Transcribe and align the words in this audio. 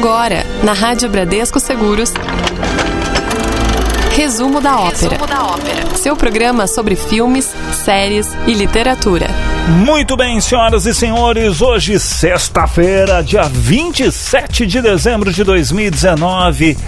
Agora, 0.00 0.46
na 0.64 0.72
Rádio 0.72 1.10
Bradesco 1.10 1.60
Seguros. 1.60 2.10
Resumo 4.16 4.58
da 4.58 4.80
ópera. 4.80 5.10
Resumo 5.10 5.26
da 5.26 5.44
ópera. 5.44 5.94
Seu 5.94 6.16
programa 6.16 6.66
sobre 6.66 6.96
filmes, 6.96 7.54
séries 7.84 8.26
e 8.46 8.54
literatura. 8.54 9.28
Muito 9.68 10.16
bem, 10.16 10.40
senhoras 10.40 10.86
e 10.86 10.94
senhores, 10.94 11.60
hoje, 11.60 12.00
sexta-feira, 12.00 13.22
dia 13.22 13.42
27 13.42 14.66
de 14.66 14.80
dezembro 14.80 15.30
de 15.30 15.44
2019. 15.44 16.78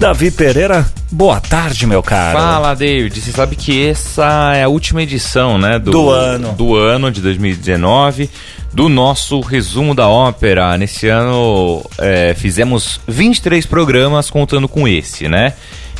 Davi 0.00 0.32
Pereira, 0.32 0.84
boa 1.10 1.40
tarde, 1.40 1.86
meu 1.86 2.02
caro. 2.02 2.36
Fala, 2.36 2.74
David. 2.74 3.20
Você 3.20 3.30
sabe 3.30 3.54
que 3.54 3.88
essa 3.88 4.52
é 4.56 4.64
a 4.64 4.68
última 4.68 5.04
edição, 5.04 5.56
né? 5.56 5.78
Do, 5.78 5.92
Do 5.92 6.10
ano. 6.10 6.52
Do 6.52 6.74
ano 6.74 7.12
de 7.12 7.20
2019, 7.20 8.28
do 8.72 8.88
nosso 8.88 9.40
resumo 9.40 9.94
da 9.94 10.08
ópera. 10.08 10.76
Nesse 10.76 11.08
ano 11.08 11.84
é, 11.98 12.34
fizemos 12.34 13.00
23 13.06 13.64
programas 13.66 14.30
contando 14.30 14.68
com 14.68 14.86
esse, 14.86 15.28
né? 15.28 15.54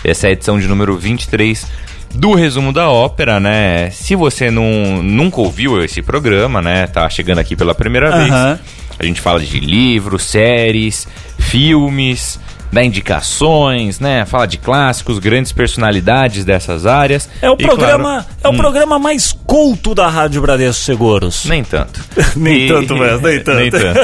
Essa 0.04 0.26
é 0.26 0.30
a 0.30 0.32
edição 0.32 0.58
de 0.58 0.68
número 0.68 0.96
23 0.96 1.66
do 2.14 2.34
resumo 2.34 2.72
da 2.72 2.90
ópera, 2.90 3.40
né? 3.40 3.90
Se 3.90 4.14
você 4.14 4.50
não, 4.50 5.02
nunca 5.02 5.40
ouviu 5.40 5.82
esse 5.82 6.02
programa, 6.02 6.62
né? 6.62 6.86
Tá 6.86 7.08
chegando 7.08 7.38
aqui 7.38 7.56
pela 7.56 7.74
primeira 7.74 8.16
vez. 8.16 8.30
Aham. 8.30 8.58
A 8.98 9.04
gente 9.04 9.20
fala 9.20 9.40
de 9.40 9.60
livros, 9.60 10.22
séries, 10.22 11.06
filmes, 11.38 12.40
dá 12.72 12.84
indicações, 12.84 14.00
né? 14.00 14.24
Fala 14.26 14.46
de 14.46 14.58
clássicos, 14.58 15.18
grandes 15.18 15.52
personalidades 15.52 16.44
dessas 16.44 16.86
áreas. 16.86 17.28
É 17.40 17.50
o 17.50 17.54
E, 17.54 17.62
programa, 17.62 18.24
claro, 18.24 18.26
é 18.44 18.48
o 18.48 18.50
hum, 18.52 18.56
programa 18.56 18.98
mais 18.98 19.32
culto 19.46 19.94
da 19.94 20.08
Rádio 20.08 20.40
Bradesco 20.40 20.82
Seguros. 20.82 21.44
Nem 21.44 21.64
tanto. 21.64 22.00
Nem 22.36 22.68
tanto 22.68 22.94
mesmo, 22.96 23.26
nem 23.26 23.40
tanto. 23.42 23.58
nem 23.58 23.70
tanto. 23.70 24.00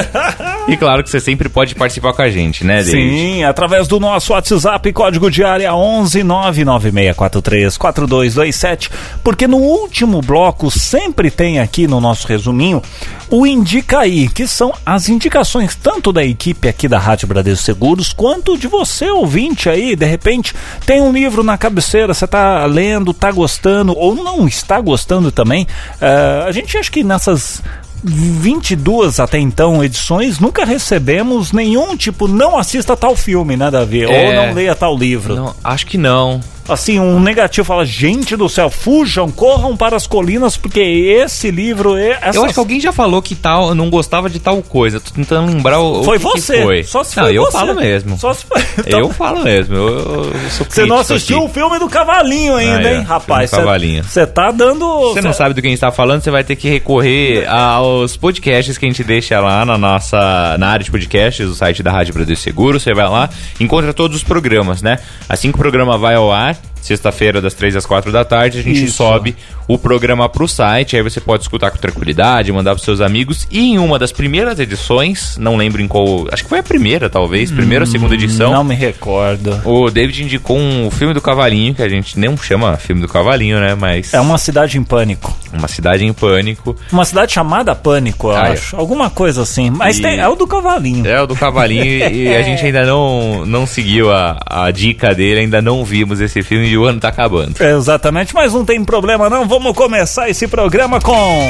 E 0.67 0.77
claro 0.77 1.03
que 1.03 1.09
você 1.09 1.19
sempre 1.19 1.49
pode 1.49 1.75
participar 1.75 2.13
com 2.13 2.21
a 2.21 2.29
gente, 2.29 2.63
né, 2.65 2.83
David? 2.83 3.09
Sim, 3.09 3.43
através 3.43 3.87
do 3.87 3.99
nosso 3.99 4.33
WhatsApp, 4.33 4.91
código 4.93 5.29
de 5.29 5.43
área 5.43 5.73
11 5.75 6.23
99643 6.23 7.77
4227, 7.77 8.89
porque 9.23 9.47
no 9.47 9.57
último 9.57 10.21
bloco 10.21 10.71
sempre 10.71 11.29
tem 11.29 11.59
aqui 11.59 11.87
no 11.87 11.99
nosso 11.99 12.27
resuminho 12.27 12.81
o 13.29 13.45
Indica 13.47 13.99
aí, 13.99 14.27
que 14.29 14.47
são 14.47 14.73
as 14.85 15.09
indicações 15.09 15.75
tanto 15.75 16.11
da 16.13 16.23
equipe 16.23 16.67
aqui 16.67 16.87
da 16.87 16.99
Rádio 16.99 17.27
Bradesco 17.27 17.63
Seguros, 17.65 18.13
quanto 18.13 18.52
de 18.57 18.67
você, 18.67 19.09
ouvinte 19.09 19.69
aí, 19.69 19.95
de 19.95 20.05
repente 20.05 20.53
tem 20.85 21.01
um 21.01 21.11
livro 21.11 21.43
na 21.43 21.57
cabeceira, 21.57 22.13
você 22.13 22.27
tá 22.27 22.65
lendo, 22.65 23.13
tá 23.13 23.31
gostando, 23.31 23.97
ou 23.97 24.15
não 24.15 24.47
está 24.47 24.79
gostando 24.79 25.31
também. 25.31 25.67
Eh, 26.01 26.45
a 26.47 26.51
gente 26.51 26.77
acha 26.77 26.91
que 26.91 27.03
nessas 27.03 27.61
22 28.03 29.19
até 29.19 29.39
então 29.39 29.83
edições, 29.83 30.39
nunca 30.39 30.65
recebemos 30.65 31.51
nenhum 31.51 31.95
tipo, 31.95 32.27
não 32.27 32.57
assista 32.57 32.97
tal 32.97 33.15
filme, 33.15 33.55
né, 33.55 33.71
Davi? 33.71 34.05
Ou 34.05 34.11
É. 34.11 34.47
não 34.47 34.53
leia 34.53 34.75
tal 34.75 34.95
livro. 34.97 35.35
Não, 35.35 35.55
acho 35.63 35.85
que 35.87 35.97
não. 35.97 36.41
Assim, 36.67 36.99
um 36.99 37.19
negativo 37.19 37.65
fala, 37.65 37.85
gente 37.85 38.35
do 38.37 38.47
céu, 38.47 38.69
fujam, 38.69 39.29
corram 39.29 39.75
para 39.75 39.95
as 39.97 40.07
colinas, 40.07 40.55
porque 40.55 40.79
esse 40.79 41.51
livro 41.51 41.97
é. 41.97 42.17
Essa... 42.21 42.37
Eu 42.39 42.45
acho 42.45 42.53
que 42.53 42.59
alguém 42.59 42.79
já 42.79 42.91
falou 42.93 43.21
que 43.21 43.35
tal, 43.35 43.75
não 43.75 43.89
gostava 43.89 44.29
de 44.29 44.39
tal 44.39 44.61
coisa. 44.61 44.99
Tô 44.99 45.11
tentando 45.11 45.47
lembrar 45.51 45.79
o, 45.79 45.99
o 45.99 46.03
Foi 46.03 46.17
que 46.19 46.25
que 46.31 46.41
você. 46.41 46.61
foi. 46.63 46.83
Só 46.83 47.03
se 47.03 47.17
não, 47.17 47.23
foi 47.25 47.37
eu 47.37 47.43
você. 47.45 47.51
falo 47.51 47.75
mesmo. 47.75 48.17
Só 48.17 48.33
se 48.33 48.45
foi. 48.45 48.63
Então, 48.79 48.99
Eu 48.99 49.09
falo 49.09 49.43
mesmo. 49.43 49.75
Eu, 49.75 49.87
eu 50.25 50.33
sou 50.49 50.65
Você 50.69 50.85
não 50.85 50.99
assistiu 50.99 51.37
aqui. 51.39 51.45
o 51.45 51.49
filme 51.49 51.79
do 51.79 51.89
Cavalinho 51.89 52.55
ainda, 52.55 52.87
Ah, 52.87 52.91
é, 52.91 52.95
hein, 52.95 53.01
rapaz? 53.03 53.51
Cavalinho. 53.51 54.03
Você 54.03 54.25
tá 54.25 54.51
dando. 54.51 54.85
Você 55.13 55.21
não 55.21 55.33
sabe 55.33 55.53
do 55.53 55.61
que 55.61 55.67
a 55.67 55.69
gente 55.69 55.79
tá 55.79 55.91
falando, 55.91 56.21
você 56.23 56.31
vai 56.31 56.43
ter 56.43 56.55
que 56.55 56.69
recorrer 56.69 57.45
aos 57.47 58.15
podcasts 58.17 58.77
que 58.77 58.85
a 58.85 58.89
gente 58.89 59.03
deixa 59.03 59.39
lá 59.39 59.65
na 59.65 59.77
nossa 59.77 60.55
na 60.57 60.67
área 60.69 60.83
de 60.83 60.89
podcasts, 60.91 61.45
do 61.47 61.53
site 61.55 61.83
da 61.83 61.91
Rádio 61.91 62.13
Brasil 62.13 62.35
Seguro. 62.35 62.79
Você 62.79 62.93
vai 62.93 63.07
lá, 63.09 63.29
encontra 63.59 63.93
todos 63.93 64.17
os 64.17 64.23
programas, 64.23 64.81
né? 64.81 64.97
Assim 65.27 65.49
que 65.51 65.55
o 65.55 65.59
programa 65.59 65.97
vai 65.97 66.15
ao 66.15 66.31
ar, 66.31 66.52
that 66.53 66.72
sexta-feira, 66.83 67.41
das 67.41 67.53
3 67.53 67.75
às 67.75 67.85
4 67.85 68.11
da 68.11 68.23
tarde, 68.25 68.59
a 68.59 68.61
gente 68.63 68.83
Isso. 68.85 68.97
sobe 68.97 69.35
o 69.67 69.77
programa 69.77 70.27
pro 70.27 70.47
site, 70.47 70.95
aí 70.97 71.01
você 71.01 71.21
pode 71.21 71.43
escutar 71.43 71.71
com 71.71 71.77
tranquilidade, 71.77 72.51
mandar 72.51 72.71
pros 72.71 72.83
seus 72.83 72.99
amigos. 73.01 73.47
E 73.49 73.59
em 73.73 73.79
uma 73.79 73.97
das 73.97 74.11
primeiras 74.11 74.59
edições, 74.59 75.37
não 75.37 75.55
lembro 75.55 75.81
em 75.81 75.87
qual. 75.87 76.27
Acho 76.31 76.43
que 76.43 76.49
foi 76.49 76.59
a 76.59 76.63
primeira, 76.63 77.09
talvez, 77.09 77.49
primeira 77.51 77.85
ou 77.85 77.89
segunda 77.91 78.13
edição. 78.13 78.51
Não 78.51 78.63
me 78.63 78.75
recordo. 78.75 79.61
O 79.63 79.89
David 79.89 80.23
indicou 80.23 80.57
um 80.57 80.91
filme 80.91 81.13
do 81.13 81.21
Cavalinho, 81.21 81.73
que 81.73 81.81
a 81.81 81.89
gente 81.89 82.19
nem 82.19 82.35
chama 82.37 82.75
filme 82.77 83.01
do 83.01 83.07
Cavalinho, 83.07 83.59
né? 83.59 83.75
Mas 83.75 84.13
É 84.13 84.19
uma 84.19 84.37
cidade 84.37 84.77
em 84.77 84.83
pânico. 84.83 85.33
uma 85.53 85.67
cidade 85.67 86.03
em 86.05 86.11
pânico. 86.13 86.75
Uma 86.91 87.05
cidade 87.05 87.31
chamada 87.31 87.73
Pânico, 87.75 88.27
eu 88.27 88.35
Ah, 88.35 88.47
é. 88.49 88.51
acho. 88.53 88.75
Alguma 88.75 89.09
coisa 89.09 89.43
assim. 89.43 89.69
Mas 89.69 89.97
E- 89.99 90.01
tem, 90.01 90.19
é 90.19 90.27
o 90.27 90.35
do 90.35 90.45
Cavalinho. 90.47 91.07
É 91.07 91.21
o 91.21 91.27
do 91.27 91.35
Cavalinho 91.35 91.83
e, 91.85 92.23
e 92.23 92.35
a 92.35 92.41
gente 92.43 92.65
ainda 92.65 92.85
não, 92.85 93.45
não 93.45 93.65
seguiu 93.65 94.11
a, 94.11 94.37
a 94.45 94.71
dica 94.71 95.13
dele, 95.15 95.41
ainda 95.41 95.61
não 95.61 95.85
vimos 95.85 96.19
esse 96.19 96.41
filme 96.43 96.67
e 96.73 96.77
o 96.77 96.85
ano 96.85 96.99
tá 96.99 97.09
acabando. 97.09 97.61
É, 97.63 97.71
Exatamente, 97.75 98.33
mas 98.33 98.53
não 98.53 98.65
tem 98.65 98.83
problema 98.83 99.29
não. 99.29 99.47
Vamos 99.47 99.75
começar 99.75 100.29
esse 100.29 100.47
programa 100.47 100.99
com. 100.99 101.47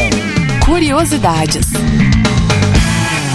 Curiosidades. 0.65 1.67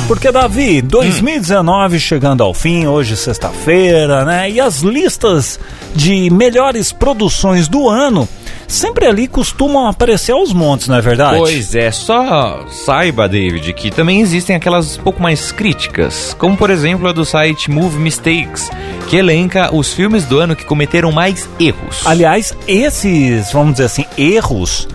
Porque, 0.06 0.32
Davi, 0.32 0.80
2019 0.80 2.00
chegando 2.00 2.42
ao 2.42 2.54
fim, 2.54 2.86
hoje 2.86 3.14
sexta-feira, 3.14 4.24
né? 4.24 4.50
E 4.50 4.58
as 4.58 4.80
listas 4.80 5.60
de 5.94 6.30
melhores 6.30 6.92
produções 6.92 7.68
do 7.68 7.88
ano 7.88 8.26
sempre 8.68 9.06
ali 9.06 9.26
costumam 9.26 9.86
aparecer 9.86 10.32
aos 10.32 10.52
montes, 10.52 10.86
não 10.86 10.96
é 10.96 11.00
verdade? 11.00 11.38
Pois 11.38 11.74
é, 11.74 11.90
só 11.90 12.64
saiba, 12.68 13.28
David, 13.28 13.72
que 13.72 13.90
também 13.90 14.20
existem 14.20 14.54
aquelas 14.54 14.98
um 14.98 15.02
pouco 15.02 15.20
mais 15.20 15.50
críticas, 15.50 16.36
como 16.38 16.56
por 16.56 16.70
exemplo 16.70 17.08
a 17.08 17.12
do 17.12 17.24
site 17.24 17.70
Move 17.70 17.98
Mistakes, 17.98 18.70
que 19.08 19.16
elenca 19.16 19.74
os 19.74 19.92
filmes 19.92 20.24
do 20.26 20.38
ano 20.38 20.54
que 20.54 20.64
cometeram 20.64 21.10
mais 21.10 21.48
erros. 21.58 22.02
Aliás, 22.04 22.54
esses, 22.68 23.50
vamos 23.52 23.72
dizer 23.72 23.84
assim, 23.86 24.04
erros 24.16 24.86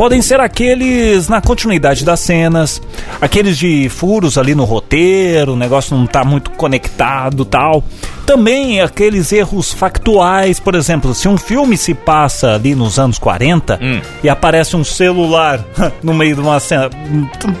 podem 0.00 0.22
ser 0.22 0.40
aqueles 0.40 1.28
na 1.28 1.42
continuidade 1.42 2.06
das 2.06 2.20
cenas, 2.20 2.80
aqueles 3.20 3.58
de 3.58 3.86
furos 3.90 4.38
ali 4.38 4.54
no 4.54 4.64
roteiro, 4.64 5.52
o 5.52 5.56
negócio 5.56 5.94
não 5.94 6.06
tá 6.06 6.24
muito 6.24 6.50
conectado, 6.52 7.44
tal. 7.44 7.84
Também 8.30 8.80
aqueles 8.80 9.32
erros 9.32 9.72
factuais, 9.72 10.60
por 10.60 10.76
exemplo, 10.76 11.12
se 11.16 11.26
um 11.26 11.36
filme 11.36 11.76
se 11.76 11.92
passa 11.94 12.54
ali 12.54 12.76
nos 12.76 12.96
anos 12.96 13.18
40 13.18 13.76
Hum. 13.82 14.00
e 14.22 14.28
aparece 14.28 14.76
um 14.76 14.84
celular 14.84 15.64
no 16.00 16.14
meio 16.14 16.36
de 16.36 16.40
uma 16.40 16.60
cena, 16.60 16.88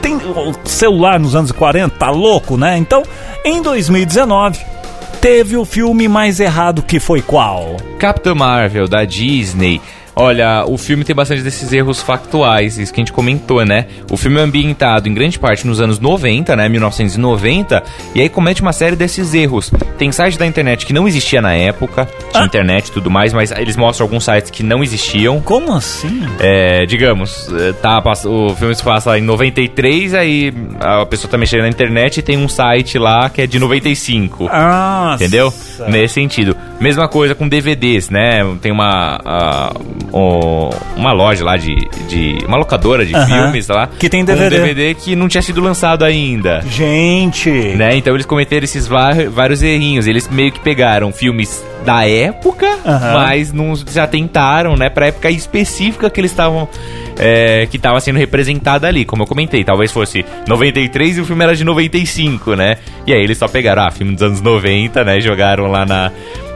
tem 0.00 0.16
celular 0.64 1.18
nos 1.18 1.34
anos 1.34 1.50
40, 1.50 1.96
tá 1.98 2.10
louco, 2.10 2.56
né? 2.56 2.78
Então, 2.78 3.02
em 3.44 3.60
2019 3.60 4.60
teve 5.20 5.56
o 5.56 5.64
filme 5.64 6.06
mais 6.06 6.38
errado 6.38 6.82
que 6.82 7.00
foi 7.00 7.20
qual? 7.20 7.76
Capitã 7.98 8.32
Marvel, 8.32 8.86
da 8.86 9.04
Disney. 9.04 9.80
Olha, 10.20 10.64
o 10.66 10.76
filme 10.76 11.02
tem 11.02 11.16
bastante 11.16 11.40
desses 11.42 11.72
erros 11.72 12.02
factuais, 12.02 12.76
isso 12.76 12.92
que 12.92 13.00
a 13.00 13.02
gente 13.02 13.12
comentou, 13.12 13.64
né? 13.64 13.86
O 14.10 14.18
filme 14.18 14.38
é 14.38 14.42
ambientado 14.42 15.08
em 15.08 15.14
grande 15.14 15.38
parte 15.38 15.66
nos 15.66 15.80
anos 15.80 15.98
90, 15.98 16.54
né? 16.54 16.68
1990, 16.68 17.82
e 18.14 18.20
aí 18.20 18.28
comete 18.28 18.60
uma 18.60 18.74
série 18.74 18.94
desses 18.94 19.32
erros. 19.32 19.70
Tem 19.96 20.12
site 20.12 20.38
da 20.38 20.46
internet 20.46 20.84
que 20.84 20.92
não 20.92 21.08
existia 21.08 21.40
na 21.40 21.54
época, 21.54 22.06
tinha 22.30 22.42
Ah. 22.42 22.46
internet 22.46 22.88
e 22.88 22.92
tudo 22.92 23.10
mais, 23.10 23.32
mas 23.32 23.50
eles 23.50 23.76
mostram 23.76 24.04
alguns 24.04 24.24
sites 24.24 24.50
que 24.50 24.62
não 24.62 24.82
existiam. 24.82 25.40
Como 25.40 25.72
assim? 25.72 26.22
É, 26.38 26.84
digamos, 26.84 27.50
é, 27.54 27.72
tá, 27.72 28.02
o 28.26 28.54
filme 28.54 28.74
se 28.74 28.82
passa 28.82 29.18
em 29.18 29.22
93, 29.22 30.12
aí 30.12 30.52
a 30.80 31.06
pessoa 31.06 31.30
tá 31.30 31.38
mexendo 31.38 31.62
na 31.62 31.68
internet 31.68 32.18
e 32.18 32.22
tem 32.22 32.36
um 32.36 32.48
site 32.48 32.98
lá 32.98 33.30
que 33.30 33.40
é 33.40 33.46
de 33.46 33.58
95. 33.58 34.48
Ah, 34.52 35.12
Entendeu? 35.14 35.50
Nesse 35.88 36.12
sentido. 36.12 36.54
Mesma 36.80 37.06
coisa 37.08 37.34
com 37.34 37.46
DVDs, 37.46 38.08
né? 38.08 38.40
Tem 38.62 38.72
uma, 38.72 39.20
a- 39.24 39.72
o- 40.12 40.70
uma 40.96 41.12
loja 41.12 41.44
lá 41.44 41.56
de, 41.56 41.74
de. 42.08 42.38
Uma 42.46 42.56
locadora 42.56 43.04
de 43.04 43.14
Aham. 43.14 43.26
filmes 43.26 43.68
lá. 43.68 43.88
Que 43.98 44.08
tem 44.08 44.24
DVD. 44.24 44.56
Um 44.56 44.58
DVD 44.60 44.94
que 44.94 45.14
não 45.14 45.28
tinha 45.28 45.42
sido 45.42 45.60
lançado 45.60 46.04
ainda. 46.04 46.62
Gente. 46.62 47.50
Né? 47.50 47.96
Então 47.96 48.14
eles 48.14 48.24
cometeram 48.26 48.64
esses 48.64 48.86
vários 48.86 49.62
errinhos. 49.62 50.06
Eles 50.06 50.28
meio 50.28 50.50
que 50.52 50.60
pegaram 50.60 51.12
filmes 51.12 51.62
da 51.84 52.06
época, 52.08 52.66
Aham. 52.86 53.12
mas 53.14 53.52
não 53.52 53.74
se 53.76 53.98
atentaram, 53.98 54.76
né, 54.76 54.90
pra 54.90 55.06
época 55.06 55.30
específica 55.30 56.10
que 56.10 56.20
eles 56.20 56.30
estavam. 56.30 56.68
é, 57.18 57.66
que 57.70 57.76
estava 57.76 58.00
sendo 58.00 58.18
representada 58.18 58.86
ali, 58.88 59.04
como 59.04 59.22
eu 59.22 59.26
comentei. 59.26 59.62
Talvez 59.64 59.92
fosse 59.92 60.24
93 60.48 61.18
e 61.18 61.20
o 61.20 61.24
filme 61.26 61.42
era 61.44 61.54
de 61.54 61.64
95, 61.64 62.54
né? 62.54 62.78
E 63.06 63.12
aí 63.12 63.20
eles 63.22 63.36
só 63.36 63.46
pegaram, 63.48 63.82
ah, 63.82 63.90
filme 63.90 64.12
dos 64.14 64.22
anos 64.22 64.40
90, 64.40 65.04
né? 65.04 65.20
Jogaram 65.20 65.70
lá 65.70 65.84
na, 65.84 66.10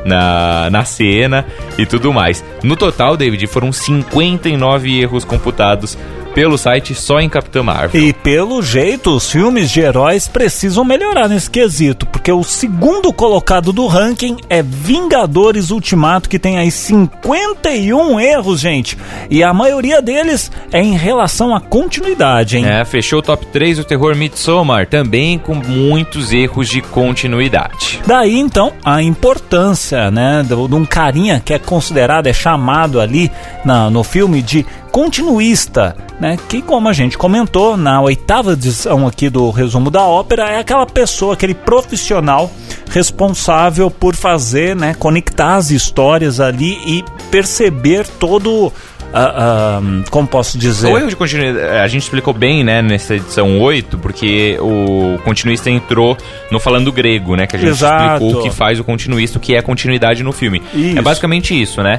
na, 0.04 0.68
na 0.70 0.84
cena 0.84 1.46
e 1.78 1.86
tudo 1.86 2.12
mais. 2.12 2.44
No 2.62 2.76
total, 2.76 3.16
David, 3.16 3.46
foram 3.46 3.72
59 3.72 5.00
erros 5.00 5.24
computados 5.24 5.96
pelo 6.34 6.58
site 6.58 6.94
só 6.94 7.20
em 7.20 7.28
Capitã 7.28 7.62
Marvel. 7.62 8.02
E 8.02 8.12
pelo 8.12 8.60
jeito, 8.60 9.14
os 9.14 9.30
filmes 9.30 9.70
de 9.70 9.80
heróis 9.80 10.26
precisam 10.26 10.84
melhorar 10.84 11.28
nesse 11.28 11.48
quesito, 11.48 12.06
porque 12.06 12.32
o 12.32 12.42
segundo 12.42 13.12
colocado 13.12 13.72
do 13.72 13.86
ranking 13.86 14.36
é 14.50 14.60
Vingadores 14.60 15.70
Ultimato, 15.70 16.28
que 16.28 16.38
tem 16.38 16.58
aí 16.58 16.70
51 16.70 18.18
erros, 18.18 18.60
gente. 18.60 18.98
E 19.30 19.42
a 19.44 19.54
maioria 19.54 20.02
deles 20.02 20.50
é 20.72 20.82
em 20.82 20.96
relação 20.96 21.54
à 21.54 21.60
continuidade, 21.60 22.56
hein? 22.56 22.66
É, 22.66 22.84
fechou 22.84 23.20
o 23.20 23.22
top 23.22 23.46
3 23.46 23.78
o 23.78 23.84
terror 23.84 24.16
Midsommar, 24.16 24.88
também 24.88 25.38
com 25.38 25.54
muitos 25.54 26.32
erros 26.32 26.68
de 26.68 26.82
continuidade. 26.82 28.00
Daí 28.04 28.38
então 28.38 28.72
a 28.84 29.00
importância, 29.00 29.93
né, 30.10 30.42
de 30.42 30.54
um 30.54 30.84
carinha 30.84 31.40
que 31.40 31.54
é 31.54 31.58
considerado, 31.58 32.26
é 32.26 32.32
chamado 32.32 33.00
ali 33.00 33.30
na, 33.64 33.90
no 33.90 34.02
filme 34.02 34.42
de 34.42 34.64
continuista, 34.90 35.96
né? 36.20 36.38
Que 36.48 36.62
como 36.62 36.88
a 36.88 36.92
gente 36.92 37.18
comentou 37.18 37.76
na 37.76 38.00
oitava 38.00 38.52
edição 38.52 39.08
aqui 39.08 39.28
do 39.28 39.50
resumo 39.50 39.90
da 39.90 40.02
ópera, 40.02 40.50
é 40.50 40.60
aquela 40.60 40.86
pessoa, 40.86 41.34
aquele 41.34 41.54
profissional 41.54 42.48
responsável 42.90 43.90
por 43.90 44.14
fazer, 44.14 44.76
né, 44.76 44.94
conectar 44.94 45.56
as 45.56 45.72
histórias 45.72 46.38
ali 46.38 46.78
e 46.86 47.04
perceber 47.28 48.06
todo 48.06 48.72
Uh, 49.14 49.80
uh, 50.02 50.10
como 50.10 50.26
posso 50.26 50.58
dizer? 50.58 50.88
O 50.92 50.98
erro 50.98 51.08
de 51.08 51.14
continuidade, 51.14 51.66
a 51.78 51.86
gente 51.86 52.02
explicou 52.02 52.34
bem, 52.34 52.64
né, 52.64 52.82
nessa 52.82 53.14
edição 53.14 53.60
8, 53.60 53.96
porque 53.98 54.56
o 54.60 55.18
continuista 55.22 55.70
entrou 55.70 56.16
no 56.50 56.58
falando 56.58 56.90
grego, 56.90 57.36
né, 57.36 57.46
que 57.46 57.54
a 57.54 57.58
gente 57.58 57.68
Exato. 57.70 58.14
explicou 58.24 58.40
o 58.40 58.42
que 58.42 58.50
faz 58.50 58.80
o 58.80 58.84
continuista, 58.84 59.38
o 59.38 59.40
que 59.40 59.54
é 59.54 59.62
continuidade 59.62 60.24
no 60.24 60.32
filme. 60.32 60.60
Isso. 60.74 60.98
É 60.98 61.02
basicamente 61.02 61.60
isso, 61.60 61.80
né? 61.80 61.98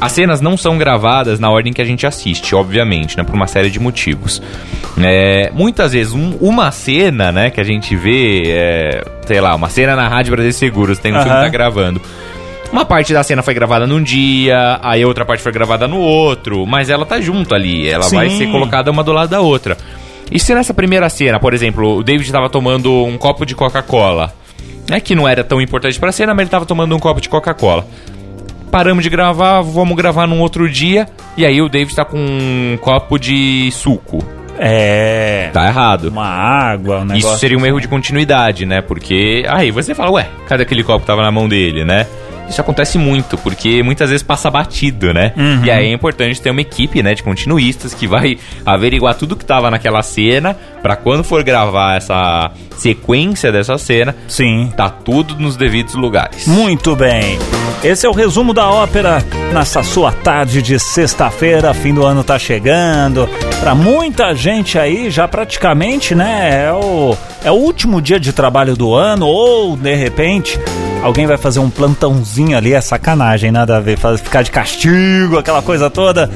As 0.00 0.12
cenas 0.12 0.40
não 0.42 0.56
são 0.58 0.76
gravadas 0.76 1.40
na 1.40 1.50
ordem 1.50 1.72
que 1.72 1.80
a 1.80 1.84
gente 1.84 2.06
assiste, 2.06 2.54
obviamente, 2.54 3.16
né? 3.16 3.24
Por 3.24 3.34
uma 3.34 3.46
série 3.46 3.70
de 3.70 3.80
motivos. 3.80 4.42
É, 5.02 5.50
muitas 5.54 5.92
vezes, 5.94 6.12
um- 6.12 6.36
uma 6.40 6.70
cena, 6.70 7.32
né, 7.32 7.50
que 7.50 7.60
a 7.60 7.64
gente 7.64 7.96
vê, 7.96 8.42
é, 8.46 9.02
sei 9.26 9.40
lá, 9.40 9.54
uma 9.54 9.68
cena 9.70 9.96
na 9.96 10.06
Rádio 10.06 10.32
Brasil 10.32 10.52
Seguros, 10.52 10.98
tem 10.98 11.12
um 11.12 11.16
filme 11.16 11.30
que 11.34 11.40
tá 11.42 11.48
gravando. 11.48 12.00
Uma 12.72 12.84
parte 12.84 13.12
da 13.12 13.22
cena 13.22 13.42
foi 13.42 13.54
gravada 13.54 13.86
num 13.86 14.02
dia, 14.02 14.78
aí 14.82 15.02
a 15.02 15.06
outra 15.06 15.24
parte 15.24 15.42
foi 15.42 15.52
gravada 15.52 15.86
no 15.86 15.98
outro, 15.98 16.66
mas 16.66 16.90
ela 16.90 17.06
tá 17.06 17.20
junto 17.20 17.54
ali, 17.54 17.88
ela 17.88 18.08
vai 18.08 18.28
Sim. 18.28 18.38
ser 18.38 18.46
colocada 18.50 18.90
uma 18.90 19.02
do 19.02 19.12
lado 19.12 19.30
da 19.30 19.40
outra. 19.40 19.76
E 20.30 20.38
se 20.38 20.54
nessa 20.54 20.74
primeira 20.74 21.08
cena, 21.08 21.38
por 21.38 21.54
exemplo, 21.54 21.98
o 21.98 22.02
David 22.02 22.30
tava 22.30 22.50
tomando 22.50 22.92
um 23.04 23.16
copo 23.16 23.46
de 23.46 23.54
Coca-Cola, 23.54 24.34
né, 24.90 25.00
que 25.00 25.14
não 25.14 25.26
era 25.26 25.44
tão 25.44 25.60
importante 25.60 25.98
pra 25.98 26.12
cena, 26.12 26.34
mas 26.34 26.42
ele 26.42 26.50
tava 26.50 26.66
tomando 26.66 26.94
um 26.94 26.98
copo 26.98 27.20
de 27.20 27.28
Coca-Cola. 27.28 27.86
Paramos 28.70 29.04
de 29.04 29.10
gravar, 29.10 29.60
vamos 29.62 29.96
gravar 29.96 30.26
num 30.26 30.40
outro 30.40 30.68
dia, 30.68 31.08
e 31.36 31.46
aí 31.46 31.62
o 31.62 31.68
David 31.68 31.94
tá 31.94 32.04
com 32.04 32.18
um 32.18 32.76
copo 32.80 33.18
de 33.18 33.70
suco. 33.72 34.18
É. 34.58 35.50
Tá 35.52 35.68
errado. 35.68 36.08
Uma 36.08 36.26
água, 36.26 37.00
um 37.00 37.04
negócio. 37.04 37.30
Isso 37.30 37.38
seria 37.38 37.58
um 37.58 37.64
erro 37.64 37.80
de 37.80 37.88
continuidade, 37.88 38.64
né? 38.66 38.80
Porque 38.80 39.44
aí 39.48 39.70
você 39.70 39.94
fala, 39.94 40.10
ué, 40.12 40.28
cadê 40.48 40.62
aquele 40.62 40.82
copo 40.82 41.00
que 41.00 41.06
tava 41.06 41.22
na 41.22 41.30
mão 41.30 41.48
dele, 41.48 41.84
né? 41.84 42.06
Isso 42.48 42.60
acontece 42.60 42.98
muito, 42.98 43.36
porque 43.38 43.82
muitas 43.82 44.10
vezes 44.10 44.22
passa 44.22 44.50
batido, 44.50 45.12
né? 45.12 45.32
Uhum. 45.36 45.64
E 45.64 45.70
aí 45.70 45.86
é 45.86 45.92
importante 45.92 46.40
ter 46.40 46.50
uma 46.50 46.60
equipe, 46.60 47.02
né, 47.02 47.14
de 47.14 47.22
continuistas 47.22 47.92
que 47.92 48.06
vai 48.06 48.38
averiguar 48.64 49.14
tudo 49.14 49.36
que 49.36 49.44
tava 49.44 49.70
naquela 49.70 50.02
cena, 50.02 50.56
pra 50.82 50.96
quando 50.96 51.24
for 51.24 51.42
gravar 51.42 51.96
essa 51.96 52.50
sequência 52.76 53.50
dessa 53.50 53.76
cena, 53.78 54.14
Sim. 54.28 54.72
tá 54.76 54.88
tudo 54.88 55.36
nos 55.38 55.56
devidos 55.56 55.94
lugares. 55.94 56.46
Muito 56.46 56.94
bem. 56.94 57.38
Esse 57.82 58.06
é 58.06 58.08
o 58.08 58.12
resumo 58.12 58.52
da 58.54 58.68
ópera 58.70 59.22
nessa 59.52 59.82
sua 59.82 60.10
tarde 60.10 60.62
de 60.62 60.78
sexta-feira. 60.78 61.74
Fim 61.74 61.94
do 61.94 62.04
ano 62.04 62.24
tá 62.24 62.38
chegando. 62.38 63.28
Pra 63.60 63.74
muita 63.74 64.34
gente 64.34 64.78
aí, 64.78 65.10
já 65.10 65.28
praticamente, 65.28 66.14
né? 66.14 66.66
É 66.66 66.72
o, 66.72 67.16
é 67.44 67.50
o 67.50 67.54
último 67.54 68.00
dia 68.00 68.18
de 68.18 68.32
trabalho 68.32 68.76
do 68.76 68.94
ano. 68.94 69.26
Ou, 69.26 69.76
de 69.76 69.94
repente, 69.94 70.58
alguém 71.02 71.26
vai 71.26 71.36
fazer 71.36 71.58
um 71.60 71.70
plantãozinho 71.70 72.56
ali. 72.56 72.72
É 72.74 72.80
sacanagem, 72.80 73.50
nada 73.50 73.76
a 73.76 73.80
ver. 73.80 73.98
Faz- 73.98 74.20
Ficar 74.20 74.42
de 74.42 74.50
castigo, 74.50 75.38
aquela 75.38 75.62
coisa 75.62 75.88
toda. 75.90 76.30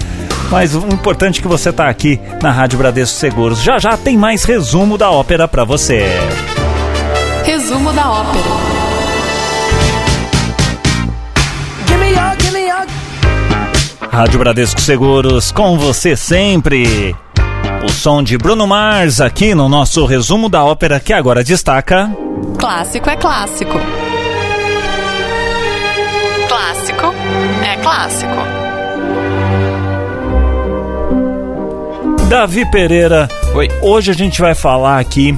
Mas 0.50 0.74
o 0.74 0.78
importante 0.88 1.38
é 1.38 1.42
que 1.42 1.48
você 1.48 1.72
tá 1.72 1.88
aqui 1.88 2.20
na 2.42 2.50
Rádio 2.50 2.78
Bradesco 2.78 3.16
Seguros. 3.16 3.62
Já 3.62 3.78
já 3.78 3.96
tem 3.96 4.16
mais 4.16 4.44
resumo 4.44 4.98
da 4.98 5.10
ópera 5.10 5.46
pra 5.46 5.64
você. 5.64 6.04
Resumo 7.44 7.92
da 7.92 8.10
ópera. 8.10 8.60
Rádio 14.10 14.38
Bradesco 14.38 14.80
Seguros, 14.80 15.50
com 15.52 15.78
você 15.78 16.16
sempre. 16.16 17.14
O 17.84 17.88
som 17.90 18.22
de 18.22 18.36
Bruno 18.36 18.66
Mars 18.66 19.20
aqui 19.20 19.54
no 19.54 19.68
nosso 19.68 20.04
resumo 20.04 20.48
da 20.48 20.64
ópera 20.64 21.00
que 21.00 21.12
agora 21.12 21.42
destaca. 21.42 22.10
Clássico 22.58 23.08
é 23.08 23.16
clássico. 23.16 23.78
É 27.64 27.76
clássico. 27.82 28.36
Davi 32.28 32.64
Pereira. 32.70 33.28
Oi. 33.54 33.68
Hoje 33.82 34.10
a 34.10 34.14
gente 34.14 34.40
vai 34.40 34.54
falar 34.54 34.98
aqui 35.00 35.36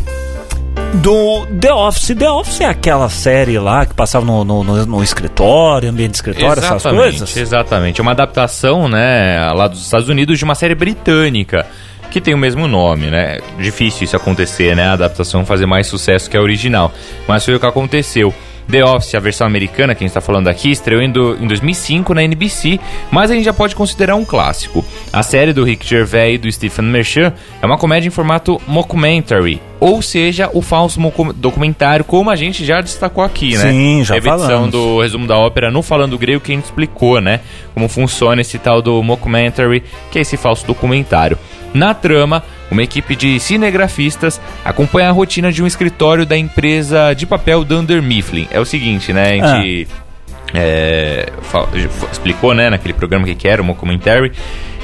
do 0.94 1.46
The 1.58 1.72
Office. 1.72 2.14
The 2.14 2.30
Office 2.30 2.60
é 2.60 2.66
aquela 2.66 3.08
série 3.08 3.58
lá 3.58 3.86
que 3.86 3.94
passava 3.94 4.24
no, 4.26 4.44
no, 4.44 4.62
no- 4.62 4.84
no 4.86 5.02
escritório, 5.02 5.88
ambiente 5.88 6.10
de 6.12 6.16
escritório, 6.18 6.62
essas 6.62 6.82
coisas. 6.82 7.36
Exatamente. 7.36 8.00
É 8.00 8.02
uma 8.02 8.10
adaptação, 8.12 8.88
né, 8.88 9.50
lá 9.54 9.68
dos 9.68 9.82
Estados 9.82 10.08
Unidos 10.08 10.38
de 10.38 10.44
uma 10.44 10.54
série 10.54 10.74
britânica 10.74 11.66
que 12.10 12.20
tem 12.20 12.34
o 12.34 12.38
mesmo 12.38 12.68
nome, 12.68 13.06
né? 13.06 13.38
Difícil 13.58 14.04
isso 14.04 14.14
acontecer, 14.14 14.76
né? 14.76 14.88
A 14.88 14.92
adaptação 14.92 15.46
fazer 15.46 15.64
mais 15.64 15.86
sucesso 15.86 16.28
que 16.28 16.36
a 16.36 16.42
original. 16.42 16.92
Mas 17.26 17.42
foi 17.42 17.54
o 17.54 17.60
que 17.60 17.64
aconteceu. 17.64 18.34
The 18.70 18.84
Office, 18.84 19.14
a 19.14 19.20
versão 19.20 19.46
americana 19.46 19.94
que 19.94 19.98
a 20.02 20.06
gente 20.06 20.10
está 20.10 20.20
falando 20.20 20.48
aqui, 20.48 20.70
estreou 20.70 21.02
em, 21.02 21.10
do- 21.10 21.36
em 21.42 21.46
2005 21.46 22.14
na 22.14 22.22
NBC, 22.22 22.78
mas 23.10 23.30
a 23.30 23.34
gente 23.34 23.44
já 23.44 23.52
pode 23.52 23.74
considerar 23.76 24.14
um 24.16 24.24
clássico. 24.24 24.84
A 25.12 25.22
série 25.22 25.52
do 25.52 25.64
Rick 25.64 25.86
Gervais 25.86 26.34
e 26.34 26.38
do 26.38 26.50
Stephen 26.50 26.84
Merchant 26.86 27.32
é 27.60 27.66
uma 27.66 27.76
comédia 27.76 28.08
em 28.08 28.10
formato 28.10 28.60
mockumentary, 28.66 29.60
ou 29.80 30.00
seja, 30.00 30.48
o 30.52 30.62
falso 30.62 31.00
documentário, 31.34 32.04
como 32.04 32.30
a 32.30 32.36
gente 32.36 32.64
já 32.64 32.80
destacou 32.80 33.24
aqui, 33.24 33.56
né? 33.56 33.70
Sim, 33.70 34.04
já 34.04 34.14
Teve 34.14 34.28
edição 34.28 34.46
falamos. 34.48 34.70
do 34.70 35.00
resumo 35.00 35.26
da 35.26 35.36
ópera 35.36 35.70
no 35.70 35.82
Falando 35.82 36.16
Grego 36.16 36.40
que 36.40 36.52
a 36.52 36.54
gente 36.54 36.64
explicou, 36.64 37.20
né? 37.20 37.40
Como 37.74 37.88
funciona 37.88 38.40
esse 38.40 38.58
tal 38.58 38.80
do 38.80 39.02
mockumentary, 39.02 39.82
que 40.10 40.18
é 40.18 40.22
esse 40.22 40.36
falso 40.36 40.66
documentário. 40.66 41.36
Na 41.74 41.94
trama, 41.94 42.42
uma 42.72 42.82
equipe 42.82 43.14
de 43.14 43.38
cinegrafistas 43.38 44.40
acompanha 44.64 45.08
a 45.08 45.12
rotina 45.12 45.52
de 45.52 45.62
um 45.62 45.66
escritório 45.66 46.26
da 46.26 46.36
empresa 46.36 47.14
de 47.14 47.26
papel 47.26 47.64
Dunder 47.64 48.02
Mifflin. 48.02 48.48
É 48.50 48.58
o 48.58 48.64
seguinte, 48.64 49.12
né? 49.12 49.40
A 49.40 49.60
gente 49.60 49.88
é, 50.54 51.30
fa- 51.42 51.68
explicou, 52.10 52.54
né, 52.54 52.68
naquele 52.68 52.92
programa 52.94 53.24
que 53.24 53.34
que 53.34 53.48
era 53.48 53.62
o 53.62 53.64
mockumentary. 53.64 54.32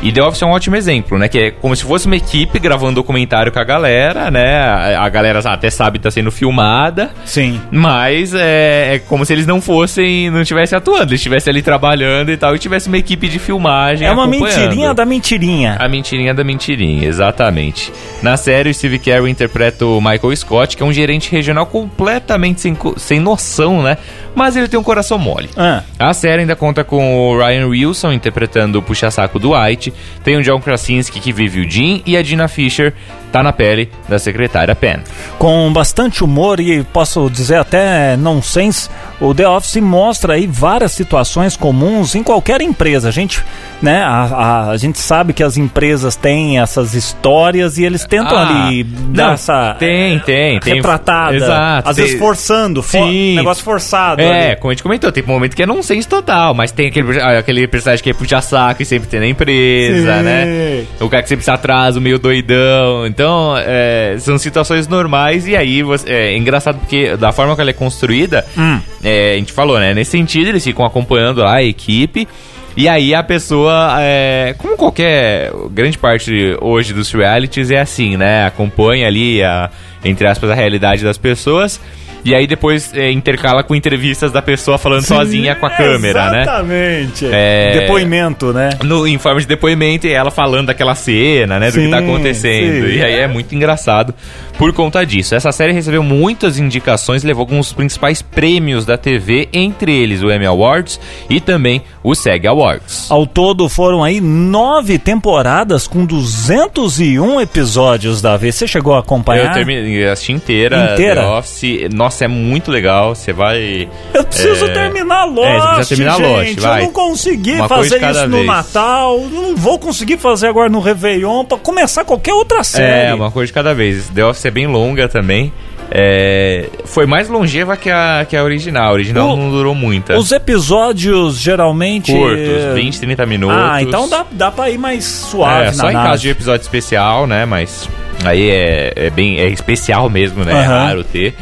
E 0.01 0.13
The 0.13 0.23
Office 0.23 0.43
é 0.43 0.47
um 0.47 0.51
ótimo 0.51 0.77
exemplo, 0.77 1.19
né? 1.19 1.29
Que 1.29 1.39
é 1.39 1.51
como 1.51 1.75
se 1.75 1.83
fosse 1.83 2.07
uma 2.07 2.17
equipe 2.17 2.59
gravando 2.59 2.95
documentário 2.95 3.51
com 3.51 3.59
a 3.59 3.65
galera, 3.65 4.31
né? 4.31 4.57
A, 4.61 5.03
a 5.05 5.09
galera 5.09 5.41
até 5.41 5.71
sabe 5.71 5.99
que 5.99 6.05
tá 6.05 6.11
sendo 6.11 6.31
filmada. 6.31 7.11
Sim. 7.25 7.61
Mas 7.71 8.33
é, 8.35 8.95
é 8.95 8.99
como 9.01 9.25
se 9.25 9.33
eles 9.33 9.47
não 9.47 9.61
fossem, 9.61 10.31
não 10.31 10.41
estivessem 10.43 10.77
atuando, 10.79 11.11
eles 11.11 11.21
estivessem 11.21 11.51
ali 11.51 11.63
trabalhando 11.63 12.31
e 12.31 12.37
tal, 12.37 12.55
e 12.55 12.59
tivesse 12.59 12.89
uma 12.89 12.99
equipe 12.99 13.29
de 13.29 13.39
filmagem. 13.39 14.07
É 14.07 14.13
uma 14.13 14.27
mentirinha 14.27 14.95
da 14.95 15.05
mentirinha. 15.05 15.77
A 15.81 15.89
mentirinha 15.89 16.33
da 16.33 16.45
mentirinha, 16.45 17.07
exatamente. 17.07 17.93
Na 18.23 18.37
série, 18.37 18.71
o 18.71 18.75
Steve 18.75 18.99
Carell 18.99 19.27
interpreta 19.27 19.85
o 19.85 20.01
Michael 20.01 20.37
Scott, 20.37 20.77
que 20.77 20.83
é 20.83 20.87
um 20.87 20.93
gerente 20.93 21.31
regional 21.33 21.67
completamente 21.67 22.61
sem, 22.61 22.77
sem 22.97 23.19
noção, 23.21 23.83
né? 23.83 23.97
Mas 24.35 24.55
ele 24.57 24.69
tem 24.69 24.79
um 24.79 24.83
coração 24.85 25.19
mole. 25.19 25.49
Ah, 25.57 25.83
A 25.99 26.15
série 26.15 26.43
ainda 26.43 26.55
conta 26.55 26.85
com 26.85 27.17
o 27.33 27.39
Ryan 27.39 27.67
Wilson 27.67 28.13
interpretando 28.13 28.77
o 28.79 28.83
puxa-saco 28.83 29.39
do 29.39 29.53
White, 29.59 29.88
tem 30.23 30.37
o 30.37 30.43
John 30.43 30.61
Krasinski 30.61 31.21
que 31.21 31.33
vive 31.33 31.61
o 31.61 31.71
Jim 31.71 32.03
e 32.07 32.17
a 32.17 32.23
Dina 32.23 32.49
Fisher 32.49 32.93
tá 33.31 33.43
na 33.43 33.53
pele 33.53 33.89
da 34.09 34.19
secretária 34.19 34.75
Pen. 34.75 34.99
com 35.39 35.73
bastante 35.73 36.23
humor 36.25 36.61
e 36.61 36.83
posso 36.83 37.29
dizer 37.31 37.57
até 37.57 38.17
nonsense, 38.17 38.89
o 39.21 39.35
The 39.35 39.49
Office 39.49 39.77
mostra 39.77 40.35
aí 40.35 40.47
várias 40.47 40.93
situações 40.93 41.57
comuns 41.57 42.15
em 42.15 42.23
qualquer 42.23 42.61
empresa. 42.61 43.09
A 43.09 43.13
gente, 43.13 43.43
né, 43.83 44.03
a, 44.03 44.23
a, 44.23 44.71
a 44.71 44.77
gente 44.77 44.99
sabe 44.99 45.33
que 45.33 45.43
as 45.43 45.57
empresas 45.57 46.17
têm 46.17 46.59
essas 46.61 46.95
histórias 46.95 47.79
e 47.79 47.85
eles 47.85 48.05
tentam 48.05 48.37
Ah, 48.37 48.67
ali 48.67 48.85
dar 48.85 49.27
não, 49.29 49.33
essa 49.35 49.77
tem, 49.79 50.19
tem, 50.21 50.59
tem. 50.61 50.75
retratada, 50.75 51.37
Exato. 51.37 51.89
às 51.91 51.97
tem- 51.97 52.05
vezes 52.05 52.19
forçando, 52.19 52.83
for, 52.83 52.91
Sim. 53.09 53.37
negócio 53.37 53.63
forçado. 53.65 54.21
É, 54.23 54.49
ali. 54.53 54.57
como 54.57 54.71
a 54.71 54.75
gente 54.75 54.83
comentou, 54.83 55.11
tem 55.13 55.23
momento 55.25 55.55
que 55.55 55.63
é 55.63 55.67
nonsense 55.67 56.07
total, 56.09 56.55
mas 56.55 56.71
tem 56.71 56.89
aquele, 56.89 57.21
aquele 57.21 57.67
personagem 57.69 58.03
que 58.03 58.11
é 58.11 58.15
puxa-saco 58.15 58.83
e 58.83 58.85
sempre 58.85 59.09
tem 59.09 59.21
na 59.21 59.27
empresa, 59.27 60.19
Sim. 60.19 60.23
né? 60.23 60.85
O 61.01 61.09
cara 61.09 61.23
que 61.23 61.29
sempre 61.29 61.45
se 61.45 61.51
atrasa, 61.51 62.01
meio 62.01 62.19
doidão. 62.19 63.07
Então 63.19 63.57
é, 63.59 64.15
são 64.21 64.39
situações 64.39 64.87
normais 64.87 65.45
e 65.49 65.57
aí 65.57 65.83
você, 65.83 66.09
é, 66.09 66.37
engraçado 66.37 66.79
porque 66.79 67.17
da 67.17 67.33
forma 67.33 67.57
que 67.57 67.61
ela 67.61 67.71
é 67.71 67.73
construída, 67.73 68.47
Hum. 68.57 68.79
é, 69.03 69.33
a 69.33 69.37
gente 69.39 69.53
falou, 69.53 69.77
né? 69.81 69.93
Nesse 69.93 70.13
sentido, 70.13 70.51
eles 70.51 70.63
ficam 70.63 70.85
acompanhando 70.85 71.39
lá 71.41 71.55
a 71.57 71.63
equipe. 71.65 72.29
E 72.77 72.89
aí 72.89 73.13
a 73.13 73.25
pessoa, 73.25 73.97
é, 74.01 74.55
como 74.57 74.77
qualquer 74.77 75.51
grande 75.73 75.99
parte 75.99 76.57
hoje 76.61 76.95
dos 76.95 77.11
realities 77.11 77.73
é 77.73 77.81
assim, 77.81 78.17
né? 78.17 78.47
Acompanha 78.47 79.09
ali 79.09 79.43
a, 79.43 79.69
entre 80.05 80.25
aspas 80.29 80.49
a 80.49 80.55
realidade 80.55 81.03
das 81.03 81.19
pessoas. 81.19 81.81
E 82.25 82.35
aí 82.35 82.47
depois 82.47 82.93
é, 82.95 83.11
intercala 83.11 83.63
com 83.63 83.75
entrevistas 83.75 84.33
da 84.33 84.43
pessoa 84.43 84.77
falando 84.79 85.05
sozinha 85.05 85.55
com 85.55 85.67
a 85.67 85.71
câmera, 85.71 86.31
né? 86.31 86.43
Exatamente. 86.43 87.27
É- 87.31 87.73
Depoimento, 87.81 88.53
né? 88.53 88.71
no, 88.83 89.07
em 89.07 89.19
forma 89.19 89.41
de 89.41 89.47
depoimento 89.47 90.07
e 90.07 90.13
ela 90.13 90.31
falando 90.31 90.67
daquela 90.67 90.95
cena, 90.95 91.59
né? 91.59 91.71
Do 91.71 91.75
que 91.75 91.85
Sim, 91.85 91.91
tá 91.91 91.99
acontecendo. 91.99 92.87
sim. 92.87 92.97
E 92.97 93.03
aí 93.03 93.15
é 93.15 93.29
muito 93.29 93.55
engraçado 93.55 94.15
por 94.57 94.73
conta 94.73 95.05
disso. 95.07 95.35
Essa 95.35 95.53
série 95.53 95.73
recebeu 95.73 96.03
muitas 96.03 96.59
indicações, 96.59 97.23
levou 97.23 97.43
alguns 97.43 97.73
principais 97.73 98.21
prêmios 98.21 98.85
da 98.85 98.99
TV, 98.99 99.49
entre 99.53 99.97
eles 99.97 100.23
o 100.23 100.31
Emmy 100.31 100.47
Awards 100.47 101.01
e 101.31 101.41
também 101.41 101.83
o 102.03 102.15
SEG 102.15 102.47
Awards. 102.47 103.11
Ao 103.11 103.27
todo 103.27 103.69
foram 103.69 104.03
aí 104.03 104.21
nove 104.21 104.99
temporadas 104.99 105.87
com 105.87 106.05
201 106.05 107.41
episódios, 107.41 108.21
Davi. 108.21 108.53
Você 108.53 108.67
chegou 108.67 108.95
a 108.95 109.01
acompanhar? 109.01 109.47
Eu 109.47 109.53
terminei, 109.53 110.09
assisti 110.09 110.33
inteira, 110.33 110.93
Inteira? 110.93 111.21
The 111.23 111.27
Office. 111.29 111.89
Nossa, 112.09 112.25
é 112.25 112.29
muito 112.29 112.71
legal. 112.71 113.15
Você 113.15 113.35
vai. 113.35 113.87
Eu 114.15 114.25
preciso 114.25 114.65
É. 114.65 114.69
terminar 114.73 115.27
Lost, 115.27 115.47
É, 115.47 115.59
você 115.59 115.95
precisa 115.95 115.97
terminar 115.97 116.17
gente. 116.17 116.49
Lost, 116.57 116.59
vai. 116.61 116.81
Eu 116.81 116.85
não 116.87 116.93
consegui 116.93 117.53
Uma 117.57 117.69
fazer 117.69 118.03
isso 118.03 118.27
no 118.29 118.37
vez. 118.37 118.47
Natal. 118.47 119.19
Eu 119.19 119.29
não 119.29 119.55
vou 119.57 119.79
conseguir 119.79 120.17
fazer 120.17 120.47
agora 120.49 120.71
no 120.71 120.81
Réveillon 120.81 121.45
pra 121.45 121.59
começar 121.59 122.05
qualquer 122.05 122.33
outra 122.33 122.65
série. 122.65 123.11
É, 123.11 123.15
uma 123.15 123.31
coisa 123.31 123.49
de 123.49 123.53
cada 123.53 123.75
vez. 123.75 124.09
The 124.09 124.25
Office 124.25 124.47
é 124.47 124.51
bem 124.51 124.67
longa 124.67 125.07
também. 125.07 125.53
É, 125.91 126.69
foi 126.85 127.05
mais 127.07 127.29
longeva 127.29 127.77
que 127.77 127.91
a, 127.91 128.25
que 128.29 128.37
a 128.37 128.43
original. 128.43 128.89
A 128.91 128.93
original 128.93 129.29
O- 129.33 129.37
não 129.37 129.51
durou 129.51 129.75
muito. 129.75 130.13
Os 130.15 130.33
episódios 130.33 131.39
geralmente. 131.39 132.11
Curtos, 132.13 132.75
20, 132.75 133.01
30 133.01 133.27
minutos. 133.27 133.57
Ah, 133.59 133.83
então 133.83 134.09
dá, 134.09 134.25
dá 134.31 134.51
pra 134.51 134.71
ir 134.71 134.79
mais 134.79 135.05
suave 135.05 135.67
É, 135.69 135.73
só 135.73 135.91
em 135.91 135.93
nave. 135.95 136.09
caso 136.09 136.23
de 136.23 136.29
episódio 136.31 136.63
especial, 136.63 137.27
né? 137.27 137.45
Mas 137.47 137.89
aí 138.25 138.51
é, 138.51 138.93
é 138.97 139.11
bem 139.11 139.39
é 139.41 139.49
especial 139.49 140.11
mesmo, 140.11 140.45
né? 140.45 140.53
É 140.53 140.57
Aham. 140.67 140.79
raro 140.87 141.05
ter. 141.05 141.35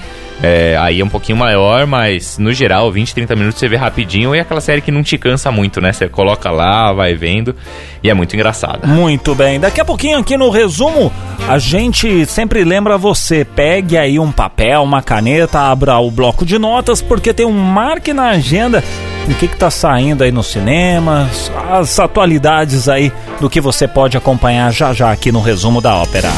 É, 0.43 0.77
aí 0.79 1.01
é 1.01 1.05
um 1.05 1.09
pouquinho 1.09 1.39
maior, 1.39 1.87
mas 1.87 2.39
no 2.39 2.53
geral, 2.53 2.93
20, 2.93 3.15
30 3.15 3.37
minutos 3.37 3.59
você 3.59 3.69
vê 3.69 3.77
rapidinho. 3.77 4.35
E 4.35 4.39
é 4.39 4.43
aquela 4.43 4.61
série 4.61 4.81
que 4.81 4.91
não 4.91 5.03
te 5.03 5.17
cansa 5.17 5.51
muito, 5.51 5.81
né? 5.81 5.93
Você 5.93 6.09
coloca 6.09 6.51
lá, 6.51 6.93
vai 6.93 7.15
vendo. 7.15 7.55
E 8.03 8.11
é 8.11 8.15
muito 8.15 8.35
engraçada. 8.35 8.87
Muito 8.87 9.35
bem. 9.35 9.59
Daqui 9.59 9.81
a 9.81 9.85
pouquinho 9.85 10.19
aqui 10.19 10.37
no 10.37 10.51
resumo, 10.51 11.13
a 11.49 11.59
gente 11.59 12.27
sempre 12.27 12.65
lembra 12.65 12.99
você, 12.99 13.45
pegue 13.45 13.97
aí 13.97 14.19
um 14.19 14.31
papel, 14.31 14.83
uma 14.83 15.03
caneta, 15.03 15.59
abra 15.59 15.99
o 15.99 16.11
bloco 16.11 16.45
de 16.45 16.59
notas, 16.59 17.01
porque 17.01 17.33
tem 17.33 17.47
um 17.47 17.53
marque 17.53 18.13
na 18.13 18.31
agenda 18.31 18.83
o 19.29 19.35
que 19.35 19.49
que 19.49 19.57
tá 19.57 19.71
saindo 19.71 20.23
aí 20.23 20.31
nos 20.31 20.47
cinemas, 20.47 21.51
as 21.69 21.99
atualidades 21.99 22.89
aí 22.89 23.13
do 23.41 23.51
que 23.51 23.61
você 23.61 23.89
pode 23.89 24.17
acompanhar 24.17 24.73
já 24.73 24.93
já 24.93 25.11
aqui 25.11 25.33
no 25.33 25.41
resumo 25.41 25.81
da 25.81 25.97
ópera. 25.97 26.29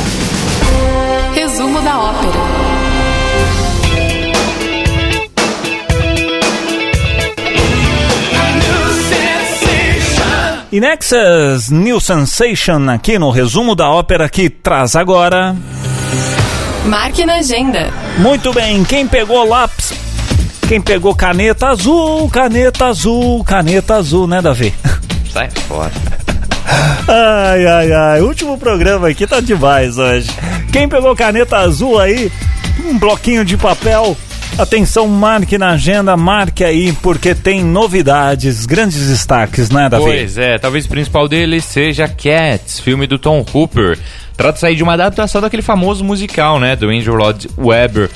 E 10.71 10.81
Nexus 10.81 11.71
New 11.71 11.99
Sensation 11.99 12.91
aqui 12.91 13.19
no 13.19 13.31
resumo 13.31 13.75
da 13.75 13.89
ópera 13.91 14.29
que 14.29 14.51
traz 14.51 14.95
agora. 14.95 15.57
Marque 16.85 17.25
na 17.25 17.37
agenda. 17.37 17.91
Muito 18.19 18.53
bem, 18.53 18.85
quem 18.85 19.07
pegou 19.07 19.49
lápis, 19.49 19.95
quem 20.69 20.79
pegou 20.79 21.15
caneta 21.15 21.69
azul, 21.69 22.29
caneta 22.29 22.87
azul, 22.87 23.43
caneta 23.45 23.95
azul, 23.95 24.27
né, 24.27 24.43
Davi? 24.43 24.75
Sai 25.33 25.49
fora. 25.67 25.93
Ai, 27.09 27.67
ai, 27.67 27.93
ai. 27.93 28.21
Último 28.21 28.59
programa 28.59 29.09
aqui 29.09 29.27
tá 29.27 29.41
demais 29.41 29.97
hoje. 29.97 30.29
Quem 30.71 30.87
pegou 30.87 31.17
caneta 31.17 31.57
azul 31.57 31.99
aí, 31.99 32.31
um 32.85 32.99
bloquinho 32.99 33.43
de 33.43 33.57
papel. 33.57 34.15
Atenção, 34.57 35.07
marque 35.07 35.57
na 35.57 35.71
agenda, 35.71 36.17
marque 36.17 36.65
aí, 36.65 36.93
porque 37.03 37.35
tem 37.35 37.63
novidades, 37.63 38.67
grandes 38.67 39.09
destaques, 39.09 39.71
né, 39.71 39.89
Davi? 39.89 40.05
Pois 40.05 40.37
é, 40.37 40.59
talvez 40.59 40.85
o 40.85 40.89
principal 40.89 41.29
dele 41.29 41.61
seja 41.61 42.09
Cats, 42.09 42.81
filme 42.81 43.07
do 43.07 43.19
Tom 43.19 43.45
Hooper. 43.55 43.97
Trata-se 44.37 44.67
aí 44.67 44.75
de 44.75 44.83
uma 44.83 44.95
adaptação 44.95 45.41
daquele 45.41 45.63
famoso 45.63 46.05
musical, 46.05 46.59
né? 46.59 46.75
Do 46.75 46.89
Andrew 46.89 47.15
Lloyd 47.15 47.49
Webber. 47.57 48.11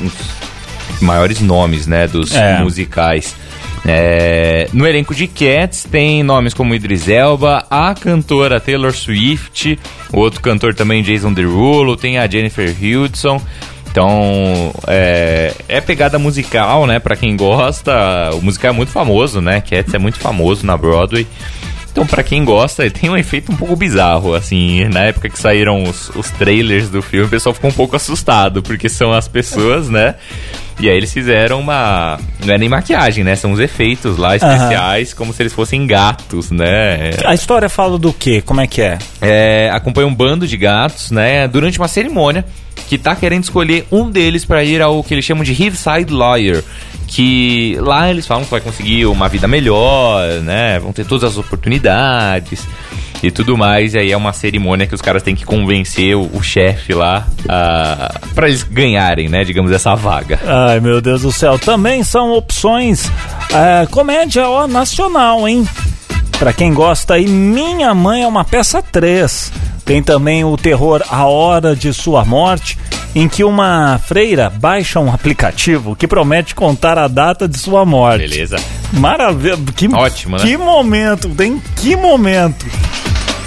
Dos 0.00 1.00
maiores 1.00 1.40
nomes, 1.40 1.86
né? 1.86 2.06
Dos 2.06 2.34
É. 2.34 2.58
musicais. 2.60 3.34
É, 3.86 4.68
no 4.72 4.86
elenco 4.86 5.14
de 5.14 5.26
Cats 5.26 5.84
tem 5.90 6.22
nomes 6.22 6.52
como 6.52 6.74
Idris 6.74 7.08
Elba, 7.08 7.64
a 7.70 7.94
cantora 7.94 8.60
Taylor 8.60 8.92
Swift, 8.92 9.78
o 10.12 10.18
outro 10.18 10.40
cantor 10.42 10.74
também 10.74 11.02
Jason 11.02 11.32
Derulo, 11.32 11.96
tem 11.96 12.18
a 12.18 12.26
Jennifer 12.26 12.74
Hudson. 12.82 13.40
Então, 13.98 14.72
é, 14.86 15.52
é 15.66 15.80
pegada 15.80 16.20
musical, 16.20 16.86
né? 16.86 17.00
Pra 17.00 17.16
quem 17.16 17.36
gosta, 17.36 18.30
o 18.32 18.40
musical 18.40 18.70
é 18.70 18.72
muito 18.72 18.92
famoso, 18.92 19.40
né? 19.40 19.60
Cats 19.60 19.92
é 19.92 19.98
muito 19.98 20.20
famoso 20.20 20.64
na 20.64 20.76
Broadway. 20.76 21.26
Então, 21.90 22.06
pra 22.06 22.22
quem 22.22 22.44
gosta, 22.44 22.84
ele 22.84 22.92
tem 22.92 23.10
um 23.10 23.16
efeito 23.16 23.50
um 23.50 23.56
pouco 23.56 23.74
bizarro, 23.74 24.34
assim. 24.34 24.84
Na 24.84 25.00
época 25.00 25.28
que 25.28 25.36
saíram 25.36 25.82
os, 25.82 26.10
os 26.10 26.30
trailers 26.30 26.88
do 26.88 27.02
filme, 27.02 27.26
o 27.26 27.28
pessoal 27.28 27.52
ficou 27.52 27.70
um 27.70 27.74
pouco 27.74 27.96
assustado, 27.96 28.62
porque 28.62 28.88
são 28.88 29.12
as 29.12 29.26
pessoas, 29.26 29.88
né? 29.88 30.14
E 30.80 30.88
aí 30.88 30.96
eles 30.96 31.12
fizeram 31.12 31.60
uma. 31.60 32.18
Não 32.44 32.54
é 32.54 32.58
nem 32.58 32.68
maquiagem, 32.68 33.24
né? 33.24 33.34
São 33.34 33.52
os 33.52 33.58
efeitos 33.58 34.16
lá 34.16 34.36
especiais, 34.36 35.12
como 35.12 35.32
se 35.32 35.42
eles 35.42 35.52
fossem 35.52 35.86
gatos, 35.86 36.50
né? 36.52 37.10
A 37.24 37.34
história 37.34 37.68
fala 37.68 37.98
do 37.98 38.12
quê? 38.12 38.40
Como 38.40 38.60
é 38.60 38.66
que 38.66 38.80
é? 38.80 38.98
É, 39.20 39.70
acompanha 39.72 40.06
um 40.06 40.14
bando 40.14 40.46
de 40.46 40.56
gatos, 40.56 41.10
né? 41.10 41.48
Durante 41.48 41.78
uma 41.78 41.88
cerimônia 41.88 42.44
que 42.88 42.96
tá 42.96 43.16
querendo 43.16 43.42
escolher 43.42 43.86
um 43.90 44.08
deles 44.08 44.44
para 44.44 44.62
ir 44.62 44.80
ao 44.80 45.02
que 45.02 45.12
eles 45.14 45.24
chamam 45.24 45.42
de 45.42 45.52
Hillside 45.52 46.12
Lawyer. 46.12 46.62
Que 47.08 47.76
lá 47.80 48.10
eles 48.10 48.26
falam 48.26 48.44
que 48.44 48.50
vai 48.50 48.60
conseguir 48.60 49.06
uma 49.06 49.28
vida 49.28 49.48
melhor, 49.48 50.22
né? 50.42 50.78
Vão 50.78 50.92
ter 50.92 51.04
todas 51.04 51.24
as 51.24 51.38
oportunidades 51.38 52.68
e 53.22 53.30
tudo 53.30 53.56
mais. 53.56 53.94
E 53.94 53.98
aí 53.98 54.12
é 54.12 54.16
uma 54.16 54.32
cerimônia 54.32 54.86
que 54.86 54.94
os 54.94 55.00
caras 55.00 55.22
têm 55.22 55.34
que 55.34 55.44
convencer 55.44 56.14
o, 56.14 56.30
o 56.34 56.42
chefe 56.42 56.94
lá 56.94 57.26
a, 57.48 58.20
para 58.34 58.48
eles 58.48 58.62
ganharem, 58.62 59.28
né? 59.28 59.42
Digamos, 59.42 59.72
essa 59.72 59.94
vaga. 59.94 60.38
Ai, 60.46 60.80
meu 60.80 61.00
Deus 61.00 61.22
do 61.22 61.32
céu. 61.32 61.58
Também 61.58 62.04
são 62.04 62.32
opções 62.32 63.10
é, 63.52 63.86
comédia 63.86 64.48
ó, 64.48 64.66
nacional, 64.66 65.48
hein? 65.48 65.66
Pra 66.38 66.52
quem 66.52 66.72
gosta 66.72 67.14
aí, 67.14 67.26
Minha 67.26 67.92
Mãe 67.94 68.22
é 68.22 68.26
uma 68.26 68.44
peça 68.44 68.80
3. 68.80 69.50
Tem 69.84 70.02
também 70.02 70.44
o 70.44 70.56
terror 70.56 71.02
A 71.08 71.24
Hora 71.24 71.74
de 71.74 71.92
Sua 71.92 72.24
Morte, 72.24 72.78
em 73.18 73.28
que 73.28 73.42
uma 73.42 73.98
freira 73.98 74.48
baixa 74.48 75.00
um 75.00 75.12
aplicativo 75.12 75.96
que 75.96 76.06
promete 76.06 76.54
contar 76.54 76.96
a 76.96 77.08
data 77.08 77.48
de 77.48 77.58
sua 77.58 77.84
morte. 77.84 78.28
Beleza. 78.28 78.56
Maravilha. 78.92 79.58
Que, 79.74 79.88
Ótimo, 79.88 80.36
né? 80.36 80.44
Que 80.44 80.56
momento, 80.56 81.28
tem 81.30 81.60
que 81.74 81.96
momento. 81.96 82.64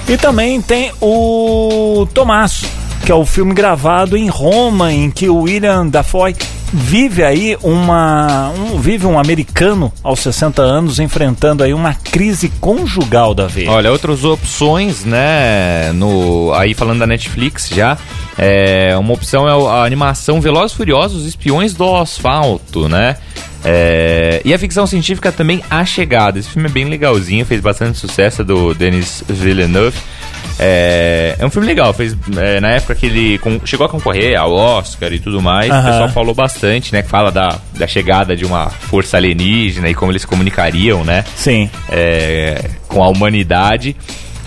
E 0.09 0.17
também 0.17 0.61
tem 0.61 0.91
o 0.99 2.05
Tomás, 2.13 2.65
que 3.05 3.11
é 3.13 3.15
o 3.15 3.25
filme 3.25 3.53
gravado 3.53 4.17
em 4.17 4.27
Roma, 4.27 4.91
em 4.91 5.09
que 5.09 5.29
o 5.29 5.43
William 5.43 5.87
Dafoe 5.87 6.35
vive 6.73 7.23
aí 7.23 7.57
uma 7.61 8.49
um, 8.49 8.79
vive 8.79 9.05
um 9.05 9.19
americano 9.19 9.91
aos 10.03 10.19
60 10.21 10.61
anos 10.61 10.99
enfrentando 10.99 11.63
aí 11.63 11.73
uma 11.73 11.93
crise 11.93 12.49
conjugal 12.59 13.33
da 13.33 13.47
vida. 13.47 13.71
Olha, 13.71 13.91
outras 13.91 14.23
opções, 14.23 15.03
né? 15.03 15.91
No, 15.93 16.53
aí 16.53 16.73
falando 16.73 16.99
da 16.99 17.07
Netflix 17.07 17.69
já. 17.69 17.97
É, 18.37 18.97
uma 18.97 19.13
opção 19.13 19.47
é 19.47 19.69
a 19.69 19.83
animação 19.83 20.39
Velozes 20.39 20.75
Furiosos 20.75 21.25
Espiões 21.25 21.73
do 21.73 21.95
Asfalto, 21.95 22.87
né? 22.87 23.17
É, 23.63 24.41
e 24.43 24.53
a 24.53 24.57
ficção 24.59 24.87
científica 24.87 25.31
também 25.31 25.63
A 25.69 25.85
Chegada. 25.85 26.39
Esse 26.39 26.49
filme 26.49 26.67
é 26.67 26.71
bem 26.71 26.85
legalzinho, 26.85 27.45
fez 27.45 27.61
bastante 27.61 27.97
sucesso 27.97 28.41
é 28.41 28.45
do 28.45 28.73
Denis 28.73 29.23
Villeneuve. 29.27 29.97
É, 30.59 31.35
é 31.39 31.45
um 31.45 31.49
filme 31.49 31.67
legal, 31.67 31.93
fez 31.93 32.15
é, 32.37 32.59
na 32.59 32.69
época 32.69 32.93
que 32.95 33.05
ele 33.05 33.37
con- 33.39 33.59
chegou 33.65 33.85
a 33.85 33.89
concorrer 33.89 34.37
ao 34.39 34.51
Oscar 34.53 35.11
e 35.13 35.19
tudo 35.19 35.41
mais. 35.41 35.69
Aham. 35.71 35.81
O 35.81 35.85
pessoal 35.91 36.09
falou 36.09 36.35
bastante, 36.35 36.91
né? 36.93 37.01
Que 37.01 37.09
fala 37.09 37.31
da, 37.31 37.57
da 37.77 37.87
chegada 37.87 38.35
de 38.35 38.45
uma 38.45 38.69
força 38.69 39.17
alienígena 39.17 39.89
e 39.89 39.93
como 39.95 40.11
eles 40.11 40.21
se 40.23 40.27
comunicariam, 40.27 41.03
né? 41.03 41.23
Sim. 41.35 41.69
é, 41.89 42.63
com 42.87 43.03
a 43.03 43.07
humanidade. 43.09 43.95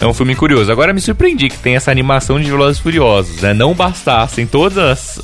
É 0.01 0.07
um 0.07 0.13
filme 0.13 0.35
curioso. 0.35 0.71
Agora 0.71 0.93
me 0.93 1.01
surpreendi 1.01 1.49
que 1.49 1.59
tem 1.59 1.77
essa 1.77 1.91
animação 1.91 2.39
de 2.41 2.51
Velozes 2.51 2.81
Furiosos, 2.81 3.41
né? 3.41 3.55
Não 3.55 3.73
bastassem 3.75 4.47
todas 4.47 4.77
as, 4.77 5.21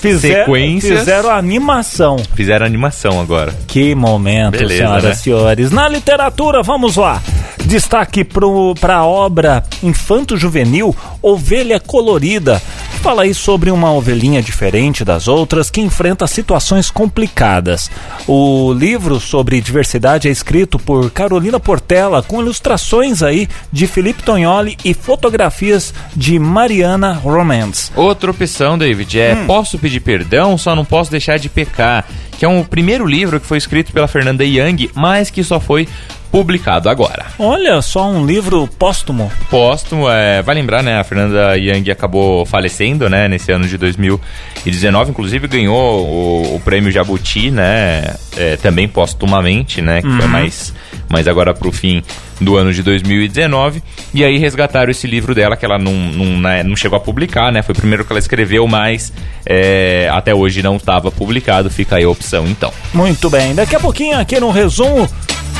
Fizer- 0.00 0.40
sequências. 0.44 0.98
fizeram 1.00 1.30
animação. 1.30 2.16
Fizeram 2.34 2.66
animação 2.66 3.20
agora. 3.20 3.54
Que 3.66 3.94
momento, 3.94 4.52
Beleza, 4.58 4.76
senhoras 4.76 5.04
né? 5.04 5.10
e 5.12 5.16
senhores. 5.16 5.70
Na 5.70 5.88
literatura, 5.88 6.62
vamos 6.62 6.96
lá. 6.96 7.22
Destaque 7.64 8.24
para 8.24 8.96
a 8.96 9.06
obra 9.06 9.62
infanto-juvenil 9.82 10.94
Ovelha 11.22 11.78
Colorida. 11.80 12.60
Fala 13.02 13.24
aí 13.24 13.34
sobre 13.34 13.68
uma 13.68 13.92
ovelhinha 13.92 14.40
diferente 14.40 15.04
das 15.04 15.26
outras 15.26 15.68
que 15.68 15.80
enfrenta 15.80 16.24
situações 16.28 16.88
complicadas. 16.88 17.90
O 18.28 18.72
livro 18.72 19.18
sobre 19.18 19.60
diversidade 19.60 20.28
é 20.28 20.30
escrito 20.30 20.78
por 20.78 21.10
Carolina 21.10 21.58
Portela, 21.58 22.22
com 22.22 22.40
ilustrações 22.40 23.20
aí 23.20 23.48
de 23.72 23.88
Felipe 23.88 24.22
Tognoli 24.22 24.78
e 24.84 24.94
fotografias 24.94 25.92
de 26.14 26.38
Mariana 26.38 27.12
Romance. 27.12 27.90
Outra 27.96 28.30
opção, 28.30 28.78
David, 28.78 29.18
é 29.18 29.34
hum. 29.34 29.46
Posso 29.48 29.80
Pedir 29.80 29.98
Perdão, 29.98 30.56
só 30.56 30.76
não 30.76 30.84
posso 30.84 31.10
deixar 31.10 31.40
de 31.40 31.48
pecar, 31.48 32.06
que 32.38 32.44
é 32.44 32.48
um 32.48 32.62
primeiro 32.62 33.04
livro 33.04 33.40
que 33.40 33.46
foi 33.46 33.58
escrito 33.58 33.92
pela 33.92 34.06
Fernanda 34.06 34.44
Young, 34.44 34.90
mas 34.94 35.28
que 35.28 35.42
só 35.42 35.58
foi 35.58 35.88
publicado 36.32 36.88
agora. 36.88 37.26
Olha, 37.38 37.82
só 37.82 38.10
um 38.10 38.24
livro 38.24 38.66
póstumo. 38.78 39.30
Póstumo, 39.50 40.08
é, 40.10 40.40
vai 40.40 40.54
lembrar, 40.54 40.82
né? 40.82 40.98
A 40.98 41.04
Fernanda 41.04 41.54
Young 41.58 41.90
acabou 41.90 42.46
falecendo, 42.46 43.08
né? 43.10 43.28
Nesse 43.28 43.52
ano 43.52 43.68
de 43.68 43.76
2019, 43.76 45.10
inclusive 45.10 45.46
ganhou 45.46 46.06
o, 46.06 46.56
o 46.56 46.60
prêmio 46.60 46.90
Jabuti, 46.90 47.50
né? 47.50 48.14
É, 48.34 48.56
também 48.56 48.88
póstumamente, 48.88 49.82
né? 49.82 50.00
Que 50.00 50.08
uhum. 50.08 50.16
foi 50.16 50.26
mais, 50.26 50.74
mais 51.12 51.28
agora 51.28 51.54
pro 51.54 51.70
fim 51.70 52.02
do 52.40 52.56
ano 52.56 52.72
de 52.72 52.82
2019. 52.82 53.82
E 54.12 54.24
aí 54.24 54.38
resgataram 54.38 54.90
esse 54.90 55.06
livro 55.06 55.34
dela, 55.34 55.56
que 55.56 55.64
ela 55.64 55.78
não, 55.78 55.92
não, 55.92 56.40
né, 56.40 56.62
não 56.62 56.74
chegou 56.74 56.96
a 56.96 57.00
publicar, 57.00 57.52
né? 57.52 57.62
Foi 57.62 57.74
o 57.74 57.78
primeiro 57.78 58.04
que 58.04 58.12
ela 58.12 58.18
escreveu, 58.18 58.66
mas 58.66 59.12
é, 59.46 60.08
até 60.12 60.34
hoje 60.34 60.62
não 60.62 60.76
estava 60.76 61.10
publicado. 61.10 61.70
Fica 61.70 61.96
aí 61.96 62.04
a 62.04 62.08
opção, 62.08 62.46
então. 62.48 62.72
Muito 62.92 63.30
bem. 63.30 63.54
Daqui 63.54 63.76
a 63.76 63.80
pouquinho, 63.80 64.18
aqui 64.18 64.40
no 64.40 64.50
resumo 64.50 65.08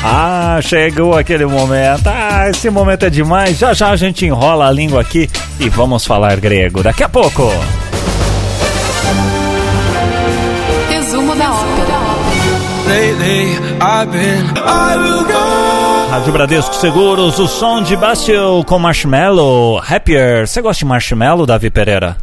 ah, 0.03 0.59
chegou 0.61 1.17
aquele 1.17 1.45
momento. 1.45 2.07
Ah, 2.07 2.49
esse 2.49 2.69
momento 2.69 3.05
é 3.05 3.09
demais. 3.09 3.57
Já 3.57 3.73
já 3.73 3.89
a 3.89 3.95
gente 3.95 4.25
enrola 4.25 4.67
a 4.67 4.71
língua 4.71 4.99
aqui 4.99 5.29
e 5.59 5.69
vamos 5.69 6.05
falar 6.05 6.39
grego. 6.39 6.83
Daqui 6.83 7.03
a 7.03 7.09
pouco. 7.09 7.49
Rádio 16.09 16.31
Bradesco 16.31 16.73
Seguros, 16.73 17.37
o 17.37 17.49
som 17.49 17.81
de 17.81 17.97
Bastille 17.97 18.63
com 18.65 18.79
Marshmallow. 18.79 19.77
Happier. 19.85 20.47
Você 20.47 20.61
gosta 20.61 20.79
de 20.79 20.85
Marshmallow, 20.85 21.45
Davi 21.45 21.69
Pereira? 21.69 22.15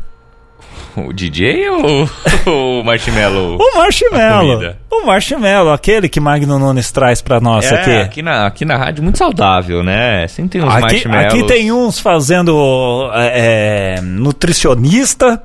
O 0.97 1.13
DJ 1.13 1.69
ou 1.69 2.09
o 2.47 2.83
Marshmallow? 2.83 3.59
o 3.61 3.77
Marshmallow. 3.77 4.75
O 4.91 5.05
Marshmallow, 5.05 5.75
aquele 5.75 6.09
que 6.09 6.19
Magno 6.19 6.59
Nunes 6.59 6.91
traz 6.91 7.21
pra 7.21 7.43
nós 7.43 7.71
é, 7.71 7.75
aqui. 7.75 7.91
Aqui 7.91 8.23
na, 8.23 8.47
aqui 8.47 8.65
na 8.65 8.79
rádio, 8.79 9.03
muito 9.03 9.19
saudável, 9.19 9.83
né? 9.83 10.27
Sempre 10.29 10.53
tem 10.53 10.63
uns 10.63 10.73
aqui, 10.73 10.81
marshmallows. 10.81 11.35
Aqui 11.35 11.47
tem 11.47 11.71
uns 11.71 11.99
fazendo 11.99 13.11
é, 13.13 13.97
é, 13.99 14.01
nutricionista. 14.01 15.43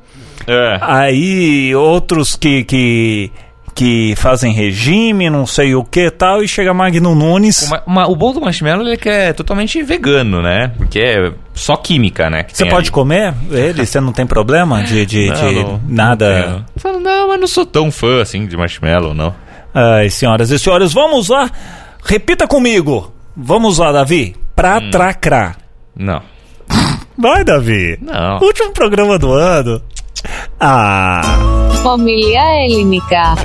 É. 0.47 0.77
Aí 0.79 1.75
outros 1.75 2.37
que, 2.37 2.63
que 2.63 3.31
que 3.75 4.15
fazem 4.15 4.53
regime, 4.53 5.29
não 5.29 5.45
sei 5.45 5.75
o 5.75 5.83
que 5.83 6.09
tal, 6.09 6.41
e 6.41 6.47
chega 6.47 6.73
Magno 6.73 7.13
Nunes. 7.13 7.69
O, 7.85 8.11
o 8.11 8.15
bom 8.15 8.31
do 8.31 8.39
marshmallow 8.39 8.87
é 8.87 8.95
que 8.95 9.09
é 9.09 9.33
totalmente 9.33 9.83
vegano, 9.83 10.41
né? 10.41 10.71
Porque 10.77 10.99
é 10.99 11.33
só 11.53 11.75
química, 11.75 12.29
né? 12.29 12.45
Você 12.47 12.63
pode 12.63 12.87
ali. 12.87 12.91
comer 12.91 13.33
ele? 13.51 13.85
Você 13.85 13.99
não 13.99 14.13
tem 14.13 14.25
problema 14.25 14.81
de, 14.81 15.05
de, 15.05 15.27
não, 15.27 15.35
de 15.35 15.55
não, 15.55 15.81
nada? 15.89 16.65
Não, 16.81 16.99
não, 17.01 17.27
mas 17.27 17.39
não 17.41 17.47
sou 17.47 17.65
tão 17.65 17.91
fã 17.91 18.21
assim 18.21 18.47
de 18.47 18.55
marshmallow, 18.55 19.13
não. 19.13 19.35
Ai, 19.73 20.09
senhoras 20.09 20.51
e 20.51 20.57
senhores, 20.57 20.93
vamos 20.93 21.27
lá. 21.27 21.51
Repita 22.01 22.47
comigo. 22.47 23.13
Vamos 23.35 23.77
lá, 23.77 23.91
Davi. 23.91 24.37
Pra 24.55 24.77
hum. 24.77 24.89
tracra. 24.89 25.53
Não. 25.93 26.21
Vai, 27.17 27.43
Davi. 27.43 27.99
Não. 28.01 28.39
Último 28.39 28.71
programa 28.71 29.19
do 29.19 29.33
ano. 29.33 29.81
Ah. 30.59 31.21
Família 31.83 32.65
Helênica. 32.65 33.35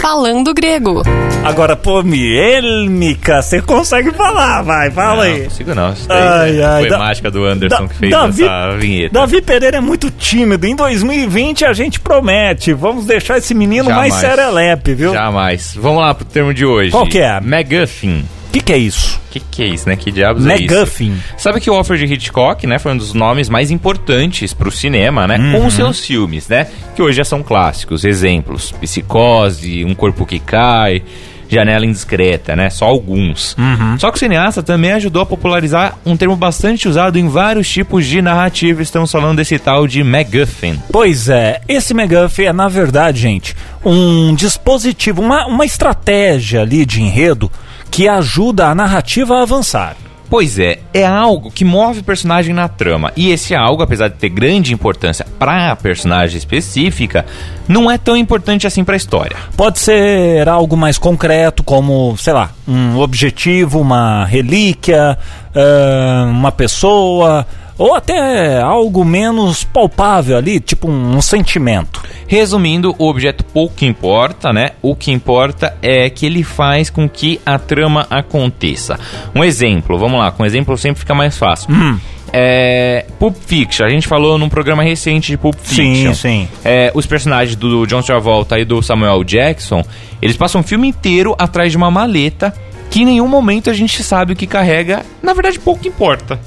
Falando 0.00 0.52
grego. 0.52 1.02
Agora, 1.44 1.76
pomielmica, 1.76 3.40
você 3.40 3.62
consegue 3.62 4.10
falar, 4.12 4.62
vai, 4.62 4.90
fala 4.90 5.14
não, 5.14 5.22
aí. 5.22 5.38
Não 5.38 5.44
consigo 5.44 5.74
não, 5.74 5.92
isso 5.92 6.08
daí 6.08 6.20
ai, 6.20 6.62
ai, 6.62 6.80
foi 6.80 6.90
da, 6.90 6.98
mágica 6.98 7.30
do 7.30 7.44
Anderson 7.44 7.82
da, 7.82 7.88
que 7.88 7.94
fez 7.94 8.10
Davi, 8.10 8.44
essa 8.44 8.76
vinheta. 8.76 9.14
Davi 9.14 9.40
Pereira 9.40 9.76
é 9.78 9.80
muito 9.80 10.10
tímido, 10.10 10.66
em 10.66 10.76
2020 10.76 11.64
a 11.64 11.72
gente 11.72 12.00
promete, 12.00 12.72
vamos 12.74 13.06
deixar 13.06 13.38
esse 13.38 13.54
menino 13.54 13.88
Jamais. 13.88 14.12
mais 14.12 14.20
serelepe, 14.20 14.94
viu? 14.94 15.12
Jamais. 15.12 15.74
Vamos 15.74 16.02
lá 16.02 16.12
pro 16.12 16.24
termo 16.24 16.52
de 16.52 16.66
hoje. 16.66 16.90
Qual 16.90 17.06
que 17.06 17.18
é? 17.18 17.38
McGuffin. 17.38 18.24
O 18.48 18.50
que, 18.50 18.60
que, 18.60 18.72
é 18.72 18.78
isso? 18.78 19.20
O 19.28 19.30
que, 19.30 19.40
que, 19.40 19.62
é 19.62 19.66
isso, 19.66 19.88
né? 19.88 19.94
Que 19.94 20.10
diabos 20.10 20.44
MacGuffin. 20.44 21.10
é 21.10 21.14
isso? 21.14 21.24
Sabe 21.36 21.60
que 21.60 21.70
o 21.70 21.74
Alfred 21.74 22.02
Hitchcock, 22.12 22.66
né, 22.66 22.78
foi 22.78 22.92
um 22.92 22.96
dos 22.96 23.12
nomes 23.12 23.48
mais 23.50 23.70
importantes 23.70 24.54
pro 24.54 24.70
cinema, 24.70 25.26
né? 25.26 25.38
Uhum. 25.38 25.62
Com 25.62 25.70
seus 25.70 26.00
filmes, 26.00 26.48
né? 26.48 26.66
Que 26.96 27.02
hoje 27.02 27.18
já 27.18 27.24
são 27.24 27.42
clássicos. 27.42 28.04
Exemplos: 28.04 28.72
Psicose, 28.72 29.84
Um 29.84 29.94
Corpo 29.94 30.24
que 30.24 30.38
Cai, 30.38 31.02
Janela 31.48 31.84
Indiscreta, 31.84 32.54
né? 32.54 32.70
Só 32.70 32.86
alguns. 32.86 33.56
Uhum. 33.58 33.98
Só 33.98 34.10
que 34.10 34.16
o 34.16 34.18
cineasta 34.18 34.62
também 34.62 34.92
ajudou 34.92 35.22
a 35.22 35.26
popularizar 35.26 35.98
um 36.04 36.16
termo 36.16 36.36
bastante 36.36 36.88
usado 36.88 37.18
em 37.18 37.28
vários 37.28 37.68
tipos 37.68 38.06
de 38.06 38.20
narrativa. 38.20 38.82
Estamos 38.82 39.10
falando 39.10 39.38
desse 39.38 39.58
tal 39.58 39.86
de 39.86 40.04
MacGuffin. 40.04 40.80
Pois 40.92 41.28
é, 41.28 41.60
esse 41.66 41.94
MacGuffin 41.94 42.44
é, 42.44 42.52
na 42.52 42.68
verdade, 42.68 43.20
gente, 43.20 43.56
um 43.84 44.34
dispositivo, 44.34 45.22
uma, 45.22 45.46
uma 45.46 45.64
estratégia 45.64 46.62
ali 46.62 46.84
de 46.84 47.00
enredo 47.02 47.50
que 47.90 48.08
ajuda 48.08 48.66
a 48.66 48.74
narrativa 48.74 49.38
a 49.38 49.42
avançar. 49.42 49.96
Pois 50.30 50.58
é, 50.58 50.80
é 50.92 51.06
algo 51.06 51.50
que 51.50 51.64
move 51.64 52.00
o 52.00 52.04
personagem 52.04 52.54
na 52.54 52.68
trama. 52.68 53.10
E 53.16 53.30
esse 53.30 53.54
algo, 53.54 53.82
apesar 53.82 54.08
de 54.08 54.16
ter 54.16 54.28
grande 54.28 54.74
importância 54.74 55.26
para 55.38 55.72
a 55.72 55.76
personagem 55.76 56.36
específica, 56.36 57.24
não 57.66 57.90
é 57.90 57.96
tão 57.96 58.14
importante 58.14 58.66
assim 58.66 58.84
para 58.84 58.94
a 58.94 58.96
história. 58.96 59.36
Pode 59.56 59.78
ser 59.78 60.46
algo 60.46 60.76
mais 60.76 60.98
concreto, 60.98 61.62
como, 61.62 62.14
sei 62.18 62.34
lá, 62.34 62.50
um 62.66 62.98
objetivo, 62.98 63.80
uma 63.80 64.26
relíquia, 64.26 65.16
uh, 65.54 66.30
uma 66.30 66.52
pessoa, 66.52 67.46
ou 67.78 67.94
até 67.94 68.60
algo 68.60 69.04
menos 69.04 69.62
palpável 69.62 70.36
ali, 70.36 70.58
tipo 70.58 70.90
um, 70.90 71.20
sentimento. 71.22 72.02
Resumindo, 72.26 72.94
o 72.98 73.08
objeto 73.08 73.44
pouco 73.44 73.84
importa, 73.84 74.52
né? 74.52 74.72
O 74.82 74.96
que 74.96 75.12
importa 75.12 75.76
é 75.80 76.10
que 76.10 76.26
ele 76.26 76.42
faz 76.42 76.90
com 76.90 77.08
que 77.08 77.40
a 77.46 77.58
trama 77.58 78.06
aconteça. 78.10 78.98
Um 79.34 79.44
exemplo, 79.44 79.96
vamos 79.96 80.18
lá, 80.18 80.30
com 80.32 80.42
um 80.42 80.46
exemplo 80.46 80.76
sempre 80.76 81.00
fica 81.00 81.14
mais 81.14 81.38
fácil. 81.38 81.72
Hum. 81.72 81.98
É, 82.30 83.06
Pulp 83.18 83.34
Fiction, 83.46 83.86
a 83.86 83.88
gente 83.88 84.06
falou 84.06 84.36
num 84.36 84.48
programa 84.48 84.82
recente 84.82 85.28
de 85.28 85.38
Pulp 85.38 85.56
Fiction. 85.62 86.12
Sim, 86.12 86.46
sim. 86.46 86.48
É, 86.64 86.90
os 86.94 87.06
personagens 87.06 87.56
do 87.56 87.86
John 87.86 88.02
Travolta 88.02 88.58
e 88.58 88.64
do 88.64 88.82
Samuel 88.82 89.24
Jackson, 89.24 89.82
eles 90.20 90.36
passam 90.36 90.60
o 90.60 90.64
filme 90.64 90.88
inteiro 90.88 91.34
atrás 91.38 91.70
de 91.70 91.78
uma 91.78 91.90
maleta 91.90 92.52
que 92.90 93.02
em 93.02 93.04
nenhum 93.04 93.28
momento 93.28 93.70
a 93.70 93.72
gente 93.72 94.02
sabe 94.02 94.32
o 94.32 94.36
que 94.36 94.46
carrega. 94.46 95.04
Na 95.22 95.32
verdade, 95.32 95.58
pouco 95.58 95.86
importa. 95.86 96.38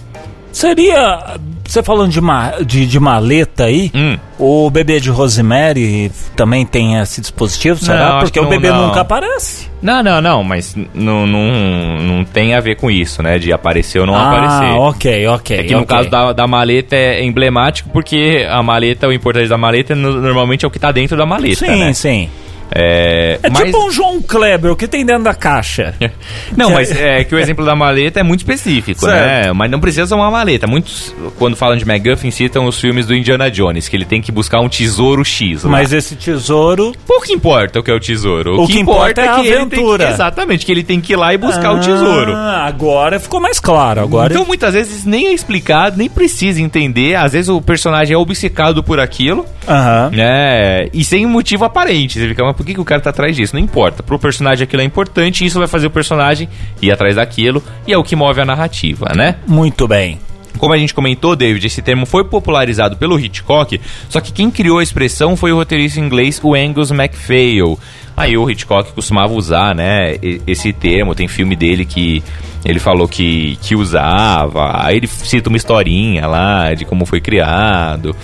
Seria, 0.52 1.38
você 1.64 1.82
falando 1.82 2.12
de, 2.12 2.20
ma, 2.20 2.52
de, 2.66 2.86
de 2.86 3.00
maleta 3.00 3.66
aí, 3.66 3.90
hum. 3.96 4.18
o 4.38 4.70
bebê 4.70 5.00
de 5.00 5.10
Rosemary 5.10 6.12
também 6.36 6.66
tem 6.66 7.00
esse 7.00 7.22
dispositivo, 7.22 7.80
será? 7.80 8.14
Não, 8.14 8.20
Porque 8.20 8.40
o 8.40 8.48
bebê 8.48 8.70
não. 8.70 8.88
nunca 8.88 9.02
aparece. 9.02 9.70
Não, 9.82 10.04
não, 10.04 10.22
não, 10.22 10.44
mas 10.44 10.76
não, 10.94 11.26
não, 11.26 11.98
não 12.00 12.26
tem 12.26 12.54
a 12.54 12.60
ver 12.60 12.76
com 12.76 12.92
isso, 12.92 13.24
né? 13.24 13.40
De 13.40 13.52
aparecer 13.54 14.00
ou 14.00 14.06
não 14.06 14.16
ah, 14.16 14.28
aparecer. 14.28 14.74
Ah, 14.74 14.80
ok, 14.80 15.28
ok. 15.28 15.58
É 15.58 15.64
que 15.64 15.74
no 15.74 15.86
caso 15.86 16.10
da, 16.10 16.34
da 16.34 16.46
maleta 16.46 16.96
é 16.96 17.24
emblemático 17.24 17.90
porque 17.90 18.46
a 18.50 18.62
maleta, 18.62 19.08
o 19.08 19.14
importante 19.14 19.48
da 19.48 19.58
maleta 19.58 19.96
normalmente 19.96 20.66
é 20.66 20.68
o 20.68 20.72
que 20.72 20.80
tá 20.80 20.92
dentro 20.92 21.18
da 21.18 21.26
maleta, 21.26 21.66
sim, 21.66 21.80
né? 21.80 21.94
Sim, 21.94 22.28
sim. 22.28 22.30
É, 22.74 23.38
é 23.44 23.50
mas... 23.50 23.64
tipo 23.64 23.86
um 23.86 23.92
João 23.92 24.22
Kleber, 24.22 24.72
o 24.72 24.76
que 24.76 24.88
tem 24.88 25.06
dentro 25.06 25.24
da 25.24 25.34
caixa? 25.34 25.94
não, 26.56 26.72
mas 26.72 26.92
é 26.92 27.24
que 27.24 27.36
o 27.36 27.40
exemplo 27.40 27.66
da 27.66 27.76
maleta 27.76 28.20
é 28.20 28.24
muito 28.24 28.40
específico, 28.40 29.06
né? 29.06 29.14
certo. 29.14 29.48
né? 29.48 29.54
Mas 29.54 29.70
não 29.70 29.80
precisa 29.80 30.08
ser 30.08 30.14
uma 30.14 30.32
maleta. 30.32 30.68
Muitos, 30.68 31.14
quando 31.38 31.56
falam 31.56 31.76
de 31.76 31.86
MacGuffin, 31.86 32.32
citam 32.32 32.66
os 32.66 32.80
filmes 32.80 33.06
do 33.06 33.14
Indiana 33.14 33.52
Jones, 33.52 33.90
que 33.90 33.96
ele 33.96 34.06
tem 34.06 34.22
que 34.22 34.32
buscar 34.32 34.62
um 34.62 34.70
tesouro 34.70 35.24
X. 35.26 35.64
Lá. 35.64 35.72
Mas 35.72 35.92
esse 35.92 36.16
tesouro... 36.16 36.94
Pouco 37.06 37.32
importa 37.32 37.80
o 37.80 37.84
que 37.84 37.92
é 37.92 37.94
o 37.94 38.00
tesouro. 38.00 38.56
O, 38.56 38.64
o 38.64 38.68
que, 38.68 38.74
que, 38.74 38.80
importa, 38.80 39.22
é, 39.22 39.28
a 39.28 39.36
que 39.36 39.54
aventura. 39.54 40.08
Que, 40.08 40.14
exatamente, 40.14 40.66
que 40.66 40.72
ele 40.72 40.84
tem 40.84 41.02
que 41.02 41.14
ir 41.14 41.18
lá 41.18 41.34
e 41.34 41.38
buscar 41.38 41.70
ah, 41.70 41.74
o 41.74 41.80
tesouro. 41.80 42.34
Agora 42.34 43.20
ficou 43.20 43.42
mais 43.42 43.60
claro. 43.60 44.02
Agora... 44.02 44.34
Então, 44.34 44.46
muitas 44.46 44.74
vezes, 44.74 45.04
nem 45.04 45.28
é 45.28 45.34
explicado, 45.34 45.98
nem 45.98 46.10
precisa 46.10 46.62
entender. 46.62 47.16
Às 47.16 47.34
vezes 47.34 47.50
o 47.50 47.62
personagem 47.62 48.14
é 48.14 48.18
obcecado 48.18 48.82
por 48.82 49.00
aquilo, 49.00 49.46
uhum. 49.68 50.16
né? 50.16 50.88
E 50.94 51.04
sem 51.04 51.26
motivo 51.26 51.66
aparente. 51.66 52.20
Você 52.20 52.28
fica, 52.30 52.44
mas 52.44 52.61
por 52.62 52.66
que, 52.68 52.76
que 52.76 52.80
o 52.80 52.86
cara 52.86 53.02
tá 53.02 53.10
atrás 53.10 53.36
disso? 53.36 53.56
Não 53.56 53.60
importa. 53.60 54.04
Pro 54.04 54.20
personagem 54.20 54.64
aquilo 54.64 54.84
é 54.84 54.86
importante 54.86 55.44
e 55.44 55.48
isso 55.48 55.58
vai 55.58 55.68
fazer 55.68 55.88
o 55.88 55.90
personagem 55.90 56.48
ir 56.80 56.92
atrás 56.92 57.16
daquilo 57.16 57.64
e 57.88 57.92
é 57.92 57.98
o 57.98 58.04
que 58.04 58.16
move 58.16 58.40
a 58.40 58.46
narrativa, 58.46 59.08
né? 59.16 59.38
Muito 59.48 59.88
bem. 59.88 60.20
Como 60.60 60.72
a 60.72 60.78
gente 60.78 60.94
comentou, 60.94 61.36
David, 61.36 61.66
esse 61.66 61.82
termo 61.82 62.06
foi 62.06 62.24
popularizado 62.24 62.96
pelo 62.98 63.20
Hitchcock, 63.20 63.82
só 64.08 64.22
que 64.22 64.32
quem 64.32 64.52
criou 64.52 64.78
a 64.78 64.84
expressão 64.84 65.36
foi 65.36 65.52
o 65.52 65.56
roteirista 65.56 66.00
inglês 66.00 66.40
o 66.44 66.54
Angus 66.54 66.92
MacPhail. 66.92 67.80
Aí 68.16 68.38
o 68.38 68.50
Hitchcock 68.50 68.92
costumava 68.94 69.34
usar, 69.34 69.74
né, 69.74 70.16
esse 70.46 70.74
termo. 70.74 71.16
Tem 71.16 71.28
filme 71.28 71.56
dele 71.56 71.86
que 71.86 72.24
ele 72.64 72.80
falou 72.80 73.08
que, 73.08 73.58
que 73.62 73.76
usava. 73.76 74.86
Aí 74.86 74.98
ele 74.98 75.08
cita 75.08 75.50
uma 75.50 75.58
historinha 75.58 76.28
lá 76.28 76.74
de 76.74 76.86
como 76.86 77.06
foi 77.06 77.20
criado. 77.20 78.16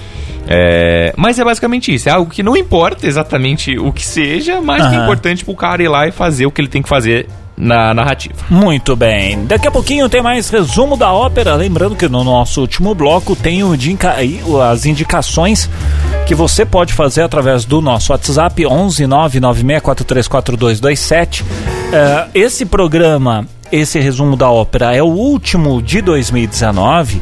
É, 0.48 1.14
mas 1.18 1.38
é 1.38 1.44
basicamente 1.44 1.94
isso, 1.94 2.08
é 2.08 2.12
algo 2.14 2.32
que 2.32 2.42
não 2.42 2.56
importa 2.56 3.06
exatamente 3.06 3.78
o 3.78 3.92
que 3.92 4.06
seja, 4.06 4.62
mas 4.62 4.82
uhum. 4.82 4.90
que 4.90 4.96
é 4.96 5.00
importante 5.00 5.44
pro 5.44 5.54
cara 5.54 5.84
ir 5.84 5.90
lá 5.90 6.08
e 6.08 6.12
fazer 6.12 6.46
o 6.46 6.52
que 6.52 6.62
ele 6.62 6.70
tem 6.70 6.82
que 6.82 6.88
fazer 6.88 7.28
na 7.58 7.94
narrativa. 7.94 8.36
Muito 8.50 8.96
bem. 8.96 9.46
Daqui 9.46 9.68
a 9.68 9.72
pouquinho 9.72 10.08
tem 10.08 10.22
mais 10.22 10.50
resumo 10.50 10.96
da 10.96 11.12
ópera. 11.12 11.56
Lembrando 11.56 11.96
que 11.96 12.08
no 12.08 12.24
nosso 12.24 12.62
último 12.62 12.94
bloco 12.94 13.36
tem 13.36 13.64
o 13.64 13.74
indica, 13.74 14.16
as 14.72 14.86
indicações 14.86 15.68
que 16.28 16.36
você 16.36 16.64
pode 16.66 16.94
fazer 16.94 17.22
através 17.22 17.64
do 17.64 17.80
nosso 17.80 18.12
WhatsApp 18.12 18.68
11 18.68 19.06
996434227. 19.06 21.42
Uh, 21.42 21.46
esse 22.34 22.66
programa, 22.66 23.48
esse 23.72 23.98
resumo 23.98 24.36
da 24.36 24.52
ópera 24.52 24.94
é 24.94 25.02
o 25.02 25.06
último 25.06 25.82
de 25.82 26.02
2019, 26.02 27.22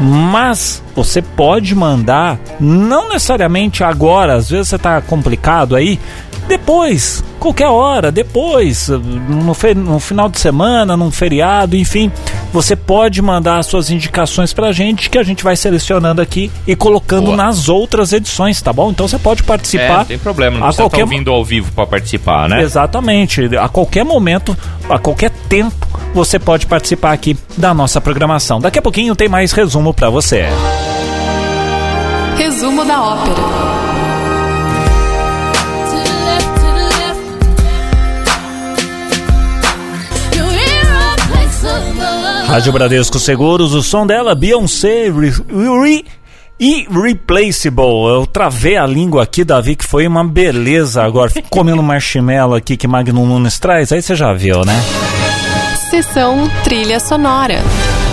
mas 0.00 0.82
você 0.96 1.22
pode 1.22 1.76
mandar, 1.76 2.40
não 2.58 3.10
necessariamente 3.10 3.84
agora, 3.84 4.34
às 4.34 4.50
vezes 4.50 4.66
você 4.66 4.74
está 4.74 5.00
complicado 5.00 5.76
aí, 5.76 6.00
depois, 6.48 7.22
qualquer 7.38 7.68
hora, 7.68 8.10
depois, 8.10 8.88
no, 8.88 9.54
no, 9.76 10.00
final 10.00 10.28
de 10.28 10.40
semana, 10.40 10.96
num 10.96 11.12
feriado, 11.12 11.76
enfim, 11.76 12.10
você 12.52 12.74
pode 12.74 13.20
mandar 13.22 13.62
suas 13.62 13.90
indicações 13.90 14.52
pra 14.52 14.72
gente 14.72 15.08
que 15.08 15.18
a 15.18 15.22
gente 15.22 15.44
vai 15.44 15.56
selecionando 15.56 16.20
aqui 16.20 16.50
e 16.66 16.74
colocando 16.74 17.26
Boa. 17.26 17.36
nas 17.36 17.68
outras 17.68 18.12
edições, 18.12 18.60
tá 18.60 18.72
bom? 18.72 18.90
Então 18.90 19.06
você 19.06 19.18
pode 19.18 19.42
participar. 19.42 19.84
É, 19.84 19.96
não 19.98 20.04
tem 20.04 20.18
problema, 20.18 20.58
não 20.58 20.66
a 20.66 20.68
precisa 20.68 20.88
qualquer... 20.88 21.18
estar 21.18 21.30
ao 21.30 21.44
vivo 21.44 21.72
para 21.72 21.86
participar, 21.86 22.48
né? 22.48 22.62
Exatamente, 22.62 23.56
a 23.56 23.68
qualquer 23.68 24.04
momento, 24.04 24.56
a 24.88 24.98
qualquer 24.98 25.30
tempo, 25.48 25.86
você 26.14 26.38
pode 26.38 26.66
participar 26.66 27.12
aqui 27.12 27.36
da 27.56 27.72
nossa 27.72 28.00
programação. 28.00 28.60
Daqui 28.60 28.78
a 28.78 28.82
pouquinho 28.82 29.14
tem 29.14 29.28
mais 29.28 29.52
resumo 29.52 29.94
para 29.94 30.10
você. 30.10 30.46
Resumo 32.36 32.84
da 32.84 33.02
ópera. 33.02 33.79
Rádio 42.50 42.72
Bradesco 42.72 43.16
Seguros, 43.20 43.74
o 43.74 43.80
som 43.80 44.04
dela, 44.04 44.34
Beyoncé, 44.34 45.08
re, 45.08 45.30
re, 45.30 46.04
Irreplaceable. 46.58 48.08
Eu 48.12 48.26
travei 48.26 48.76
a 48.76 48.84
língua 48.84 49.22
aqui, 49.22 49.44
Davi, 49.44 49.76
que 49.76 49.84
foi 49.84 50.04
uma 50.04 50.24
beleza 50.24 51.00
agora. 51.00 51.30
Fico 51.30 51.46
comendo 51.48 51.80
marshmallow 51.80 52.56
aqui 52.56 52.76
que 52.76 52.88
Magnum 52.88 53.24
Nunes 53.24 53.60
traz, 53.60 53.92
aí 53.92 54.02
você 54.02 54.16
já 54.16 54.32
viu, 54.32 54.64
né? 54.64 54.74
Sessão 55.90 56.50
Trilha 56.64 56.98
Sonora. 56.98 57.62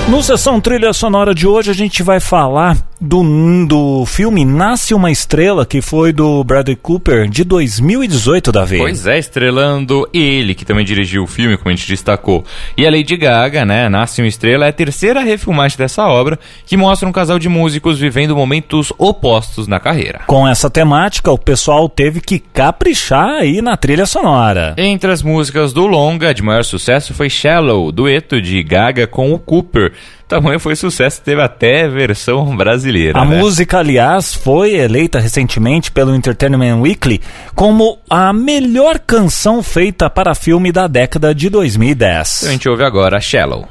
No 0.07 0.21
Sessão 0.21 0.61
Trilha 0.61 0.93
Sonora 0.93 1.33
de 1.33 1.47
hoje 1.47 1.71
a 1.71 1.73
gente 1.73 2.03
vai 2.03 2.19
falar 2.19 2.77
do, 2.99 3.65
do 3.65 4.05
filme 4.05 4.43
Nasce 4.43 4.93
uma 4.93 5.11
Estrela, 5.11 5.65
que 5.65 5.81
foi 5.81 6.11
do 6.11 6.43
Bradley 6.43 6.75
Cooper 6.75 7.29
de 7.29 7.43
2018, 7.43 8.51
Davi. 8.51 8.77
Pois 8.77 9.05
é, 9.05 9.17
estrelando 9.17 10.07
ele, 10.13 10.55
que 10.55 10.65
também 10.65 10.85
dirigiu 10.85 11.23
o 11.23 11.27
filme, 11.27 11.57
como 11.57 11.69
a 11.69 11.75
gente 11.75 11.87
destacou. 11.87 12.43
E 12.75 12.85
a 12.85 12.91
Lady 12.91 13.15
Gaga, 13.15 13.65
né? 13.65 13.87
Nasce 13.89 14.21
uma 14.21 14.27
Estrela 14.27 14.65
é 14.65 14.69
a 14.69 14.73
terceira 14.73 15.21
refilmagem 15.21 15.77
dessa 15.77 16.05
obra, 16.07 16.39
que 16.65 16.77
mostra 16.77 17.07
um 17.07 17.11
casal 17.11 17.39
de 17.39 17.49
músicos 17.49 17.99
vivendo 17.99 18.35
momentos 18.35 18.91
opostos 18.97 19.67
na 19.67 19.79
carreira. 19.79 20.21
Com 20.27 20.47
essa 20.47 20.69
temática, 20.69 21.31
o 21.31 21.37
pessoal 21.37 21.87
teve 21.87 22.19
que 22.19 22.39
caprichar 22.39 23.29
aí 23.29 23.61
na 23.61 23.77
trilha 23.77 24.05
sonora. 24.05 24.73
Entre 24.77 25.11
as 25.11 25.21
músicas 25.21 25.73
do 25.73 25.85
longa, 25.85 26.33
de 26.33 26.41
maior 26.41 26.63
sucesso 26.63 27.13
foi 27.13 27.29
Shallow, 27.29 27.91
dueto 27.91 28.41
de 28.41 28.61
Gaga 28.63 29.07
com 29.07 29.33
o 29.33 29.39
Cooper 29.39 29.93
tamanho 30.27 30.59
foi 30.59 30.75
sucesso, 30.75 31.21
teve 31.21 31.41
até 31.41 31.87
versão 31.87 32.55
brasileira. 32.55 33.19
A 33.19 33.25
né? 33.25 33.37
música, 33.37 33.79
aliás, 33.79 34.33
foi 34.33 34.75
eleita 34.75 35.19
recentemente 35.19 35.91
pelo 35.91 36.13
Entertainment 36.13 36.81
Weekly 36.81 37.21
como 37.55 37.97
a 38.09 38.33
melhor 38.33 38.99
canção 38.99 39.63
feita 39.63 40.09
para 40.09 40.35
filme 40.35 40.71
da 40.71 40.87
década 40.87 41.33
de 41.33 41.49
2010. 41.49 42.43
A 42.45 42.51
gente 42.51 42.67
ouve 42.67 42.83
agora 42.83 43.19
Shallow. 43.19 43.67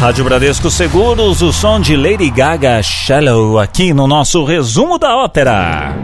Rádio 0.00 0.24
Bradesco 0.24 0.70
Seguros, 0.70 1.42
o 1.42 1.52
som 1.52 1.80
de 1.80 1.96
Lady 1.96 2.30
Gaga 2.30 2.82
Shallow 2.82 3.58
aqui 3.58 3.94
no 3.94 4.06
nosso 4.06 4.44
resumo 4.44 4.98
da 4.98 5.16
ópera. 5.16 5.96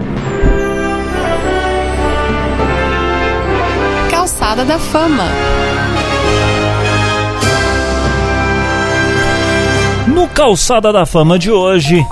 Calçada 4.52 4.64
da 4.66 4.78
Fama. 4.78 5.24
No 10.06 10.28
Calçada 10.28 10.92
da 10.92 11.06
Fama 11.06 11.38
de 11.38 11.50
hoje, 11.50 12.04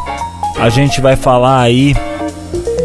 a 0.59 0.70
gente 0.70 1.03
vai 1.03 1.16
falar 1.16 1.61
aí 1.61 1.94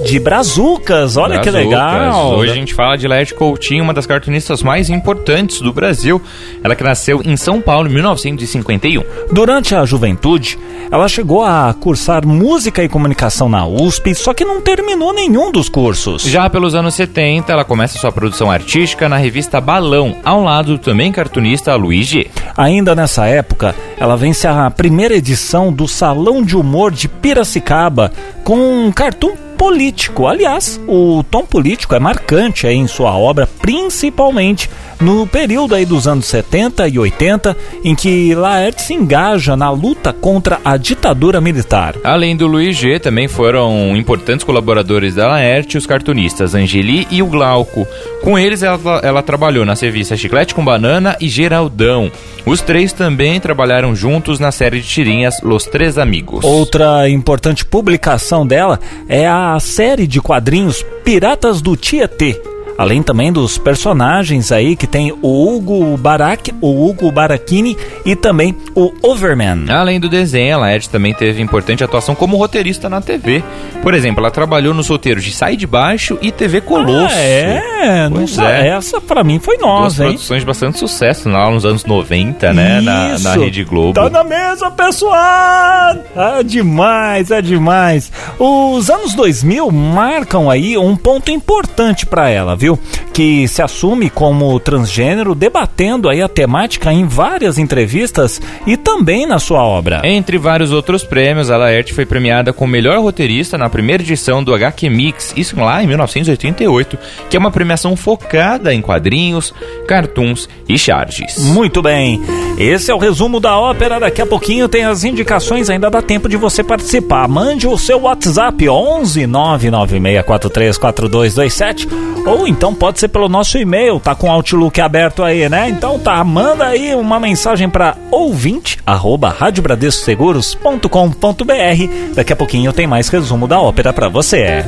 de 0.05 0.19
Brazucas, 0.19 1.17
olha 1.17 1.39
Brazucas. 1.39 1.43
que 1.43 1.49
legal. 1.49 2.35
Hoje 2.35 2.51
a 2.51 2.55
gente 2.55 2.75
fala 2.75 2.95
de 2.95 3.07
Laerte 3.07 3.33
Coutinho, 3.33 3.83
uma 3.83 3.93
das 3.93 4.05
cartunistas 4.05 4.61
mais 4.61 4.87
importantes 4.87 5.59
do 5.59 5.73
Brasil. 5.73 6.21
Ela 6.63 6.75
que 6.75 6.83
nasceu 6.83 7.21
em 7.25 7.35
São 7.35 7.59
Paulo 7.59 7.89
em 7.89 7.93
1951. 7.93 9.03
Durante 9.31 9.73
a 9.73 9.83
juventude, 9.83 10.59
ela 10.91 11.07
chegou 11.07 11.43
a 11.43 11.73
cursar 11.73 12.25
música 12.25 12.83
e 12.83 12.87
comunicação 12.87 13.49
na 13.49 13.65
USP, 13.65 14.13
só 14.13 14.31
que 14.31 14.45
não 14.45 14.61
terminou 14.61 15.11
nenhum 15.11 15.51
dos 15.51 15.67
cursos. 15.67 16.21
Já 16.21 16.47
pelos 16.51 16.75
anos 16.75 16.93
70, 16.93 17.51
ela 17.51 17.65
começa 17.65 17.97
sua 17.97 18.11
produção 18.11 18.51
artística 18.51 19.09
na 19.09 19.17
revista 19.17 19.59
Balão, 19.59 20.17
ao 20.23 20.43
lado 20.43 20.73
do 20.73 20.77
também 20.77 21.11
cartunista 21.11 21.75
Luiz 21.75 22.05
G. 22.05 22.27
Ainda 22.55 22.93
nessa 22.93 23.25
época, 23.25 23.73
ela 23.97 24.15
vence 24.15 24.47
a 24.47 24.69
primeira 24.69 25.15
edição 25.15 25.73
do 25.73 25.87
Salão 25.87 26.43
de 26.43 26.55
Humor 26.55 26.91
de 26.91 27.07
Piracicaba 27.07 28.11
com 28.43 28.85
um 28.85 28.91
cartoon 28.91 29.44
político. 29.65 30.27
Aliás, 30.27 30.79
o 30.87 31.23
tom 31.23 31.43
político 31.43 31.95
é 31.95 31.99
marcante 31.99 32.67
em 32.67 32.85
sua 32.85 33.17
obra, 33.17 33.47
principalmente 33.47 34.69
no 35.01 35.25
período 35.25 35.73
aí 35.73 35.85
dos 35.85 36.07
anos 36.07 36.25
70 36.27 36.87
e 36.87 36.99
80, 36.99 37.57
em 37.83 37.95
que 37.95 38.35
Laerte 38.35 38.83
se 38.83 38.93
engaja 38.93 39.57
na 39.57 39.71
luta 39.71 40.13
contra 40.13 40.59
a 40.63 40.77
ditadura 40.77 41.41
militar. 41.41 41.95
Além 42.03 42.37
do 42.37 42.45
Luiz 42.45 42.77
G, 42.77 42.99
também 42.99 43.27
foram 43.27 43.97
importantes 43.97 44.45
colaboradores 44.45 45.15
da 45.15 45.27
Laerte 45.27 45.79
os 45.79 45.87
cartunistas 45.87 46.53
Angeli 46.53 47.07
e 47.09 47.23
o 47.23 47.25
Glauco. 47.25 47.87
Com 48.23 48.37
eles, 48.37 48.61
ela, 48.61 48.79
ela 49.03 49.23
trabalhou 49.23 49.65
nas 49.65 49.81
revistas 49.81 50.19
Chiclete 50.19 50.53
com 50.53 50.63
Banana 50.63 51.17
e 51.19 51.27
Geraldão. 51.27 52.11
Os 52.45 52.61
três 52.61 52.93
também 52.93 53.39
trabalharam 53.39 53.95
juntos 53.95 54.39
na 54.39 54.51
série 54.51 54.79
de 54.79 54.87
tirinhas 54.87 55.41
Los 55.41 55.65
Três 55.65 55.97
Amigos. 55.97 56.45
Outra 56.45 57.09
importante 57.09 57.65
publicação 57.65 58.45
dela 58.45 58.79
é 59.09 59.27
a 59.27 59.54
série 59.59 60.07
de 60.07 60.21
quadrinhos 60.21 60.83
Piratas 61.03 61.61
do 61.61 61.75
Tietê 61.75 62.54
Além 62.77 63.01
também 63.01 63.31
dos 63.31 63.57
personagens 63.57 64.51
aí 64.51 64.75
que 64.75 64.85
tem 64.85 65.13
o 65.21 65.55
Hugo 65.55 65.95
Barak, 65.97 66.53
o 66.59 66.87
Hugo 66.87 67.09
Barakini 67.11 67.77
e 68.05 68.15
também 68.15 68.55
o 68.75 68.91
Overman. 69.01 69.65
Além 69.69 69.99
do 69.99 70.09
desenho, 70.09 70.55
a 70.55 70.59
Laerte 70.59 70.89
também 70.89 71.13
teve 71.13 71.41
importante 71.41 71.83
atuação 71.83 72.13
como 72.13 72.35
roteirista 72.35 72.89
na 72.89 72.99
TV. 72.99 73.43
Por 73.81 73.93
exemplo, 73.93 74.19
ela 74.19 74.31
trabalhou 74.31 74.73
nos 74.73 74.89
roteiros 74.89 75.23
de 75.23 75.31
Sai 75.31 75.55
de 75.55 75.65
Baixo 75.65 76.17
e 76.21 76.31
TV 76.31 76.59
Colosso. 76.59 77.15
Ah, 77.15 77.21
é, 77.21 78.09
pois 78.11 78.37
é. 78.37 78.67
essa 78.69 78.99
para 78.99 79.23
mim 79.23 79.39
foi 79.39 79.57
nós, 79.57 79.99
hein? 79.99 80.07
produções 80.07 80.41
de 80.41 80.45
bastante 80.45 80.77
sucesso 80.77 81.29
lá 81.29 81.49
nos 81.49 81.65
anos 81.65 81.85
90, 81.85 82.51
né, 82.53 82.81
na, 82.81 83.17
na, 83.19 83.35
Rede 83.35 83.63
Globo. 83.63 83.93
Tá 83.93 84.09
na 84.09 84.23
mesa, 84.23 84.69
pessoal! 84.71 85.95
É 86.15 86.43
demais, 86.43 87.31
é 87.31 87.41
demais. 87.41 88.11
Os 88.37 88.89
anos 88.89 89.13
2000 89.13 89.71
marcam 89.71 90.49
aí 90.49 90.77
um 90.77 90.95
ponto 90.95 91.31
importante 91.31 92.05
para 92.05 92.29
ela, 92.29 92.55
viu? 92.55 92.64
Viu? 92.65 92.79
Que 93.13 93.47
se 93.47 93.61
assume 93.61 94.09
como 94.09 94.59
transgênero, 94.59 95.35
debatendo 95.35 96.09
aí 96.09 96.19
a 96.21 96.27
temática 96.27 96.91
em 96.91 97.05
várias 97.05 97.59
entrevistas 97.59 98.41
e 98.65 98.75
também 98.75 99.27
na 99.27 99.37
sua 99.37 99.63
obra. 99.63 100.01
Entre 100.03 100.39
vários 100.39 100.71
outros 100.71 101.03
prêmios, 101.03 101.51
a 101.51 101.57
Laerte 101.57 101.93
foi 101.93 102.07
premiada 102.07 102.51
como 102.51 102.71
melhor 102.71 102.99
roteirista 102.99 103.55
na 103.57 103.69
primeira 103.69 104.01
edição 104.01 104.43
do 104.43 104.53
HQ 104.53 104.89
Mix, 104.89 105.33
isso 105.37 105.55
lá 105.57 105.83
em 105.83 105.87
1988, 105.87 106.97
que 107.29 107.37
é 107.37 107.39
uma 107.39 107.51
premiação 107.51 107.95
focada 107.95 108.73
em 108.73 108.81
quadrinhos, 108.81 109.53
cartoons 109.87 110.49
e 110.67 110.75
charges. 110.77 111.37
Muito 111.37 111.83
bem. 111.83 112.19
Esse 112.57 112.89
é 112.89 112.95
o 112.95 112.97
resumo 112.97 113.39
da 113.39 113.55
ópera. 113.57 113.99
Daqui 113.99 114.21
a 114.21 114.25
pouquinho 114.25 114.67
tem 114.67 114.85
as 114.85 115.03
indicações, 115.03 115.69
ainda 115.69 115.89
dá 115.89 116.01
tempo 116.01 116.27
de 116.27 116.37
você 116.37 116.63
participar. 116.63 117.27
Mande 117.27 117.67
o 117.67 117.77
seu 117.77 118.01
WhatsApp 118.01 118.67
11 118.67 119.27
996434227 119.27 121.87
ou 122.25 122.47
então 122.55 122.73
pode 122.73 123.01
ser 123.01 123.09
pelo 123.09 123.27
nosso 123.27 123.57
e-mail, 123.57 123.99
tá 123.99 124.15
com 124.15 124.27
o 124.27 124.31
Outlook 124.31 124.79
aberto 124.79 125.21
aí, 125.21 125.49
né? 125.49 125.67
Então 125.67 125.99
tá, 125.99 126.23
manda 126.23 126.65
aí 126.65 126.95
uma 126.95 127.19
mensagem 127.19 127.69
para 127.69 127.97
ouvinte 128.09 128.79
arroba 128.85 129.27
radiobradescoseguros.com.br. 129.29 132.13
Daqui 132.15 132.31
a 132.31 132.35
pouquinho 132.35 132.71
tem 132.71 132.87
mais 132.87 133.09
resumo 133.09 133.45
da 133.45 133.59
ópera 133.59 133.91
para 133.91 134.07
você. 134.07 134.63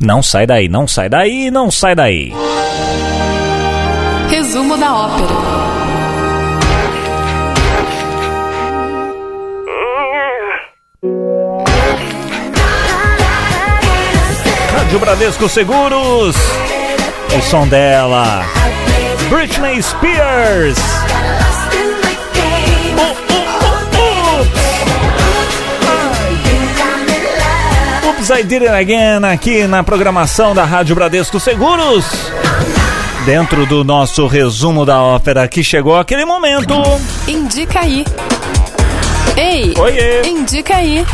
Não 0.00 0.24
sai 0.24 0.44
daí, 0.44 0.68
não 0.68 0.88
sai 0.88 1.08
daí, 1.08 1.52
não 1.52 1.70
sai 1.70 1.94
daí. 1.94 2.32
Resumo 4.28 4.76
da 4.76 4.92
ópera. 4.92 5.28
Rádio 14.76 14.98
Bradesco 14.98 15.48
Seguros. 15.48 16.63
O 17.36 17.42
som 17.42 17.66
dela. 17.66 18.44
Britney 19.28 19.82
Spears. 19.82 20.78
Oops, 28.06 28.30
I 28.30 28.42
Did 28.42 28.62
It 28.62 28.68
Again 28.68 29.24
aqui 29.24 29.66
na 29.66 29.82
programação 29.82 30.54
da 30.54 30.64
Rádio 30.64 30.94
Bradesco 30.94 31.40
Seguros. 31.40 32.04
Dentro 33.24 33.64
do 33.64 33.82
nosso 33.82 34.26
resumo 34.26 34.84
da 34.84 35.02
ópera 35.02 35.48
que 35.48 35.64
chegou 35.64 35.96
aquele 35.96 36.24
momento. 36.24 36.74
Indica 37.26 37.80
aí. 37.80 38.04
Ei, 39.36 39.74
Oiê. 39.76 40.22
indica 40.26 40.76
aí. 40.76 41.04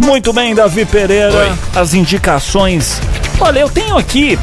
Muito 0.00 0.32
bem, 0.32 0.54
Davi 0.54 0.84
Pereira. 0.84 1.36
Oi. 1.36 1.52
As 1.74 1.92
indicações. 1.92 3.00
Olha, 3.40 3.60
eu 3.60 3.68
tenho 3.68 3.98
aqui 3.98 4.38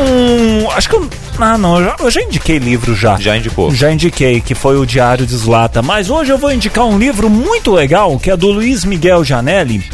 um. 0.00 0.70
Acho 0.70 0.88
que 0.88 0.96
eu. 0.96 1.08
Ah, 1.38 1.56
não, 1.56 1.78
eu 1.78 1.84
já, 1.84 1.96
eu 2.00 2.10
já 2.10 2.22
indiquei 2.22 2.58
livro 2.58 2.94
já. 2.94 3.16
Já 3.16 3.36
indicou. 3.36 3.74
Já 3.74 3.92
indiquei, 3.92 4.40
que 4.40 4.54
foi 4.54 4.78
o 4.78 4.86
Diário 4.86 5.26
de 5.26 5.34
Slata. 5.34 5.82
Mas 5.82 6.10
hoje 6.10 6.30
eu 6.30 6.38
vou 6.38 6.52
indicar 6.52 6.84
um 6.84 6.98
livro 6.98 7.28
muito 7.28 7.72
legal, 7.72 8.18
que 8.18 8.30
é 8.30 8.36
do 8.36 8.48
Luiz 8.48 8.84
Miguel 8.84 9.24
Janelli, 9.24 9.84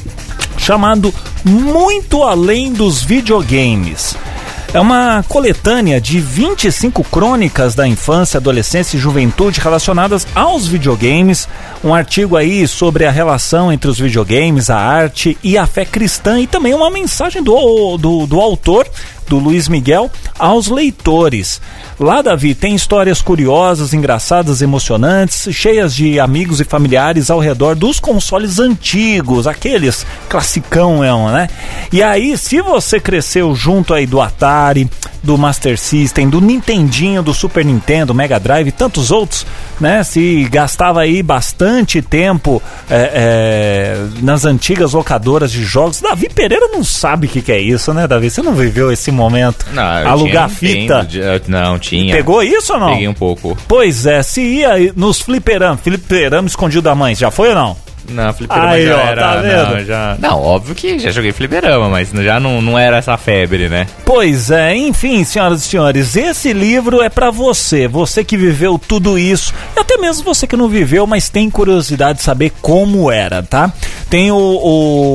chamado 0.56 1.14
Muito 1.44 2.22
Além 2.22 2.72
dos 2.72 3.02
Videogames. 3.02 4.16
É 4.72 4.78
uma 4.78 5.24
coletânea 5.26 5.98
de 5.98 6.20
25 6.20 7.02
crônicas 7.04 7.74
da 7.74 7.88
infância, 7.88 8.36
adolescência 8.36 8.98
e 8.98 9.00
juventude 9.00 9.60
relacionadas 9.60 10.26
aos 10.34 10.66
videogames. 10.66 11.48
Um 11.82 11.94
artigo 11.94 12.36
aí 12.36 12.68
sobre 12.68 13.06
a 13.06 13.10
relação 13.10 13.72
entre 13.72 13.90
os 13.90 13.98
videogames, 13.98 14.68
a 14.68 14.76
arte 14.76 15.38
e 15.42 15.56
a 15.56 15.66
fé 15.66 15.86
cristã. 15.86 16.38
E 16.38 16.46
também 16.46 16.74
uma 16.74 16.90
mensagem 16.90 17.42
do, 17.42 17.96
do, 17.96 18.26
do 18.26 18.38
autor, 18.38 18.86
do 19.28 19.38
Luiz 19.38 19.68
Miguel, 19.68 20.10
aos 20.38 20.68
leitores. 20.68 21.60
Lá, 22.00 22.22
Davi, 22.22 22.54
tem 22.54 22.76
histórias 22.76 23.20
curiosas, 23.20 23.92
engraçadas, 23.92 24.62
emocionantes, 24.62 25.48
cheias 25.52 25.92
de 25.92 26.20
amigos 26.20 26.60
e 26.60 26.64
familiares 26.64 27.28
ao 27.28 27.40
redor 27.40 27.74
dos 27.74 27.98
consoles 27.98 28.60
antigos, 28.60 29.48
aqueles 29.48 30.06
classicão, 30.28 31.02
né? 31.32 31.48
E 31.92 32.00
aí, 32.00 32.38
se 32.38 32.60
você 32.60 33.00
cresceu 33.00 33.52
junto 33.52 33.92
aí 33.92 34.06
do 34.06 34.20
Atari, 34.20 34.88
do 35.22 35.36
Master 35.36 35.76
System, 35.76 36.28
do 36.28 36.40
Nintendinho, 36.40 37.22
do 37.22 37.34
Super 37.34 37.64
Nintendo, 37.64 38.14
Mega 38.14 38.38
Drive 38.38 38.68
e 38.68 38.72
tantos 38.72 39.10
outros, 39.10 39.44
né? 39.80 40.04
Se 40.04 40.48
gastava 40.50 41.00
aí 41.00 41.22
bastante 41.22 42.00
tempo 42.00 42.62
é, 42.88 43.10
é, 43.14 44.22
nas 44.22 44.44
antigas 44.44 44.92
locadoras 44.92 45.50
de 45.50 45.64
jogos, 45.64 46.00
Davi 46.00 46.28
Pereira 46.28 46.68
não 46.68 46.84
sabe 46.84 47.26
o 47.26 47.30
que, 47.30 47.42
que 47.42 47.52
é 47.52 47.60
isso, 47.60 47.92
né, 47.92 48.06
Davi? 48.06 48.30
Você 48.30 48.40
não 48.40 48.54
viveu 48.54 48.92
esse 48.92 49.10
momento? 49.10 49.66
Não, 49.72 49.82
Alugar 49.82 50.48
tinha 50.48 50.70
fita. 50.70 51.08
Não, 51.48 51.78
tinha. 51.78 51.87
Pegou 52.12 52.42
isso 52.42 52.72
ou 52.74 52.80
não? 52.80 52.90
Peguei 52.90 53.08
um 53.08 53.14
pouco. 53.14 53.56
Pois 53.66 54.06
é, 54.06 54.22
se 54.22 54.40
ia 54.42 54.92
nos 54.94 55.20
fliperama, 55.20 55.76
fliperama 55.76 56.48
escondido 56.48 56.82
da 56.82 56.94
mãe, 56.94 57.14
já 57.14 57.30
foi 57.30 57.48
ou 57.50 57.54
não? 57.54 57.87
Não, 58.08 58.32
fliperama 58.32 58.70
Aí, 58.70 58.86
já 58.86 58.96
ó, 58.96 59.00
era. 59.00 59.20
tá 59.22 59.36
vendo? 59.36 59.74
Não, 59.76 59.84
já... 59.84 60.16
não, 60.18 60.42
óbvio 60.42 60.74
que 60.74 60.98
já 60.98 61.10
joguei 61.10 61.32
fliperama, 61.32 61.88
mas 61.88 62.10
já 62.10 62.40
não, 62.40 62.60
não 62.62 62.78
era 62.78 62.96
essa 62.96 63.16
febre, 63.16 63.68
né? 63.68 63.86
Pois 64.04 64.50
é, 64.50 64.74
enfim, 64.74 65.24
senhoras 65.24 65.64
e 65.64 65.68
senhores, 65.68 66.16
esse 66.16 66.52
livro 66.52 67.02
é 67.02 67.08
pra 67.08 67.30
você, 67.30 67.86
você 67.86 68.24
que 68.24 68.36
viveu 68.36 68.78
tudo 68.78 69.18
isso, 69.18 69.52
e 69.76 69.80
até 69.80 69.96
mesmo 69.96 70.24
você 70.24 70.46
que 70.46 70.56
não 70.56 70.68
viveu, 70.68 71.06
mas 71.06 71.28
tem 71.28 71.50
curiosidade 71.50 72.18
de 72.18 72.24
saber 72.24 72.52
como 72.60 73.10
era, 73.10 73.42
tá? 73.42 73.72
Tem 74.08 74.30
o, 74.30 74.36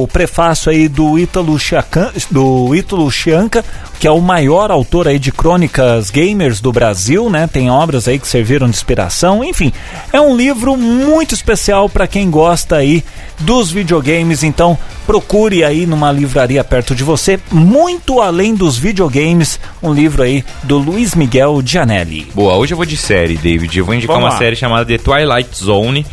o 0.03 0.07
prefácio 0.11 0.71
aí 0.71 0.87
do 0.87 1.17
Ítalo 1.17 1.57
Chiacan, 1.57 2.11
do 2.29 2.75
Ítalo 2.75 3.09
Chianca, 3.09 3.65
que 3.99 4.07
é 4.07 4.11
o 4.11 4.19
maior 4.19 4.69
autor 4.69 5.07
aí 5.07 5.17
de 5.17 5.31
crônicas 5.31 6.09
gamers 6.09 6.59
do 6.59 6.71
Brasil, 6.71 7.29
né? 7.29 7.47
Tem 7.51 7.71
obras 7.71 8.07
aí 8.07 8.19
que 8.19 8.27
serviram 8.27 8.67
de 8.67 8.75
inspiração, 8.75 9.43
enfim, 9.43 9.71
é 10.11 10.19
um 10.19 10.35
livro 10.35 10.75
muito 10.77 11.33
especial 11.33 11.89
para 11.89 12.05
quem 12.05 12.29
gosta 12.29 12.82
aí 12.83 13.03
dos 13.39 13.71
videogames, 13.71 14.43
então 14.43 14.77
procure 15.07 15.63
aí 15.63 15.85
numa 15.85 16.11
livraria 16.11 16.63
perto 16.63 16.95
de 16.95 17.03
você, 17.03 17.39
muito 17.51 18.21
além 18.21 18.55
dos 18.55 18.77
videogames, 18.77 19.59
um 19.81 19.93
livro 19.93 20.23
aí 20.23 20.43
do 20.63 20.77
Luiz 20.77 21.15
Miguel 21.15 21.61
Gianelli. 21.65 22.27
Boa, 22.33 22.55
hoje 22.55 22.73
eu 22.73 22.77
vou 22.77 22.85
de 22.85 22.95
série, 22.95 23.37
David. 23.37 23.77
Eu 23.77 23.85
vou 23.85 23.93
indicar 23.95 24.15
Vamos 24.15 24.27
uma 24.29 24.33
lá. 24.33 24.39
série 24.39 24.55
chamada 24.55 24.85
The 24.85 24.97
Twilight 24.97 25.49
Zone, 25.55 26.05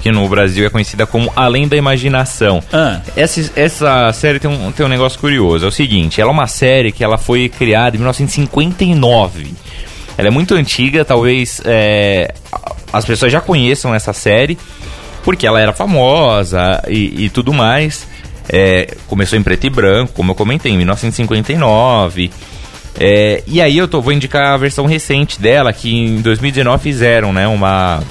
que 0.00 0.10
no 0.10 0.26
Brasil 0.28 0.66
é 0.66 0.70
conhecida 0.70 1.06
como 1.06 1.32
Além 1.34 1.66
da 1.68 1.76
Imaginação. 1.76 2.62
Ah. 2.72 3.00
Essa, 3.16 3.50
essa 3.56 4.12
série 4.12 4.38
tem 4.38 4.50
um, 4.50 4.72
tem 4.72 4.86
um 4.86 4.88
negócio 4.88 5.18
curioso. 5.18 5.64
É 5.64 5.68
o 5.68 5.72
seguinte, 5.72 6.20
ela 6.20 6.30
é 6.30 6.32
uma 6.32 6.46
série 6.46 6.92
que 6.92 7.02
ela 7.04 7.18
foi 7.18 7.48
criada 7.48 7.96
em 7.96 7.98
1959. 7.98 9.52
Ela 10.16 10.28
é 10.28 10.30
muito 10.30 10.54
antiga, 10.54 11.04
talvez 11.04 11.60
é, 11.64 12.34
as 12.92 13.04
pessoas 13.04 13.30
já 13.30 13.40
conheçam 13.40 13.94
essa 13.94 14.12
série, 14.12 14.58
porque 15.28 15.46
ela 15.46 15.60
era 15.60 15.74
famosa 15.74 16.82
e, 16.88 17.26
e 17.26 17.28
tudo 17.28 17.52
mais. 17.52 18.08
É, 18.48 18.96
começou 19.06 19.38
em 19.38 19.42
preto 19.42 19.66
e 19.66 19.68
branco, 19.68 20.14
como 20.14 20.30
eu 20.30 20.34
comentei, 20.34 20.72
em 20.72 20.76
1959. 20.78 22.30
É, 22.98 23.42
e 23.46 23.60
aí 23.60 23.76
eu 23.76 23.86
tô, 23.86 24.00
vou 24.00 24.14
indicar 24.14 24.54
a 24.54 24.56
versão 24.56 24.86
recente 24.86 25.38
dela, 25.38 25.70
que 25.70 25.94
em 25.94 26.22
2019 26.22 26.82
fizeram, 26.82 27.30
né, 27.30 27.46
uma, 27.46 28.02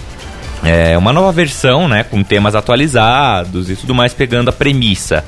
é, 0.63 0.95
uma 0.95 1.12
nova 1.12 1.32
versão, 1.32 1.88
né, 1.88 2.03
com 2.03 2.21
temas 2.21 2.53
atualizados 2.53 3.71
e 3.71 3.75
tudo 3.75 3.95
mais, 3.95 4.13
pegando 4.13 4.49
a 4.49 4.53
premissa. 4.53 5.25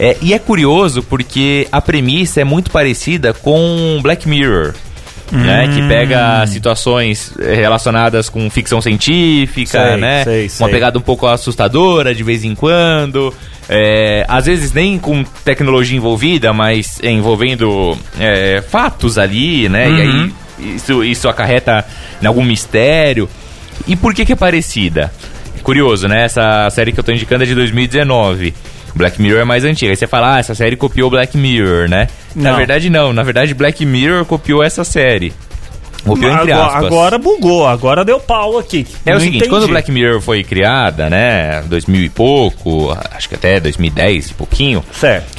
É, 0.00 0.16
e 0.20 0.34
é 0.34 0.38
curioso 0.40 1.00
porque 1.00 1.68
a 1.70 1.80
premissa 1.80 2.40
é 2.40 2.44
muito 2.44 2.72
parecida 2.72 3.32
com 3.32 4.00
Black 4.02 4.28
Mirror. 4.28 4.74
Né, 5.32 5.68
que 5.72 5.80
pega 5.86 6.44
situações 6.48 7.32
eh, 7.38 7.54
relacionadas 7.54 8.28
com 8.28 8.50
ficção 8.50 8.80
científica, 8.80 9.90
Sei, 9.90 9.96
né? 9.96 10.24
sei, 10.24 10.42
Uma 10.42 10.48
sei. 10.48 10.68
pegada 10.68 10.98
um 10.98 11.02
pouco 11.02 11.26
assustadora 11.26 12.12
de 12.12 12.22
vez 12.24 12.44
em 12.44 12.54
quando. 12.54 13.32
É, 13.68 14.24
às 14.26 14.46
vezes 14.46 14.72
nem 14.72 14.98
com 14.98 15.22
tecnologia 15.44 15.96
envolvida, 15.96 16.52
mas 16.52 16.98
envolvendo 17.04 17.96
é, 18.18 18.60
fatos 18.68 19.18
ali, 19.18 19.68
né? 19.68 19.88
E 19.88 20.00
aí 20.00 20.32
isso, 20.74 21.04
isso 21.04 21.28
acarreta 21.28 21.84
em 22.20 22.26
algum 22.26 22.42
mistério. 22.42 23.28
E 23.86 23.94
por 23.94 24.12
que 24.12 24.24
que 24.24 24.32
é 24.32 24.36
parecida? 24.36 25.12
Curioso, 25.62 26.08
né? 26.08 26.24
Essa 26.24 26.68
série 26.70 26.90
que 26.92 26.98
eu 26.98 27.04
tô 27.04 27.12
indicando 27.12 27.44
é 27.44 27.46
de 27.46 27.54
2019. 27.54 28.52
Black 28.94 29.20
Mirror 29.20 29.40
é 29.40 29.44
mais 29.44 29.64
antiga. 29.64 29.92
Aí 29.92 29.96
você 29.96 30.06
fala, 30.06 30.36
ah, 30.36 30.38
essa 30.38 30.54
série 30.54 30.76
copiou 30.76 31.10
Black 31.10 31.36
Mirror, 31.36 31.88
né? 31.88 32.08
Na 32.34 32.50
Não. 32.50 32.56
verdade, 32.58 32.90
não. 32.90 33.12
Na 33.12 33.22
verdade, 33.22 33.54
Black 33.54 33.84
Mirror 33.86 34.24
copiou 34.24 34.62
essa 34.62 34.84
série. 34.84 35.32
Copiou 36.04 36.32
entre 36.32 36.50
aspas. 36.52 36.84
agora 36.86 37.18
bugou, 37.18 37.66
agora 37.66 38.04
deu 38.04 38.18
pau 38.18 38.58
aqui. 38.58 38.86
É 39.04 39.10
o 39.10 39.14
Não 39.14 39.20
seguinte, 39.20 39.36
entendi. 39.36 39.50
quando 39.50 39.64
o 39.64 39.68
Black 39.68 39.92
Mirror 39.92 40.20
foi 40.22 40.42
criada, 40.42 41.10
né, 41.10 41.62
2000 41.66 42.04
e 42.04 42.08
pouco, 42.08 42.96
acho 43.14 43.28
que 43.28 43.34
até 43.34 43.60
2010 43.60 44.30
e 44.30 44.34
pouquinho, 44.34 44.82
Certo. 44.92 45.36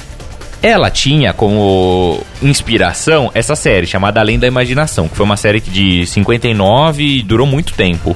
ela 0.62 0.92
tinha 0.92 1.34
como 1.34 2.22
inspiração 2.44 3.32
essa 3.34 3.56
série 3.56 3.88
chamada 3.88 4.20
Além 4.20 4.38
da 4.38 4.46
Imaginação, 4.46 5.08
que 5.08 5.16
foi 5.16 5.26
uma 5.26 5.36
série 5.36 5.60
de 5.60 6.06
59 6.06 7.04
e 7.04 7.24
durou 7.24 7.48
muito 7.48 7.74
tempo. 7.74 8.16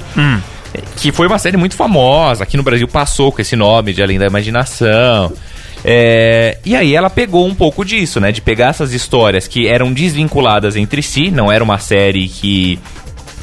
Que 0.96 1.12
foi 1.12 1.26
uma 1.26 1.38
série 1.38 1.56
muito 1.56 1.74
famosa, 1.76 2.42
aqui 2.44 2.56
no 2.56 2.62
Brasil 2.62 2.86
passou 2.88 3.30
com 3.32 3.40
esse 3.40 3.56
nome 3.56 3.92
de 3.92 4.02
Além 4.02 4.18
da 4.18 4.26
Imaginação. 4.26 5.32
É, 5.84 6.58
e 6.64 6.74
aí 6.74 6.94
ela 6.94 7.08
pegou 7.08 7.46
um 7.46 7.54
pouco 7.54 7.84
disso, 7.84 8.18
né? 8.20 8.32
De 8.32 8.40
pegar 8.40 8.68
essas 8.70 8.92
histórias 8.92 9.46
que 9.46 9.68
eram 9.68 9.92
desvinculadas 9.92 10.74
entre 10.76 11.02
si, 11.02 11.30
não 11.30 11.50
era 11.52 11.62
uma 11.62 11.78
série 11.78 12.28
que 12.28 12.78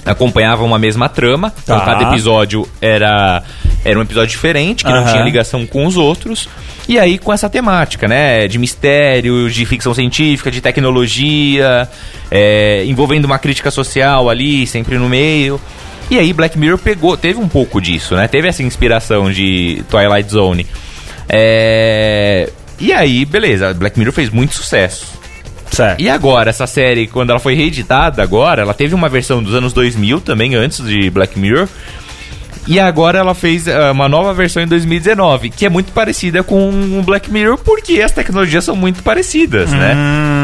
acompanhava 0.05 0.63
uma 0.63 0.77
mesma 0.77 1.07
trama. 1.07 1.53
Então 1.63 1.79
Tá. 1.79 1.85
cada 1.85 2.03
episódio 2.09 2.67
era, 2.81 3.41
era 3.85 3.97
um 3.97 4.01
episódio 4.01 4.29
diferente, 4.31 4.83
que 4.83 4.91
não 4.91 4.99
Aham. 4.99 5.11
tinha 5.11 5.23
ligação 5.23 5.65
com 5.65 5.85
os 5.85 5.95
outros. 5.95 6.49
E 6.89 6.99
aí 6.99 7.17
com 7.17 7.31
essa 7.31 7.49
temática, 7.49 8.07
né? 8.09 8.45
De 8.47 8.57
mistério, 8.59 9.49
de 9.49 9.65
ficção 9.65 9.93
científica, 9.93 10.51
de 10.51 10.59
tecnologia, 10.59 11.87
é, 12.29 12.83
envolvendo 12.85 13.23
uma 13.23 13.39
crítica 13.39 13.71
social 13.71 14.29
ali, 14.29 14.67
sempre 14.67 14.97
no 14.97 15.07
meio. 15.07 15.61
E 16.09 16.19
aí 16.19 16.31
Black 16.33 16.57
Mirror 16.57 16.77
pegou, 16.77 17.17
teve 17.17 17.39
um 17.39 17.47
pouco 17.47 17.81
disso, 17.81 18.15
né? 18.15 18.27
Teve 18.27 18.47
essa 18.47 18.61
inspiração 18.61 19.31
de 19.31 19.83
Twilight 19.89 20.29
Zone. 20.31 20.67
É, 21.27 22.49
E 22.79 22.91
aí, 22.91 23.25
beleza, 23.25 23.73
Black 23.73 23.97
Mirror 23.97 24.13
fez 24.13 24.29
muito 24.29 24.53
sucesso. 24.53 25.13
Certo. 25.71 25.99
E 25.99 26.07
agora, 26.07 26.51
essa 26.51 26.67
série, 26.67 27.07
quando 27.07 27.31
ela 27.31 27.39
foi 27.39 27.55
reeditada 27.55 28.21
agora, 28.21 28.61
ela 28.61 28.73
teve 28.75 28.93
uma 28.93 29.09
versão 29.09 29.41
dos 29.41 29.55
anos 29.55 29.73
2000 29.73 30.21
também, 30.21 30.53
antes 30.53 30.85
de 30.85 31.09
Black 31.09 31.39
Mirror. 31.39 31.67
E 32.67 32.79
agora 32.79 33.19
ela 33.19 33.33
fez 33.33 33.67
uh, 33.67 33.91
uma 33.91 34.07
nova 34.07 34.33
versão 34.33 34.63
em 34.63 34.67
2019, 34.67 35.49
que 35.49 35.65
é 35.65 35.69
muito 35.69 35.91
parecida 35.91 36.43
com 36.43 36.69
o 36.69 37.03
Black 37.03 37.31
Mirror, 37.31 37.57
porque 37.57 38.01
as 38.01 38.11
tecnologias 38.11 38.63
são 38.63 38.75
muito 38.75 39.03
parecidas, 39.03 39.71
né? 39.71 39.95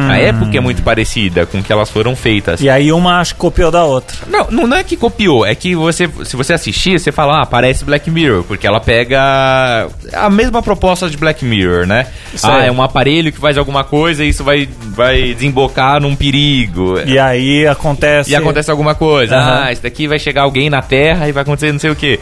A 0.10 0.17
época 0.17 0.58
é 0.58 0.60
muito 0.60 0.82
parecida 0.82 1.45
com 1.45 1.62
que 1.62 1.71
elas 1.71 1.89
foram 1.89 2.15
feitas. 2.15 2.62
E 2.62 2.69
aí 2.69 2.91
uma 2.91 3.19
acho 3.19 3.36
que 3.36 3.39
copiou 3.39 3.71
da 3.71 3.84
outra. 3.84 4.17
Não, 4.27 4.67
não, 4.67 4.77
é 4.77 4.84
que 4.84 4.97
copiou, 4.97 5.45
é 5.45 5.53
que 5.55 5.75
você, 5.75 6.10
se 6.25 6.36
você 6.36 6.53
assistir, 6.53 6.99
você 6.99 7.12
fala, 7.12 7.41
ah, 7.41 7.45
parece 7.45 7.86
Black 7.86 8.10
Mirror, 8.10 8.43
porque 8.43 8.65
ela 8.65 8.79
pega 8.79 9.88
a 10.13 10.29
mesma 10.29 10.62
proposta 10.62 11.10
de 11.10 11.15
Black 11.15 11.45
Mirror, 11.45 11.86
né? 11.86 12.08
Certo. 12.36 12.53
Ah, 12.53 12.65
é 12.65 12.71
um 12.71 12.82
aparelho 12.82 13.32
que 13.32 13.39
faz 13.39 13.58
alguma 13.58 13.84
coisa 13.84 14.23
e 14.23 14.29
isso 14.29 14.43
vai, 14.43 14.67
vai 14.95 15.34
desembocar 15.34 16.01
num 16.01 16.15
perigo. 16.15 16.99
E 17.05 17.17
aí 17.17 17.67
acontece. 17.67 18.32
E 18.32 18.36
acontece 18.36 18.69
alguma 18.71 18.95
coisa. 18.95 19.36
Aham. 19.36 19.63
Ah, 19.63 19.71
isso 19.71 19.84
daqui 19.84 20.08
vai 20.08 20.19
chegar 20.19 20.43
alguém 20.43 20.69
na 20.69 20.82
Terra 20.82 21.27
e 21.27 21.32
vai 21.32 21.43
acontecer 21.43 21.71
não 21.71 21.79
sei 21.79 21.89
o 21.89 21.95
quê. 22.17 22.19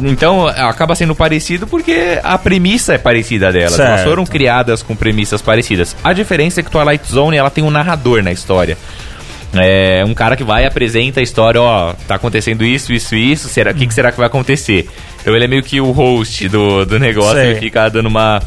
Então 0.00 0.46
acaba 0.46 0.94
sendo 0.94 1.14
parecido 1.14 1.66
porque 1.66 2.18
a 2.22 2.38
premissa 2.38 2.94
é 2.94 2.98
parecida 2.98 3.52
delas. 3.52 3.74
Certo. 3.74 3.88
Elas 3.88 4.04
foram 4.04 4.24
criadas 4.24 4.82
com 4.82 4.96
premissas 4.96 5.42
parecidas. 5.42 5.96
A 6.02 6.12
diferença 6.12 6.60
é 6.60 6.62
que 6.62 6.70
Twilight 6.70 7.10
Zone 7.10 7.36
ela 7.36 7.50
tem 7.50 7.62
um 7.62 7.70
narrador 7.70 8.22
na 8.22 8.32
história. 8.32 8.78
É 9.52 10.04
um 10.04 10.14
cara 10.14 10.36
que 10.36 10.44
vai 10.44 10.62
e 10.62 10.66
apresenta 10.66 11.18
a 11.18 11.22
história, 11.22 11.60
ó, 11.60 11.92
tá 12.06 12.14
acontecendo 12.14 12.64
isso, 12.64 12.92
isso 12.92 13.16
e 13.16 13.32
isso, 13.32 13.48
será, 13.48 13.72
o 13.72 13.74
que, 13.74 13.84
que 13.84 13.92
será 13.92 14.12
que 14.12 14.18
vai 14.18 14.28
acontecer? 14.28 14.88
Então 15.20 15.34
ele 15.34 15.44
é 15.44 15.48
meio 15.48 15.62
que 15.62 15.80
o 15.80 15.90
host 15.90 16.48
do, 16.48 16.86
do 16.86 17.00
negócio, 17.00 17.34
Sei. 17.34 17.50
ele 17.50 17.58
fica 17.58 17.88
dando 17.88 18.06
uma 18.06 18.40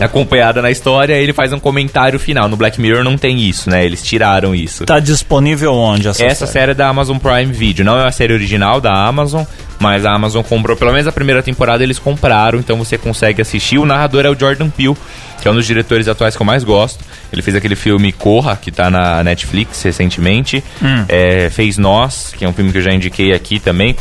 acompanhada 0.00 0.62
na 0.62 0.70
história 0.70 1.18
e 1.18 1.22
ele 1.22 1.34
faz 1.34 1.52
um 1.52 1.60
comentário 1.60 2.18
final. 2.18 2.48
No 2.48 2.56
Black 2.56 2.80
Mirror 2.80 3.04
não 3.04 3.18
tem 3.18 3.38
isso, 3.38 3.68
né? 3.68 3.84
Eles 3.84 4.02
tiraram 4.02 4.54
isso. 4.54 4.86
Tá 4.86 4.98
disponível 4.98 5.74
onde 5.74 6.08
essa, 6.08 6.24
Essa 6.24 6.46
série 6.46 6.72
é 6.72 6.74
da 6.74 6.88
Amazon 6.88 7.18
Prime 7.18 7.52
Video. 7.52 7.84
Não 7.84 7.98
é 7.98 8.02
uma 8.04 8.12
série 8.12 8.32
original 8.32 8.80
da 8.80 8.92
Amazon, 8.92 9.44
mas 9.80 10.04
a 10.04 10.12
Amazon 10.12 10.42
comprou, 10.42 10.76
pelo 10.76 10.92
menos 10.92 11.06
a 11.06 11.12
primeira 11.12 11.42
temporada 11.42 11.82
eles 11.82 11.98
compraram, 11.98 12.58
então 12.58 12.76
você 12.76 12.98
consegue 12.98 13.40
assistir. 13.40 13.78
O 13.78 13.86
narrador 13.86 14.26
é 14.26 14.30
o 14.30 14.38
Jordan 14.38 14.68
Peele, 14.68 14.94
que 15.40 15.48
é 15.48 15.50
um 15.50 15.54
dos 15.54 15.66
diretores 15.66 16.06
atuais 16.06 16.36
que 16.36 16.42
eu 16.42 16.46
mais 16.46 16.62
gosto. 16.62 17.02
Ele 17.32 17.40
fez 17.40 17.56
aquele 17.56 17.74
filme 17.74 18.12
Corra, 18.12 18.56
que 18.56 18.70
tá 18.70 18.90
na 18.90 19.24
Netflix 19.24 19.82
recentemente. 19.82 20.62
É, 21.08 21.48
fez 21.50 21.78
Nós, 21.78 22.34
que 22.36 22.44
é 22.44 22.48
um 22.48 22.52
filme 22.52 22.70
que 22.70 22.78
eu 22.78 22.82
já 22.82 22.92
indiquei 22.92 23.32
aqui 23.32 23.58
também. 23.58 23.96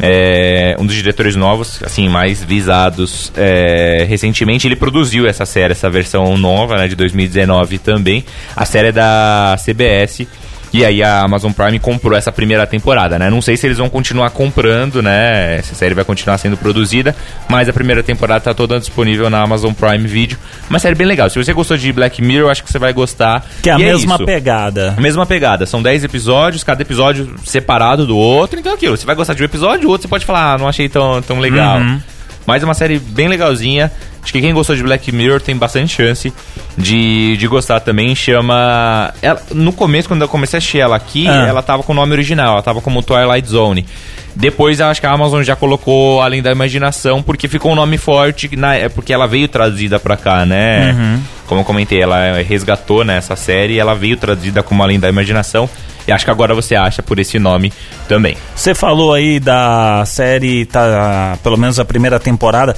É, 0.00 0.76
um 0.78 0.84
dos 0.84 0.96
diretores 0.96 1.34
novos, 1.34 1.80
assim, 1.82 2.08
mais 2.08 2.42
visados 2.42 3.32
é, 3.34 4.04
recentemente. 4.06 4.66
Ele 4.66 4.76
produziu 4.76 5.26
essa 5.26 5.46
série, 5.46 5.72
essa 5.72 5.88
versão 5.88 6.36
nova, 6.36 6.76
né, 6.76 6.88
de 6.88 6.96
2019 6.96 7.78
também. 7.78 8.24
A 8.54 8.66
série 8.66 8.88
é 8.88 8.92
da 8.92 9.56
CBS. 9.64 10.26
E 10.72 10.84
aí 10.84 11.02
a 11.02 11.20
Amazon 11.20 11.52
Prime 11.52 11.78
comprou 11.78 12.16
essa 12.16 12.32
primeira 12.32 12.66
temporada, 12.66 13.18
né? 13.18 13.28
Não 13.28 13.42
sei 13.42 13.56
se 13.56 13.66
eles 13.66 13.76
vão 13.76 13.90
continuar 13.90 14.30
comprando, 14.30 15.02
né? 15.02 15.56
Essa 15.58 15.74
série 15.74 15.94
vai 15.94 16.04
continuar 16.04 16.38
sendo 16.38 16.56
produzida, 16.56 17.14
mas 17.48 17.68
a 17.68 17.72
primeira 17.72 18.02
temporada 18.02 18.40
tá 18.40 18.54
toda 18.54 18.80
disponível 18.80 19.28
na 19.28 19.42
Amazon 19.42 19.72
Prime 19.72 20.06
Video. 20.08 20.38
Uma 20.70 20.78
série 20.78 20.94
bem 20.94 21.06
legal. 21.06 21.28
Se 21.28 21.36
você 21.42 21.52
gostou 21.52 21.76
de 21.76 21.92
Black 21.92 22.22
Mirror, 22.22 22.46
eu 22.46 22.50
acho 22.50 22.64
que 22.64 22.72
você 22.72 22.78
vai 22.78 22.92
gostar. 22.92 23.44
Que 23.62 23.68
é 23.68 23.74
a 23.74 23.78
E 23.78 23.82
mesma 23.84 24.14
isso. 24.14 24.24
pegada. 24.24 24.94
A 24.96 25.00
mesma 25.00 25.26
pegada, 25.26 25.66
são 25.66 25.82
10 25.82 26.04
episódios, 26.04 26.64
cada 26.64 26.80
episódio 26.80 27.34
separado 27.44 28.06
do 28.06 28.16
outro, 28.16 28.58
então 28.58 28.72
é 28.72 28.74
aquilo, 28.74 28.96
você 28.96 29.04
vai 29.04 29.14
gostar 29.14 29.34
de 29.34 29.42
um 29.42 29.44
episódio, 29.44 29.86
o 29.88 29.90
outro 29.90 30.02
você 30.02 30.08
pode 30.08 30.24
falar, 30.24 30.54
ah, 30.54 30.58
não 30.58 30.68
achei 30.68 30.88
tão, 30.88 31.20
tão 31.20 31.38
legal. 31.38 31.78
Uhum. 31.78 32.00
Mas 32.46 32.62
é 32.62 32.66
uma 32.66 32.74
série 32.74 32.98
bem 32.98 33.28
legalzinha, 33.28 33.92
acho 34.22 34.32
que 34.32 34.40
quem 34.40 34.54
gostou 34.54 34.76
de 34.76 34.82
Black 34.82 35.10
Mirror 35.10 35.40
tem 35.40 35.56
bastante 35.56 35.94
chance 35.94 36.32
de, 36.76 37.36
de 37.36 37.46
gostar 37.48 37.80
também, 37.80 38.14
chama... 38.14 39.12
Ela, 39.20 39.42
no 39.52 39.72
começo, 39.72 40.08
quando 40.08 40.22
eu 40.22 40.28
comecei 40.28 40.56
a 40.56 40.58
assistir 40.58 40.78
ela 40.78 40.96
aqui, 40.96 41.26
Ah. 41.28 41.46
ela 41.48 41.62
tava 41.62 41.82
com 41.82 41.92
o 41.92 41.96
nome 41.96 42.12
original, 42.12 42.52
ela 42.54 42.62
tava 42.62 42.80
como 42.80 43.02
Twilight 43.02 43.48
Zone. 43.48 43.86
Depois 44.34 44.80
eu 44.80 44.86
acho 44.86 45.00
que 45.00 45.06
a 45.06 45.12
Amazon 45.12 45.42
já 45.42 45.54
colocou 45.54 46.22
Além 46.22 46.40
da 46.40 46.50
Imaginação, 46.50 47.22
porque 47.22 47.48
ficou 47.48 47.72
um 47.72 47.74
nome 47.74 47.98
forte, 47.98 48.54
na, 48.56 48.74
é 48.74 48.88
porque 48.88 49.12
ela 49.12 49.26
veio 49.26 49.46
traduzida 49.48 50.00
pra 50.00 50.16
cá, 50.16 50.46
né? 50.46 50.92
Uhum. 50.92 51.20
Como 51.46 51.60
eu 51.60 51.64
comentei, 51.64 52.00
ela 52.00 52.40
resgatou 52.40 53.04
né, 53.04 53.18
essa 53.18 53.36
série, 53.36 53.78
ela 53.78 53.94
veio 53.94 54.16
traduzida 54.16 54.62
como 54.62 54.82
Além 54.82 54.98
da 54.98 55.08
Imaginação. 55.08 55.68
E 56.06 56.10
acho 56.10 56.24
que 56.24 56.30
agora 56.30 56.54
você 56.54 56.74
acha 56.74 57.02
por 57.02 57.18
esse 57.18 57.38
nome 57.38 57.72
também. 58.08 58.36
Você 58.56 58.74
falou 58.74 59.12
aí 59.12 59.38
da 59.38 60.02
série, 60.06 60.64
tá, 60.64 61.38
pelo 61.42 61.56
menos 61.56 61.78
a 61.78 61.84
primeira 61.84 62.18
temporada 62.18 62.74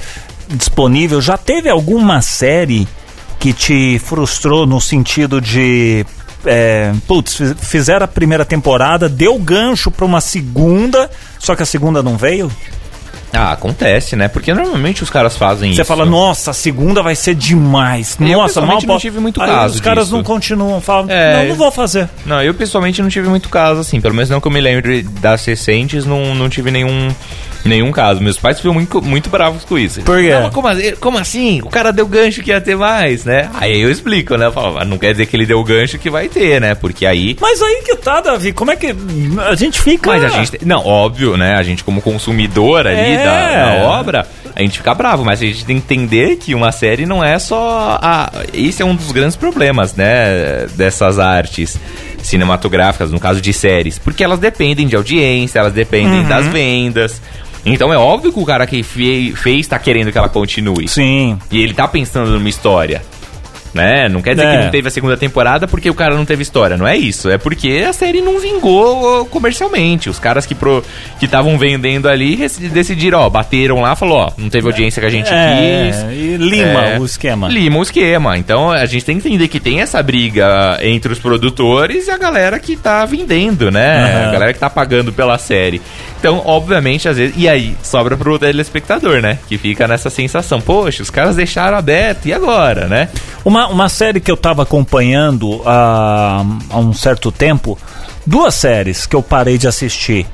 disponível. 0.49 1.21
Já 1.21 1.37
teve 1.37 1.69
alguma 1.69 2.21
série 2.21 2.87
que 3.39 3.53
te 3.53 3.99
frustrou 3.99 4.65
no 4.65 4.79
sentido 4.81 5.39
de. 5.41 6.05
É, 6.45 6.91
putz, 7.07 7.35
fiz- 7.35 7.55
fizeram 7.59 8.05
a 8.05 8.07
primeira 8.07 8.45
temporada, 8.45 9.09
deu 9.09 9.37
gancho 9.39 9.89
pra 9.89 10.05
uma 10.05 10.21
segunda, 10.21 11.09
só 11.39 11.55
que 11.55 11.63
a 11.63 11.65
segunda 11.65 12.03
não 12.03 12.17
veio? 12.17 12.51
Ah, 13.33 13.51
acontece, 13.51 14.15
né? 14.15 14.27
Porque 14.29 14.53
normalmente 14.53 15.03
os 15.03 15.09
caras 15.09 15.35
fazem 15.35 15.71
isso. 15.71 15.77
Você 15.77 15.83
fala, 15.83 16.05
nossa, 16.05 16.51
a 16.51 16.53
segunda 16.53 17.01
vai 17.03 17.15
ser 17.15 17.35
demais. 17.35 18.15
Eu, 18.21 18.27
nossa, 18.39 18.61
mal 18.61 18.79
não 18.81 18.97
tive 18.97 19.19
muito 19.19 19.41
Aí 19.41 19.49
caso 19.49 19.73
Os 19.75 19.81
caras 19.81 20.05
disso. 20.05 20.15
não 20.15 20.23
continuam, 20.23 20.79
falam, 20.79 21.09
É. 21.09 21.39
não, 21.41 21.49
não 21.49 21.55
vou 21.55 21.69
fazer. 21.71 22.07
Não, 22.25 22.41
eu 22.41 22.53
pessoalmente 22.53 23.01
não 23.01 23.09
tive 23.09 23.27
muito 23.27 23.49
caso, 23.49 23.81
assim. 23.81 23.99
Pelo 23.99 24.13
menos 24.13 24.29
não 24.29 24.39
que 24.39 24.47
eu 24.47 24.51
me 24.51 24.61
lembre 24.61 25.01
das 25.19 25.43
recentes, 25.43 26.05
não, 26.05 26.33
não 26.33 26.47
tive 26.47 26.71
nenhum, 26.71 27.09
nenhum 27.69 27.91
caso. 27.91 28.21
Meus 28.21 28.37
pais 28.37 28.57
ficam 28.57 28.73
muito, 28.73 29.01
muito 29.01 29.29
bravos 29.29 29.63
com 29.63 29.77
isso. 29.77 30.01
Por 30.01 30.19
quê? 30.19 30.31
Não, 30.33 30.49
como, 30.49 30.67
assim- 30.67 30.95
como 30.99 31.17
assim? 31.17 31.61
O 31.63 31.69
cara 31.69 31.91
deu 31.91 32.05
gancho 32.07 32.41
que 32.43 32.49
ia 32.51 32.61
ter 32.61 32.75
mais, 32.77 33.25
né? 33.25 33.49
Aí 33.55 33.79
eu 33.81 33.89
explico, 33.91 34.35
né? 34.37 34.45
Eu 34.47 34.51
falo, 34.51 34.77
"Ah, 34.77 34.85
não 34.85 34.97
quer 34.97 35.11
dizer 35.13 35.25
que 35.25 35.35
ele 35.35 35.45
deu 35.45 35.63
gancho 35.63 35.97
que 35.97 36.09
vai 36.09 36.27
ter, 36.27 36.59
né? 36.61 36.75
Porque 36.75 37.05
aí 37.05 37.35
Mas 37.39 37.61
aí 37.61 37.81
que 37.85 37.95
tá, 37.97 38.21
Davi, 38.21 38.51
como 38.53 38.71
é 38.71 38.75
que 38.75 38.95
a 39.49 39.55
gente 39.55 39.81
fica... 39.81 40.09
Mas 40.11 40.23
a 40.23 40.29
gente. 40.29 40.65
Não, 40.65 40.85
óbvio, 40.85 41.35
né? 41.37 41.55
A 41.55 41.63
gente, 41.63 41.83
como 41.83 42.01
consumidor 42.01 42.87
ali 42.87 42.97
É. 43.13 43.23
da, 43.23 43.65
da 43.77 43.83
obra, 43.87 44.27
a 44.55 44.61
gente 44.61 44.77
fica 44.77 44.93
bravo, 44.93 45.25
mas 45.25 45.41
a 45.41 45.45
gente 45.45 45.65
tem 45.65 45.77
que 45.79 45.83
entender 45.93 46.35
que 46.37 46.53
uma 46.55 46.71
série 46.71 47.05
não 47.05 47.23
é 47.23 47.37
só. 47.39 47.99
A... 48.01 48.31
Esse 48.53 48.81
é 48.81 48.85
um 48.85 48.95
dos 48.95 49.11
grandes 49.11 49.35
problemas, 49.35 49.95
né? 49.95 50.65
Dessas 50.75 51.19
artes 51.19 51.77
cinematográficas, 52.21 53.11
no 53.11 53.19
caso 53.19 53.39
de 53.41 53.53
séries. 53.53 53.99
Porque 53.99 54.23
elas 54.23 54.39
dependem 54.39 54.87
de 54.87 54.95
audiência, 54.95 55.59
elas 55.59 55.73
dependem 55.73 56.21
Uhum. 56.21 56.27
das 56.27 56.45
vendas. 56.47 57.21
Então 57.65 57.91
é 57.93 57.97
óbvio 57.97 58.31
que 58.31 58.39
o 58.39 58.45
cara 58.45 58.67
que 58.67 58.83
fe- 58.83 59.33
fez 59.35 59.67
tá 59.67 59.79
querendo 59.79 60.11
que 60.11 60.17
ela 60.17 60.29
continue. 60.29 60.87
Sim. 60.87 61.37
E 61.51 61.61
ele 61.61 61.73
tá 61.73 61.87
pensando 61.87 62.29
numa 62.31 62.49
história. 62.49 63.01
Né? 63.73 64.07
Não 64.07 64.21
quer 64.21 64.35
dizer 64.35 64.47
É. 64.47 64.51
que 64.57 64.63
não 64.63 64.71
teve 64.71 64.87
a 64.87 64.91
segunda 64.91 65.17
temporada 65.17 65.67
porque 65.67 65.89
o 65.89 65.93
cara 65.93 66.15
não 66.15 66.23
teve 66.23 66.41
história. 66.41 66.77
Não 66.77 66.87
é 66.87 66.95
isso. 66.95 67.29
É 67.29 67.37
porque 67.37 67.83
a 67.85 67.91
série 67.91 68.21
não 68.21 68.39
vingou 68.39 69.25
comercialmente. 69.25 70.09
Os 70.09 70.17
caras 70.17 70.45
que 70.45 70.55
pro, 70.55 70.81
que 71.19 71.25
estavam 71.25 71.57
vendendo 71.57 72.07
ali 72.07 72.37
decidiram, 72.71 73.19
ó, 73.19 73.29
bateram 73.29 73.81
lá, 73.81 73.93
falou, 73.93 74.17
ó, 74.19 74.31
não 74.37 74.47
teve 74.49 74.65
audiência 74.65 75.01
que 75.01 75.05
a 75.07 75.09
gente 75.09 75.27
É, 75.29 75.89
quis. 75.91 76.17
e 76.17 76.37
lima 76.37 76.85
É, 76.85 76.99
o 76.99 77.03
esquema. 77.03 77.49
Lima 77.49 77.77
o 77.79 77.81
esquema. 77.83 78.37
Então 78.37 78.71
a 78.71 78.85
gente 78.85 79.03
tem 79.03 79.19
que 79.19 79.27
entender 79.27 79.49
que 79.49 79.59
tem 79.59 79.81
essa 79.81 80.01
briga 80.01 80.79
entre 80.81 81.11
os 81.11 81.19
produtores 81.19 82.07
e 82.07 82.11
a 82.11 82.17
galera 82.17 82.57
que 82.59 82.77
tá 82.77 83.03
vendendo, 83.05 83.69
né? 83.71 84.03
Aham. 84.21 84.29
A 84.29 84.31
galera 84.31 84.53
que 84.53 84.59
tá 84.59 84.69
pagando 84.69 85.11
pela 85.11 85.37
série. 85.37 85.81
Então, 86.25 86.41
obviamente, 86.43 87.07
às 87.07 87.17
vezes. 87.17 87.35
E 87.37 87.47
aí, 87.47 87.77
sobra 87.83 88.17
pro 88.17 88.39
telespectador, 88.39 89.21
né? 89.21 89.37
Que 89.47 89.59
fica 89.59 89.87
nessa 89.87 90.09
sensação, 90.09 90.59
poxa, 90.59 91.03
os 91.03 91.11
caras 91.11 91.35
deixaram 91.35 91.77
aberto, 91.77 92.25
e 92.25 92.33
agora, 92.33 92.87
né? 92.87 93.09
Uma, 93.43 93.67
uma 93.67 93.87
série 93.89 94.19
que 94.19 94.31
eu 94.31 94.35
tava 94.35 94.63
acompanhando 94.63 95.61
há, 95.63 96.43
há 96.71 96.77
um 96.79 96.93
certo 96.93 97.31
tempo, 97.31 97.77
duas 98.25 98.55
séries 98.55 99.05
que 99.05 99.15
eu 99.15 99.21
parei 99.21 99.59
de 99.59 99.67
assistir. 99.67 100.25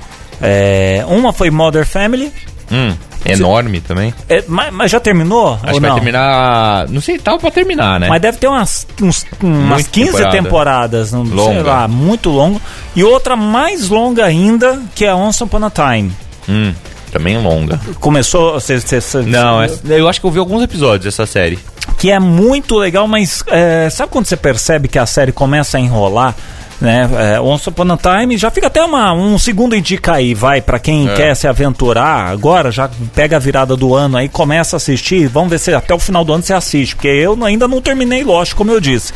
É, 0.41 1.03
uma 1.09 1.33
foi 1.33 1.51
Mother 1.51 1.85
Family, 1.85 2.31
Hum, 2.71 2.95
enorme 3.25 3.81
também. 3.81 4.13
é, 4.29 4.43
mas, 4.47 4.73
mas 4.73 4.91
já 4.91 4.99
terminou? 4.99 5.59
Acho 5.63 5.73
que 5.75 5.79
vai 5.79 5.93
terminar. 5.93 6.87
Não 6.89 7.01
sei, 7.01 7.17
tal 7.19 7.37
pra 7.39 7.51
terminar, 7.51 7.99
né? 7.99 8.07
Mas 8.09 8.21
deve 8.21 8.37
ter 8.37 8.47
umas, 8.47 8.87
uns, 9.01 9.25
umas 9.41 9.67
Muita 9.69 9.89
15 9.89 10.11
temporada. 10.11 10.31
temporadas, 10.31 11.11
não 11.11 11.25
sei 11.25 11.35
Longa. 11.35 11.61
lá, 11.63 11.87
muito 11.87 12.29
longo. 12.29 12.61
E 12.95 13.03
outra 13.03 13.35
mais 13.35 13.89
longa 13.89 14.25
ainda, 14.25 14.81
que 14.95 15.05
é 15.05 15.13
Once 15.13 15.43
Upon 15.43 15.65
a 15.65 15.69
Time. 15.69 16.11
Hum, 16.49 16.73
também 17.11 17.37
longa. 17.41 17.79
Começou. 17.99 18.59
Cê, 18.59 18.79
cê- 18.79 18.99
cê- 19.01 19.21
Não, 19.21 19.61
é- 19.61 19.69
eu 19.89 20.07
acho 20.07 20.19
que 20.19 20.25
eu 20.25 20.31
vi 20.31 20.39
alguns 20.39 20.63
episódios 20.63 21.05
dessa 21.05 21.25
série. 21.25 21.59
que 21.97 22.09
é 22.09 22.19
muito 22.19 22.75
legal, 22.77 23.07
mas 23.07 23.43
é, 23.47 23.89
sabe 23.91 24.11
quando 24.11 24.25
você 24.25 24.35
percebe 24.37 24.87
que 24.87 24.97
a 24.97 25.05
série 25.05 25.31
começa 25.31 25.77
a 25.77 25.79
enrolar? 25.79 26.35
Né? 26.81 27.07
É, 27.35 27.39
Once 27.39 27.69
Upon 27.69 27.91
a 27.93 27.97
Time 27.97 28.35
já 28.37 28.49
fica 28.49 28.65
até 28.65 28.83
uma, 28.83 29.13
um 29.13 29.37
segundo 29.37 29.75
indica 29.75 30.13
aí, 30.13 30.33
vai, 30.33 30.61
pra 30.61 30.79
quem 30.79 31.07
É. 31.07 31.13
quer 31.13 31.35
se 31.35 31.47
aventurar 31.47 32.27
agora, 32.31 32.71
já 32.71 32.89
pega 33.13 33.35
a 33.35 33.39
virada 33.39 33.75
do 33.75 33.93
ano 33.93 34.17
aí, 34.17 34.27
começa 34.27 34.75
a 34.75 34.77
assistir, 34.77 35.27
vamos 35.27 35.51
ver 35.51 35.59
se 35.59 35.71
até 35.73 35.93
o 35.93 35.99
final 35.99 36.25
do 36.25 36.33
ano 36.33 36.41
você 36.43 36.53
assiste, 36.53 36.95
porque 36.95 37.07
eu 37.07 37.37
ainda 37.45 37.67
não 37.67 37.79
terminei 37.81 38.23
Lost, 38.23 38.55
como 38.55 38.71
eu 38.71 38.79
disse. 38.81 39.13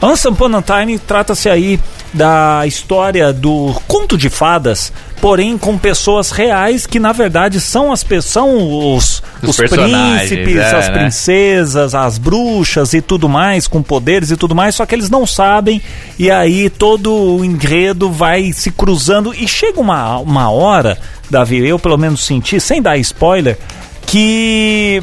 Once 0.00 0.26
Upon 0.26 0.56
a 0.56 0.62
Time 0.62 0.98
trata-se 0.98 1.48
aí 1.48 1.78
da 2.12 2.62
história 2.66 3.32
do 3.32 3.74
conto 3.88 4.16
de 4.16 4.28
fadas, 4.30 4.92
porém 5.20 5.58
com 5.58 5.76
pessoas 5.76 6.30
reais 6.30 6.86
que 6.86 7.00
na 7.00 7.10
verdade 7.10 7.60
são 7.60 7.90
as 7.92 8.04
são 8.22 8.94
os, 8.94 9.22
Os 9.42 9.48
os 9.50 9.56
príncipes, 9.56 10.56
é, 10.56 10.76
as 10.76 10.88
né? 10.88 10.98
princesas, 10.98 11.94
as 11.94 12.18
bruxas 12.18 12.92
e 12.94 13.00
tudo 13.00 13.28
mais, 13.28 13.66
com 13.66 13.82
poderes 13.82 14.30
e 14.30 14.36
tudo 14.36 14.54
mais, 14.54 14.74
só 14.74 14.86
que 14.86 14.94
eles 14.94 15.10
não 15.10 15.26
sabem, 15.26 15.80
e 16.18 16.30
aí 16.30 16.70
todo 16.70 17.12
o 17.12 17.44
enredo 17.44 18.10
vai 18.10 18.52
se 18.52 18.70
cruzando. 18.70 19.34
E 19.34 19.48
chega 19.48 19.80
uma, 19.80 20.18
uma 20.18 20.50
hora, 20.50 20.98
Davi, 21.28 21.66
eu 21.66 21.78
pelo 21.78 21.98
menos 21.98 22.24
senti, 22.24 22.60
sem 22.60 22.80
dar 22.80 22.96
spoiler, 22.98 23.58
que 24.06 25.02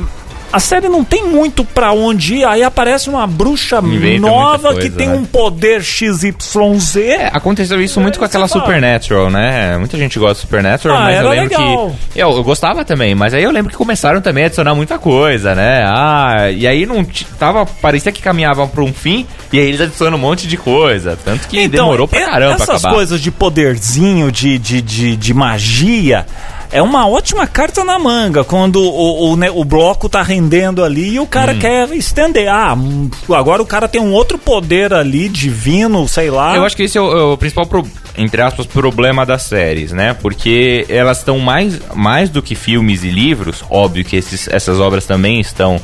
a 0.51 0.59
série 0.59 0.89
não 0.89 1.03
tem 1.03 1.23
muito 1.25 1.63
pra 1.63 1.91
onde 1.91 2.35
ir, 2.35 2.45
aí 2.45 2.63
aparece 2.63 3.09
uma 3.09 3.25
bruxa 3.27 3.79
Inventa 3.83 4.19
nova 4.27 4.69
muita 4.71 4.81
que 4.81 4.89
coisa, 4.89 4.97
tem 4.97 5.07
né? 5.09 5.15
um 5.15 5.25
poder 5.25 5.81
XYZ. 5.83 6.95
É, 6.97 7.29
aconteceu 7.33 7.81
isso 7.81 7.99
muito 7.99 8.19
com 8.19 8.25
aquela 8.25 8.47
fala. 8.47 8.61
Supernatural, 8.65 9.29
né? 9.29 9.77
Muita 9.77 9.97
gente 9.97 10.17
gosta 10.19 10.35
de 10.35 10.41
Supernatural, 10.41 10.97
Ah, 10.97 11.01
mas 11.01 11.19
eu 11.21 11.29
lembro 11.29 11.57
legal. 11.57 11.95
que. 12.13 12.19
Eu, 12.19 12.31
eu 12.31 12.43
gostava 12.43 12.83
também, 12.85 13.15
mas 13.15 13.33
aí 13.33 13.43
eu 13.43 13.51
lembro 13.51 13.71
que 13.71 13.77
começaram 13.77 14.21
também 14.21 14.43
a 14.43 14.47
adicionar 14.47 14.75
muita 14.75 14.97
coisa, 14.99 15.55
né? 15.55 15.83
Ah, 15.87 16.49
e 16.51 16.67
aí 16.67 16.85
não 16.85 17.05
tava. 17.39 17.65
Parecia 17.65 18.11
que 18.11 18.21
caminhavam 18.21 18.67
pra 18.67 18.83
um 18.83 18.93
fim, 18.93 19.25
e 19.51 19.59
aí 19.59 19.67
eles 19.67 19.81
adicionam 19.81 20.17
um 20.17 20.21
monte 20.21 20.47
de 20.47 20.57
coisa. 20.57 21.17
Tanto 21.23 21.47
que 21.47 21.67
demorou 21.67 22.07
pra 22.07 22.25
caramba 22.25 22.55
pra 22.55 22.63
Essas 22.63 22.79
acabar. 22.83 22.93
coisas 22.95 23.21
de 23.21 23.31
poderzinho, 23.31 24.31
de, 24.31 24.57
de, 24.57 24.81
de, 24.81 25.15
de 25.15 25.33
magia, 25.33 26.25
é 26.71 26.81
uma 26.81 27.07
ótima 27.07 27.45
carta 27.47 27.83
na 27.83 27.99
manga 27.99 28.43
quando 28.43 28.77
o, 28.81 29.31
o, 29.31 29.35
né, 29.35 29.49
o 29.51 29.63
bloco 29.65 30.07
tá 30.07 30.21
rendendo 30.21 30.83
ali 30.83 31.13
e 31.15 31.19
o 31.19 31.23
Hum. 31.23 31.27
cara 31.27 31.53
quer 31.55 31.89
estender. 31.91 32.47
Ah, 32.49 32.73
hum, 32.73 33.09
agora 33.33 33.61
o 33.61 33.65
cara 33.65 33.87
tem 33.87 33.99
um 34.01 34.11
outro 34.13 34.37
poder 34.37 34.93
ali, 34.93 35.27
divino, 35.29 36.07
sei 36.07 36.29
lá. 36.29 36.55
Eu 36.55 36.63
acho 36.65 36.75
que 36.75 36.83
esse 36.83 36.97
é 36.97 37.01
o, 37.01 37.11
é 37.17 37.23
o 37.33 37.37
principal, 37.37 37.65
pro- 37.65 37.85
entre 38.17 38.41
aspas, 38.41 38.65
problema 38.65 39.25
das 39.25 39.43
séries, 39.43 39.91
né? 39.91 40.13
Porque 40.13 40.85
elas 40.89 41.19
estão 41.19 41.39
mais, 41.39 41.79
mais 41.93 42.29
do 42.29 42.41
que 42.41 42.55
filmes 42.55 43.03
e 43.03 43.09
livros. 43.09 43.63
Óbvio 43.69 44.03
que 44.03 44.15
esses, 44.15 44.47
essas 44.47 44.79
obras 44.79 45.05
também 45.05 45.39
estão. 45.39 45.79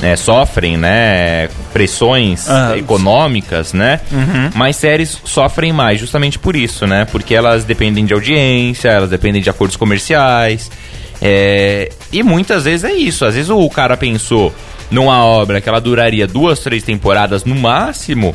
Né, 0.00 0.14
sofrem, 0.16 0.76
né? 0.76 1.48
Pressões 1.72 2.48
Ah, 2.48 2.74
econômicas, 2.76 3.72
né? 3.72 4.00
Mas 4.54 4.76
séries 4.76 5.20
sofrem 5.24 5.72
mais, 5.72 5.98
justamente 6.00 6.38
por 6.38 6.54
isso, 6.56 6.86
né? 6.86 7.04
Porque 7.10 7.34
elas 7.34 7.64
dependem 7.64 8.04
de 8.04 8.12
audiência, 8.14 8.88
elas 8.88 9.10
dependem 9.10 9.42
de 9.42 9.50
acordos 9.50 9.76
comerciais. 9.76 10.70
é, 11.20 11.90
e 12.12 12.22
muitas 12.22 12.64
vezes 12.64 12.84
é 12.84 12.92
isso. 12.92 13.24
Às 13.24 13.34
vezes 13.34 13.50
o 13.50 13.68
cara 13.68 13.96
pensou 13.96 14.54
numa 14.90 15.24
obra 15.24 15.60
que 15.60 15.68
ela 15.68 15.80
duraria 15.80 16.26
duas, 16.26 16.60
três 16.60 16.82
temporadas 16.84 17.44
no 17.44 17.54
máximo. 17.56 18.34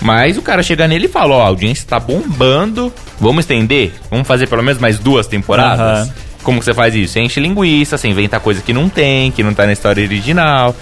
Mas 0.00 0.36
o 0.38 0.42
cara 0.42 0.62
chega 0.62 0.86
nele 0.86 1.06
e 1.06 1.08
fala, 1.08 1.34
ó, 1.34 1.42
a 1.42 1.46
audiência 1.48 1.84
tá 1.88 1.98
bombando, 1.98 2.92
vamos 3.18 3.40
estender? 3.44 3.92
Vamos 4.10 4.28
fazer 4.28 4.46
pelo 4.46 4.62
menos 4.62 4.80
mais 4.80 4.98
duas 4.98 5.26
temporadas? 5.26 5.80
Aham. 6.08 6.14
Como 6.44 6.60
que 6.60 6.64
você 6.66 6.72
faz 6.72 6.94
isso? 6.94 7.14
Você 7.14 7.20
enche 7.20 7.40
linguiça, 7.40 7.98
você 7.98 8.06
inventa 8.08 8.38
coisa 8.38 8.62
que 8.62 8.72
não 8.72 8.88
tem, 8.88 9.32
que 9.32 9.42
não 9.42 9.52
tá 9.52 9.66
na 9.66 9.72
história 9.72 10.04
original. 10.04 10.74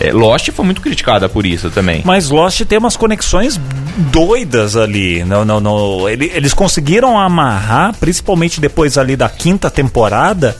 É, 0.00 0.12
Lost 0.12 0.50
foi 0.50 0.64
muito 0.64 0.80
criticada 0.80 1.28
por 1.28 1.46
isso 1.46 1.70
também. 1.70 2.02
Mas 2.04 2.28
Lost 2.28 2.62
tem 2.64 2.78
umas 2.78 2.96
conexões 2.96 3.60
doidas 4.10 4.76
ali. 4.76 5.24
Não, 5.24 5.44
não, 5.44 5.60
não. 5.60 6.08
Ele- 6.08 6.30
Eles 6.34 6.52
conseguiram 6.52 7.18
amarrar, 7.18 7.94
principalmente 7.98 8.60
depois 8.60 8.98
ali 8.98 9.14
da 9.16 9.28
quinta 9.28 9.70
temporada, 9.70 10.56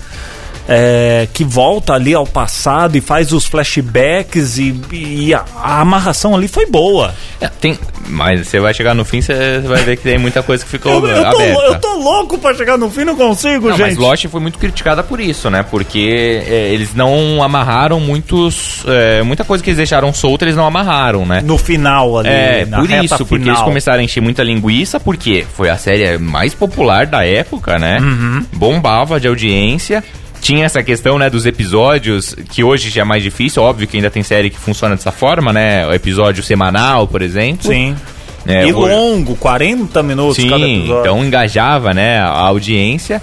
é, 0.68 1.28
que 1.32 1.44
volta 1.44 1.92
ali 1.94 2.14
ao 2.14 2.26
passado 2.26 2.96
e 2.96 3.00
faz 3.00 3.32
os 3.32 3.44
flashbacks 3.46 4.58
e, 4.58 4.74
e 4.92 5.34
a, 5.34 5.44
a 5.56 5.80
amarração 5.80 6.34
ali 6.34 6.48
foi 6.48 6.66
boa. 6.66 7.14
É, 7.40 7.48
tem, 7.48 7.78
mas 8.08 8.46
você 8.46 8.58
vai 8.60 8.72
chegar 8.72 8.94
no 8.94 9.04
fim, 9.04 9.20
você 9.20 9.58
vai 9.60 9.82
ver 9.82 9.96
que 9.96 10.02
tem 10.02 10.18
muita 10.18 10.42
coisa 10.42 10.64
que 10.64 10.70
ficou 10.70 10.92
Eu, 10.92 11.06
eu 11.08 11.22
tô, 11.22 11.28
aberta. 11.36 11.60
eu 11.64 11.78
tô 11.80 11.94
louco 11.96 12.38
pra 12.38 12.54
chegar 12.54 12.78
no 12.78 12.90
fim, 12.90 13.04
não 13.04 13.16
consigo, 13.16 13.68
Não, 13.68 13.76
gente. 13.76 13.86
mas 13.88 13.98
Lost 13.98 14.26
foi 14.28 14.40
muito 14.40 14.58
criticada 14.58 15.02
por 15.02 15.20
isso, 15.20 15.50
né? 15.50 15.62
Porque 15.62 16.42
é, 16.46 16.72
eles 16.72 16.94
não 16.94 17.42
amarraram 17.42 18.00
muitos. 18.00 18.82
é, 18.86 19.22
muita 19.22 19.44
coisa 19.44 19.62
que 19.62 19.70
eles 19.70 19.76
deixaram 19.78 20.12
solta, 20.14 20.44
eles 20.44 20.56
não 20.56 20.66
amarraram, 20.66 21.26
né? 21.26 21.42
No 21.44 21.58
final 21.58 22.18
ali, 22.18 22.28
É, 22.28 22.64
por 22.66 22.90
isso, 22.90 23.16
porque 23.18 23.38
final. 23.38 23.54
eles 23.54 23.62
começaram 23.62 24.00
a 24.00 24.02
encher 24.02 24.20
muita 24.20 24.42
linguiça, 24.42 24.98
porque 24.98 25.44
foi 25.54 25.68
a 25.68 25.76
série 25.76 26.16
mais 26.18 26.54
popular 26.54 27.06
da 27.06 27.24
época, 27.26 27.78
né? 27.78 27.98
Uhum. 28.00 28.46
Bombava 28.54 29.20
de 29.20 29.28
audiência. 29.28 30.02
Tinha 30.44 30.66
essa 30.66 30.82
questão, 30.82 31.18
né, 31.18 31.30
dos 31.30 31.46
episódios, 31.46 32.36
que 32.50 32.62
hoje 32.62 32.90
já 32.90 33.00
é 33.00 33.04
mais 33.04 33.22
difícil, 33.22 33.62
óbvio 33.62 33.88
que 33.88 33.96
ainda 33.96 34.10
tem 34.10 34.22
série 34.22 34.50
que 34.50 34.58
funciona 34.58 34.94
dessa 34.94 35.10
forma, 35.10 35.54
né? 35.54 35.86
O 35.86 35.94
episódio 35.94 36.42
semanal, 36.42 37.08
por 37.08 37.22
exemplo. 37.22 37.66
Sim. 37.72 37.96
É, 38.46 38.66
e 38.66 38.72
hoje- 38.74 38.94
longo, 38.94 39.34
40 39.36 40.02
minutos 40.02 40.36
cada 40.44 40.58
Sim, 40.66 40.80
episódio. 40.80 41.00
então 41.00 41.24
engajava, 41.24 41.94
né, 41.94 42.18
a 42.20 42.28
audiência. 42.40 43.22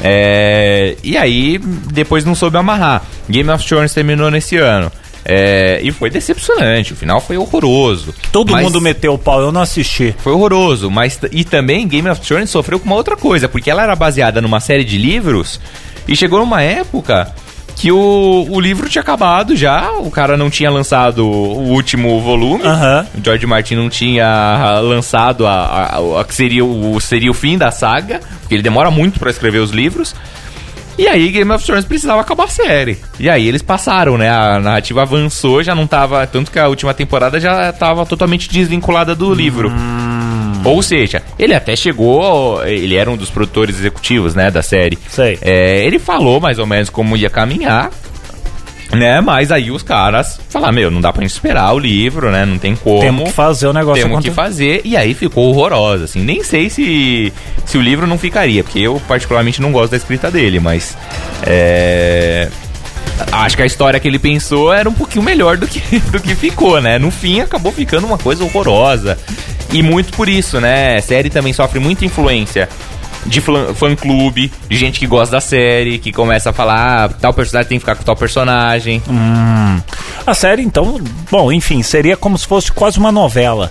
É, 0.00 0.94
e 1.02 1.16
aí, 1.16 1.58
depois 1.58 2.24
não 2.24 2.34
soube 2.34 2.58
amarrar. 2.58 3.02
Game 3.28 3.48
of 3.50 3.66
Thrones 3.66 3.94
terminou 3.94 4.30
nesse 4.30 4.56
ano. 4.56 4.92
É, 5.24 5.80
e 5.82 5.90
foi 5.90 6.08
decepcionante, 6.08 6.92
o 6.94 6.96
final 6.96 7.20
foi 7.20 7.36
horroroso. 7.36 8.14
Todo 8.32 8.52
Mas- 8.52 8.62
mundo 8.64 8.80
meteu 8.80 9.12
o 9.12 9.18
pau, 9.18 9.40
eu 9.40 9.52
não 9.52 9.60
assisti. 9.60 10.14
Foi 10.18 10.32
horroroso, 10.32 10.90
mas 10.90 11.18
e 11.32 11.44
também 11.44 11.86
Game 11.86 12.08
of 12.08 12.20
Thrones 12.22 12.48
sofreu 12.48 12.78
com 12.78 12.86
uma 12.86 12.94
outra 12.96 13.14
coisa, 13.16 13.46
porque 13.48 13.70
ela 13.70 13.82
era 13.82 13.94
baseada 13.94 14.40
numa 14.40 14.60
série 14.60 14.84
de 14.84 14.96
livros 14.96 15.60
e 16.08 16.16
chegou 16.16 16.38
numa 16.40 16.62
época 16.62 17.30
que 17.76 17.92
o, 17.92 18.46
o 18.50 18.58
livro 18.60 18.88
tinha 18.88 19.02
acabado 19.02 19.54
já, 19.54 19.92
o 19.92 20.10
cara 20.10 20.36
não 20.36 20.50
tinha 20.50 20.68
lançado 20.68 21.24
o 21.24 21.68
último 21.68 22.20
volume, 22.20 22.64
o 23.16 23.22
George 23.24 23.46
Martin 23.46 23.76
não 23.76 23.88
tinha 23.88 24.80
lançado 24.82 25.46
a, 25.46 25.52
a- 25.96 26.20
a 26.20 26.24
que 26.24 26.34
seria 26.34 26.64
o, 26.64 26.98
seria 27.00 27.30
o 27.30 27.34
fim 27.34 27.56
da 27.56 27.70
saga, 27.70 28.20
porque 28.40 28.54
ele 28.56 28.62
demora 28.64 28.90
muito 28.90 29.20
pra 29.20 29.30
escrever 29.30 29.58
os 29.60 29.70
livros. 29.70 30.12
E 30.98 31.06
aí 31.06 31.28
Game 31.30 31.48
of 31.52 31.64
Thrones 31.64 31.84
precisava 31.84 32.20
acabar 32.20 32.46
a 32.46 32.48
série. 32.48 32.98
E 33.20 33.30
aí 33.30 33.46
eles 33.46 33.62
passaram, 33.62 34.18
né? 34.18 34.28
A 34.28 34.58
narrativa 34.58 35.02
avançou, 35.02 35.62
já 35.62 35.72
não 35.72 35.86
tava. 35.86 36.26
Tanto 36.26 36.50
que 36.50 36.58
a 36.58 36.66
última 36.66 36.92
temporada 36.92 37.38
já 37.38 37.72
tava 37.72 38.04
totalmente 38.04 38.48
desvinculada 38.50 39.14
do 39.14 39.32
livro. 39.32 39.70
Ou 40.64 40.82
seja, 40.82 41.22
ele 41.38 41.54
até 41.54 41.74
chegou. 41.76 42.64
Ele 42.66 42.96
era 42.96 43.10
um 43.10 43.16
dos 43.16 43.30
produtores 43.30 43.76
executivos, 43.78 44.34
né? 44.34 44.50
Da 44.50 44.62
série. 44.62 44.98
Sei. 45.08 45.38
É, 45.42 45.84
ele 45.84 45.98
falou 45.98 46.40
mais 46.40 46.58
ou 46.58 46.66
menos 46.66 46.90
como 46.90 47.16
ia 47.16 47.30
caminhar. 47.30 47.90
Né, 48.90 49.20
mas 49.20 49.52
aí 49.52 49.70
os 49.70 49.82
caras 49.82 50.40
falaram, 50.48 50.72
meu, 50.72 50.90
não 50.90 50.98
dá 50.98 51.12
pra 51.12 51.20
gente 51.20 51.32
esperar 51.32 51.74
o 51.74 51.78
livro, 51.78 52.30
né? 52.30 52.46
Não 52.46 52.56
tem 52.56 52.74
como. 52.74 53.00
Temos 53.00 53.24
que 53.24 53.32
fazer 53.34 53.66
o 53.66 53.72
negócio 53.74 54.02
Temos 54.02 54.22
que 54.22 54.30
acontecer. 54.30 54.34
fazer, 54.34 54.80
e 54.82 54.96
aí 54.96 55.12
ficou 55.12 55.50
horrorosa, 55.50 56.04
assim. 56.04 56.20
Nem 56.20 56.42
sei 56.42 56.70
se, 56.70 57.30
se 57.66 57.76
o 57.76 57.82
livro 57.82 58.06
não 58.06 58.16
ficaria, 58.16 58.64
porque 58.64 58.78
eu 58.78 58.98
particularmente 59.06 59.60
não 59.60 59.72
gosto 59.72 59.90
da 59.90 59.98
escrita 59.98 60.30
dele, 60.30 60.58
mas. 60.58 60.96
É. 61.46 62.48
Acho 63.30 63.56
que 63.56 63.62
a 63.62 63.66
história 63.66 64.00
que 64.00 64.08
ele 64.08 64.18
pensou 64.18 64.72
era 64.72 64.88
um 64.88 64.92
pouquinho 64.94 65.22
melhor 65.24 65.58
do 65.58 65.66
que, 65.66 65.80
do 66.10 66.18
que 66.18 66.34
ficou, 66.34 66.80
né? 66.80 66.98
No 66.98 67.10
fim, 67.10 67.40
acabou 67.40 67.70
ficando 67.72 68.06
uma 68.06 68.16
coisa 68.16 68.42
horrorosa. 68.42 69.18
E 69.72 69.82
muito 69.82 70.12
por 70.12 70.28
isso, 70.28 70.60
né? 70.60 70.96
A 70.96 71.02
série 71.02 71.30
também 71.30 71.52
sofre 71.52 71.78
muita 71.78 72.04
influência 72.04 72.68
de 73.26 73.40
fã-clube, 73.40 74.50
de 74.68 74.76
gente 74.76 74.98
que 74.98 75.06
gosta 75.06 75.36
da 75.36 75.40
série, 75.40 75.98
que 75.98 76.12
começa 76.12 76.50
a 76.50 76.52
falar, 76.52 77.04
ah, 77.04 77.08
tal 77.08 77.34
personagem 77.34 77.68
tem 77.68 77.78
que 77.78 77.82
ficar 77.82 77.96
com 77.96 78.02
tal 78.02 78.16
personagem. 78.16 79.02
Hum. 79.08 79.80
A 80.26 80.34
série, 80.34 80.62
então, 80.62 81.00
bom, 81.30 81.52
enfim, 81.52 81.82
seria 81.82 82.16
como 82.16 82.38
se 82.38 82.46
fosse 82.46 82.72
quase 82.72 82.98
uma 82.98 83.12
novela. 83.12 83.70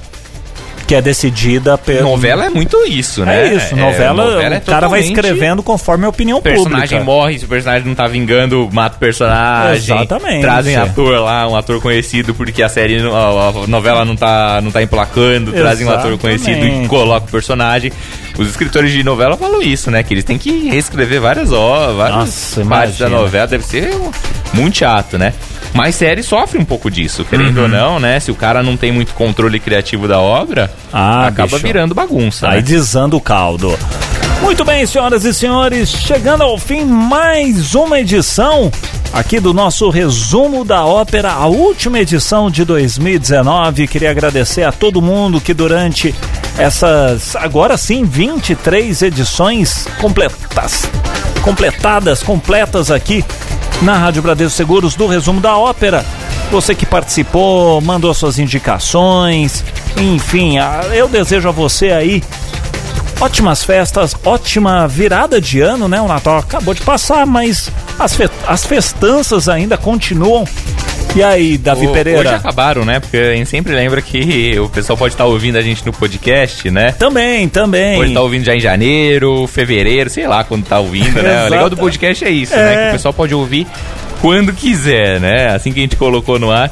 Que 0.88 0.96
é 0.96 1.02
decidida 1.02 1.78
pelo. 1.78 2.04
Novela 2.12 2.46
é 2.46 2.50
muito 2.50 2.78
isso, 2.86 3.26
né? 3.26 3.50
É 3.50 3.54
isso, 3.56 3.76
novela, 3.76 4.32
novela 4.32 4.56
é 4.56 4.58
o 4.58 4.62
cara 4.62 4.88
vai 4.88 5.02
escrevendo 5.02 5.62
conforme 5.62 6.06
a 6.06 6.10
opinião 6.10 6.38
O 6.38 6.42
personagem 6.42 7.00
pública. 7.00 7.04
morre, 7.04 7.38
se 7.40 7.44
o 7.44 7.48
personagem 7.50 7.86
não 7.86 7.94
tá 7.94 8.08
vingando, 8.08 8.70
mata 8.72 8.96
o 8.96 9.00
personagem. 9.00 9.96
Exatamente. 9.98 10.42
Trazem 10.42 10.78
ator 10.78 11.20
lá, 11.20 11.46
um 11.46 11.58
ator 11.58 11.82
conhecido, 11.82 12.34
porque 12.34 12.64
a 12.64 12.70
série, 12.70 13.00
a, 13.00 13.68
novela 13.68 14.06
não 14.06 14.16
tá, 14.16 14.62
não 14.62 14.72
tá 14.72 14.82
emplacando. 14.82 15.52
Trazem 15.52 15.86
um 15.86 15.92
ator 15.92 16.18
conhecido 16.18 16.52
e 16.52 16.62
Exatamente. 16.62 16.88
colocam 16.88 17.28
o 17.28 17.32
personagem. 17.32 17.92
Os 18.38 18.48
escritores 18.48 18.92
de 18.92 19.04
novela 19.04 19.36
falam 19.36 19.62
isso, 19.62 19.92
né? 19.92 20.04
Que 20.04 20.14
eles 20.14 20.24
têm 20.24 20.38
que 20.38 20.70
reescrever 20.70 21.20
várias 21.20 21.52
horas, 21.52 21.98
várias 21.98 22.18
Nossa, 22.18 22.66
partes 22.66 22.98
da 22.98 23.10
novela. 23.10 23.48
Deve 23.48 23.66
ser 23.66 23.90
muito 24.54 24.78
chato, 24.78 25.18
né? 25.18 25.34
Mas 25.74 25.96
série 25.96 26.24
sofre 26.24 26.58
um 26.58 26.66
pouco 26.66 26.90
disso, 26.90 27.24
querendo 27.26 27.58
Uhum. 27.58 27.64
ou 27.64 27.70
não, 27.70 28.00
né? 28.00 28.20
Se 28.20 28.32
o 28.32 28.36
cara 28.36 28.64
não 28.64 28.76
tem 28.76 28.92
muito 28.92 29.14
controle 29.14 29.60
criativo 29.60 30.08
da 30.08 30.20
obra, 30.20 30.72
Ah, 30.92 31.28
acaba 31.28 31.50
bicho. 31.50 31.62
virando 31.66 31.94
bagunça. 31.94 32.48
Aí 32.50 32.56
né? 32.58 32.62
desanda 32.62 33.16
o 33.16 33.22
caldo. 33.22 33.78
Muito 34.42 34.64
bem, 34.64 34.86
senhoras 34.86 35.26
e 35.26 35.34
senhores, 35.34 35.90
chegando 35.90 36.44
ao 36.44 36.58
fim 36.60 36.84
mais 36.86 37.74
uma 37.74 38.00
edição 38.00 38.72
aqui 39.12 39.40
do 39.40 39.52
nosso 39.54 39.90
resumo 39.90 40.64
da 40.64 40.86
ópera, 40.86 41.32
a 41.32 41.48
última 41.48 42.00
edição 42.00 42.50
de 42.52 42.64
2019. 42.64 43.88
Queria 43.88 44.12
agradecer 44.12 44.62
a 44.64 44.72
todo 44.72 45.02
mundo 45.02 45.42
que 45.42 45.54
durante 45.56 46.14
essas, 46.58 47.36
agora 47.36 47.78
sim, 47.78 48.04
23 48.06 49.02
edições 49.02 49.88
completas, 50.00 50.88
completadas, 51.42 52.22
completas 52.22 52.92
aqui 52.92 53.24
na 53.82 53.98
Rádio 53.98 54.22
Bradesco 54.22 54.56
Seguros 54.56 54.96
do 54.96 55.08
resumo 55.08 55.40
da 55.40 55.58
ópera. 55.58 56.06
você 56.52 56.74
que 56.74 56.86
participou, 56.86 57.82
mandou 57.82 58.14
suas 58.14 58.40
indicações, 58.40 59.64
enfim, 59.98 60.56
eu 60.94 61.08
desejo 61.08 61.50
a 61.50 61.52
você 61.52 61.92
aí 61.92 62.24
ótimas 63.20 63.64
festas, 63.64 64.16
ótima 64.24 64.88
virada 64.88 65.42
de 65.42 65.60
ano, 65.60 65.88
né? 65.88 66.00
O 66.00 66.08
Natal 66.08 66.38
acabou 66.38 66.74
de 66.74 66.82
passar, 66.82 67.26
mas 67.26 67.72
as, 67.98 68.18
as 68.48 68.66
festanças 68.66 69.50
ainda 69.50 69.78
continuam. 69.78 70.46
E 71.18 71.24
aí, 71.24 71.58
Davi 71.58 71.88
o, 71.88 71.92
Pereira? 71.92 72.20
Hoje 72.20 72.36
acabaram, 72.36 72.86
né? 72.86 73.00
Porque 73.00 73.18
a 73.18 73.36
gente 73.36 73.50
sempre 73.50 73.74
lembra 73.74 74.04
que 74.04 74.54
o 74.60 74.70
pessoal 74.70 74.96
pode 74.96 75.16
estar 75.16 75.26
ouvindo 75.26 75.58
a 75.58 75.62
gente 75.62 75.84
no 75.84 75.92
podcast, 75.92 76.70
né? 76.70 76.92
Também, 76.92 77.50
também. 77.50 77.98
Pode 77.98 78.10
estar 78.10 78.22
ouvindo 78.22 78.44
já 78.44 78.56
em 78.56 78.60
janeiro, 78.60 79.48
fevereiro, 79.48 80.12
sei 80.12 80.28
lá 80.28 80.44
quando 80.44 80.68
tá 80.68 80.78
ouvindo, 80.78 81.20
né? 81.20 81.48
o 81.48 81.50
legal 81.50 81.72
do 81.72 81.76
podcast 81.76 82.24
é 82.24 82.30
isso, 82.30 82.54
é. 82.54 82.58
né? 82.58 82.84
Que 82.84 82.90
o 82.90 82.92
pessoal 82.92 83.14
pode 83.16 83.34
ouvir 83.34 83.66
quando 84.22 84.54
quiser, 84.54 85.20
né? 85.20 85.48
Assim 85.48 85.74
que 85.74 85.80
a 85.80 85.82
gente 85.82 85.96
colocou 85.96 86.38
no 86.38 86.52
ar 86.52 86.72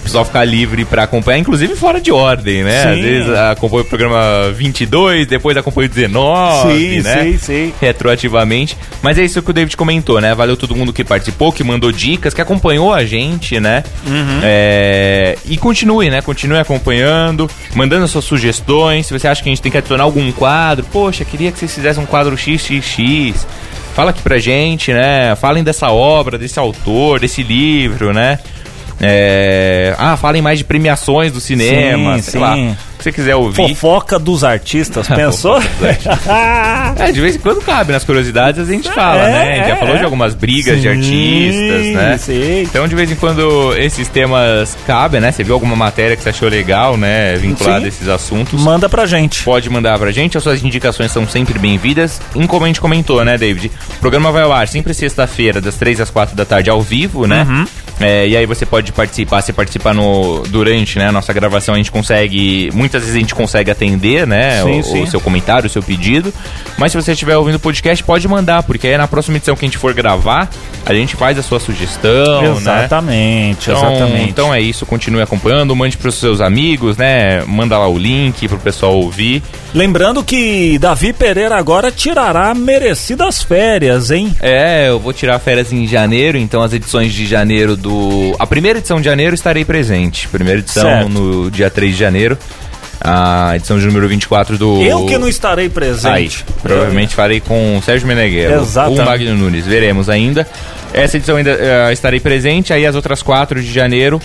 o 0.00 0.02
pessoal 0.02 0.24
ficar 0.24 0.44
livre 0.44 0.84
para 0.84 1.04
acompanhar, 1.04 1.38
inclusive 1.38 1.76
fora 1.76 2.00
de 2.00 2.10
ordem, 2.10 2.64
né? 2.64 2.82
Sim. 2.82 2.88
Às 2.88 3.00
vezes 3.00 3.30
acompanha 3.30 3.82
o 3.82 3.84
programa 3.84 4.50
22, 4.54 5.26
depois 5.26 5.56
acompanha 5.56 5.86
o 5.86 5.88
19, 5.90 6.78
sim, 6.78 7.00
né? 7.00 7.22
Sim, 7.22 7.38
sim. 7.38 7.72
Retroativamente. 7.80 8.76
Mas 9.02 9.18
é 9.18 9.24
isso 9.24 9.42
que 9.42 9.50
o 9.50 9.52
David 9.52 9.76
comentou, 9.76 10.20
né? 10.20 10.34
Valeu 10.34 10.56
todo 10.56 10.74
mundo 10.74 10.92
que 10.92 11.04
participou, 11.04 11.52
que 11.52 11.62
mandou 11.62 11.92
dicas, 11.92 12.32
que 12.32 12.40
acompanhou 12.40 12.92
a 12.92 13.04
gente, 13.04 13.60
né? 13.60 13.84
Uhum. 14.06 14.40
É... 14.42 15.36
E 15.44 15.56
continue, 15.56 16.08
né? 16.10 16.22
Continue 16.22 16.58
acompanhando, 16.58 17.48
mandando 17.74 18.08
suas 18.08 18.24
sugestões. 18.24 19.06
Se 19.06 19.12
você 19.12 19.28
acha 19.28 19.42
que 19.42 19.48
a 19.48 19.52
gente 19.52 19.62
tem 19.62 19.70
que 19.70 19.78
adicionar 19.78 20.04
algum 20.04 20.32
quadro, 20.32 20.84
poxa, 20.90 21.24
queria 21.24 21.52
que 21.52 21.58
vocês 21.58 21.74
fizessem 21.74 22.02
um 22.02 22.06
quadro 22.06 22.36
XXX. 22.36 23.46
Fala 23.94 24.10
aqui 24.10 24.22
pra 24.22 24.38
gente, 24.38 24.92
né? 24.92 25.34
Falem 25.36 25.62
dessa 25.62 25.90
obra, 25.90 26.38
desse 26.38 26.58
autor, 26.58 27.20
desse 27.20 27.42
livro, 27.42 28.14
né? 28.14 28.38
É... 29.00 29.94
Ah, 29.98 30.16
falem 30.16 30.42
mais 30.42 30.58
de 30.58 30.64
premiações 30.64 31.32
do 31.32 31.40
cinema, 31.40 32.16
sim, 32.16 32.22
sei 32.22 32.32
sim. 32.32 32.38
lá. 32.38 32.76
Se 33.00 33.04
você 33.04 33.12
quiser 33.12 33.34
ouvir. 33.34 33.56
Fofoca 33.56 34.18
dos 34.18 34.44
artistas, 34.44 35.08
pensou? 35.08 35.58
dos 35.58 35.84
artistas. 35.84 36.18
é, 37.00 37.10
de 37.10 37.20
vez 37.20 37.36
em 37.36 37.38
quando 37.38 37.62
cabe 37.62 37.92
nas 37.92 38.04
curiosidades, 38.04 38.60
a 38.60 38.70
gente 38.70 38.90
fala, 38.92 39.22
é, 39.22 39.30
né? 39.30 39.52
A 39.52 39.54
gente 39.54 39.68
já 39.68 39.76
falou 39.76 39.96
de 39.96 40.04
algumas 40.04 40.34
brigas 40.34 40.76
sim, 40.76 40.80
de 40.82 40.88
artistas, 40.88 41.86
né? 41.94 42.18
Sim. 42.18 42.62
Então, 42.62 42.86
de 42.86 42.94
vez 42.94 43.10
em 43.10 43.14
quando 43.14 43.74
esses 43.78 44.06
temas 44.08 44.76
cabem, 44.86 45.18
né? 45.18 45.32
Você 45.32 45.42
viu 45.42 45.54
alguma 45.54 45.74
matéria 45.74 46.14
que 46.14 46.22
você 46.22 46.28
achou 46.28 46.48
legal, 46.48 46.98
né? 46.98 47.36
Vinculada 47.36 47.86
a 47.86 47.88
esses 47.88 48.06
assuntos. 48.06 48.60
Manda 48.60 48.86
pra 48.86 49.06
gente. 49.06 49.44
Pode 49.44 49.70
mandar 49.70 49.98
pra 49.98 50.10
gente, 50.10 50.36
as 50.36 50.42
suas 50.42 50.62
indicações 50.62 51.10
são 51.10 51.26
sempre 51.26 51.58
bem-vindas. 51.58 52.20
Como 52.48 52.64
a 52.64 52.68
gente 52.68 52.80
comentou, 52.80 53.24
né, 53.24 53.38
David? 53.38 53.70
O 53.96 54.00
programa 54.00 54.30
vai 54.30 54.42
ao 54.42 54.52
ar 54.52 54.68
sempre 54.68 54.92
sexta-feira, 54.92 55.60
das 55.60 55.76
3 55.76 56.02
às 56.02 56.10
4 56.10 56.36
da 56.36 56.44
tarde, 56.44 56.68
ao 56.68 56.82
vivo, 56.82 57.26
né? 57.26 57.46
Uhum. 57.48 57.66
É, 58.00 58.26
e 58.26 58.36
aí 58.36 58.46
você 58.46 58.64
pode 58.64 58.92
participar, 58.92 59.42
se 59.42 59.52
participar 59.52 59.94
no, 59.94 60.42
durante 60.48 60.98
né, 60.98 61.08
a 61.08 61.12
nossa 61.12 61.32
gravação, 61.32 61.74
a 61.74 61.78
gente 61.78 61.92
consegue. 61.92 62.70
Muitas 62.72 63.02
vezes 63.02 63.14
a 63.14 63.18
gente 63.18 63.34
consegue 63.34 63.70
atender, 63.70 64.26
né? 64.26 64.62
Sim, 64.62 64.80
o, 64.80 64.82
sim. 64.82 65.02
o, 65.02 65.06
seu 65.06 65.20
comentário, 65.20 65.66
o 65.66 65.70
seu 65.70 65.82
pedido. 65.82 66.32
Mas 66.78 66.92
se 66.92 67.00
você 67.00 67.12
estiver 67.12 67.36
ouvindo 67.36 67.56
o 67.56 67.60
podcast, 67.60 68.02
pode 68.02 68.26
mandar, 68.26 68.62
porque 68.62 68.86
aí 68.86 68.96
na 68.96 69.06
próxima 69.06 69.36
edição 69.36 69.54
que 69.54 69.64
a 69.66 69.68
gente 69.68 69.76
for 69.76 69.92
gravar, 69.92 70.48
a 70.86 70.94
gente 70.94 71.14
faz 71.14 71.38
a 71.38 71.42
sua 71.42 71.60
sugestão. 71.60 72.42
Né? 72.42 72.50
Exatamente, 72.56 73.68
né? 73.68 73.76
então, 73.76 73.92
exatamente. 73.92 74.30
Então 74.30 74.54
é 74.54 74.60
isso, 74.60 74.86
continue 74.86 75.20
acompanhando, 75.20 75.76
mande 75.76 75.98
para 75.98 76.08
os 76.08 76.14
seus 76.14 76.40
amigos, 76.40 76.96
né? 76.96 77.44
Manda 77.44 77.76
lá 77.76 77.86
o 77.86 77.98
link 77.98 78.48
para 78.48 78.56
o 78.56 78.60
pessoal 78.60 78.96
ouvir. 78.96 79.42
Lembrando 79.74 80.24
que 80.24 80.78
Davi 80.78 81.12
Pereira 81.12 81.56
agora 81.56 81.92
tirará 81.92 82.54
merecidas 82.54 83.42
férias, 83.42 84.10
hein? 84.10 84.34
É, 84.40 84.88
eu 84.88 84.98
vou 84.98 85.12
tirar 85.12 85.38
férias 85.38 85.70
em 85.70 85.86
janeiro, 85.86 86.38
então 86.38 86.62
as 86.62 86.72
edições 86.72 87.12
de 87.12 87.26
janeiro 87.26 87.76
do 87.76 87.89
do. 87.90 88.36
A 88.38 88.46
primeira 88.46 88.78
edição 88.78 88.98
de 88.98 89.04
janeiro 89.04 89.34
estarei 89.34 89.64
presente. 89.64 90.28
Primeira 90.28 90.60
edição 90.60 90.82
certo. 90.82 91.08
no 91.08 91.50
dia 91.50 91.68
3 91.68 91.92
de 91.92 91.98
janeiro. 91.98 92.38
A 93.02 93.56
edição 93.56 93.78
de 93.78 93.86
número 93.86 94.06
24 94.08 94.58
do. 94.58 94.82
Eu 94.82 95.06
que 95.06 95.16
não 95.18 95.26
estarei 95.26 95.68
presente. 95.68 96.44
Aí, 96.46 96.54
provavelmente 96.62 97.14
farei 97.14 97.40
com 97.40 97.78
o 97.78 97.82
Sérgio 97.82 98.06
Meneghello 98.06 98.66
ou 98.88 98.94
o 98.94 99.04
Magno 99.04 99.34
Nunes, 99.34 99.66
veremos 99.66 100.08
ainda. 100.08 100.46
Essa 100.92 101.16
edição 101.16 101.36
ainda 101.36 101.52
uh, 101.52 101.92
estarei 101.92 102.20
presente, 102.20 102.72
aí 102.72 102.84
as 102.84 102.94
outras 102.94 103.22
quatro 103.22 103.60
de 103.60 103.72
janeiro 103.72 104.20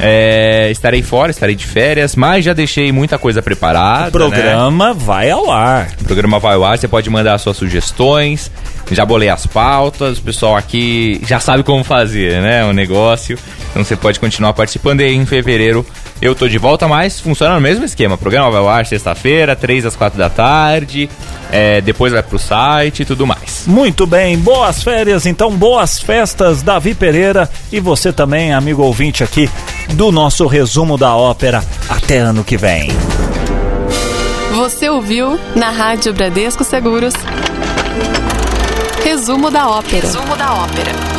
é, 0.00 0.70
estarei 0.70 1.02
fora, 1.02 1.30
estarei 1.30 1.54
de 1.54 1.66
férias, 1.66 2.16
mas 2.16 2.44
já 2.44 2.52
deixei 2.52 2.90
muita 2.92 3.18
coisa 3.18 3.42
preparada. 3.42 4.08
O 4.08 4.12
programa 4.12 4.88
né? 4.88 4.96
vai 4.98 5.30
ao 5.30 5.50
ar. 5.50 5.88
O 6.00 6.04
programa 6.04 6.38
vai 6.38 6.54
ao 6.54 6.64
ar, 6.64 6.78
você 6.78 6.88
pode 6.88 7.08
mandar 7.10 7.38
suas 7.38 7.56
sugestões. 7.56 8.50
Já 8.90 9.04
bolei 9.06 9.30
as 9.30 9.46
pautas, 9.46 10.18
o 10.18 10.22
pessoal 10.22 10.56
aqui 10.56 11.20
já 11.26 11.40
sabe 11.40 11.62
como 11.62 11.82
fazer, 11.82 12.42
né? 12.42 12.64
O 12.64 12.72
negócio. 12.72 13.38
Então 13.70 13.82
você 13.82 13.96
pode 13.96 14.20
continuar 14.20 14.52
participando 14.52 15.00
aí 15.00 15.14
em 15.14 15.24
fevereiro. 15.24 15.86
Eu 16.20 16.34
tô 16.34 16.48
de 16.48 16.58
volta, 16.58 16.88
mas 16.88 17.20
funciona 17.20 17.54
no 17.54 17.60
mesmo 17.60 17.84
esquema. 17.84 18.14
O 18.14 18.18
programa 18.18 18.50
vai 18.50 18.60
ao 18.60 18.68
ar 18.68 18.86
sexta-feira, 18.86 19.54
3 19.54 19.86
às 19.86 19.96
4 19.96 20.18
da 20.18 20.30
tarde. 20.30 21.08
É, 21.50 21.80
depois 21.80 22.12
vai 22.12 22.22
pro 22.22 22.38
site 22.38 23.02
e 23.02 23.04
tudo 23.04 23.26
mais. 23.26 23.64
Muito 23.66 24.06
bem, 24.06 24.38
boas 24.38 24.82
férias, 24.82 25.26
então 25.26 25.50
boas 25.50 26.00
festas, 26.00 26.62
Davi 26.62 26.94
Pereira 26.94 27.48
e 27.70 27.78
você 27.78 28.12
também, 28.12 28.52
amigo 28.52 28.82
ouvinte 28.82 29.22
aqui 29.22 29.48
do 29.90 30.10
nosso 30.10 30.46
resumo 30.46 30.96
da 30.96 31.14
ópera. 31.14 31.62
Até 31.88 32.18
ano 32.18 32.42
que 32.42 32.56
vem. 32.56 32.88
Você 34.54 34.88
ouviu 34.88 35.38
na 35.54 35.70
Rádio 35.70 36.12
Bradesco 36.12 36.64
Seguros. 36.64 37.14
Resumo 39.04 39.50
da 39.50 39.68
ópera. 39.68 40.06
Resumo 40.06 40.36
da 40.36 40.54
ópera. 40.54 41.13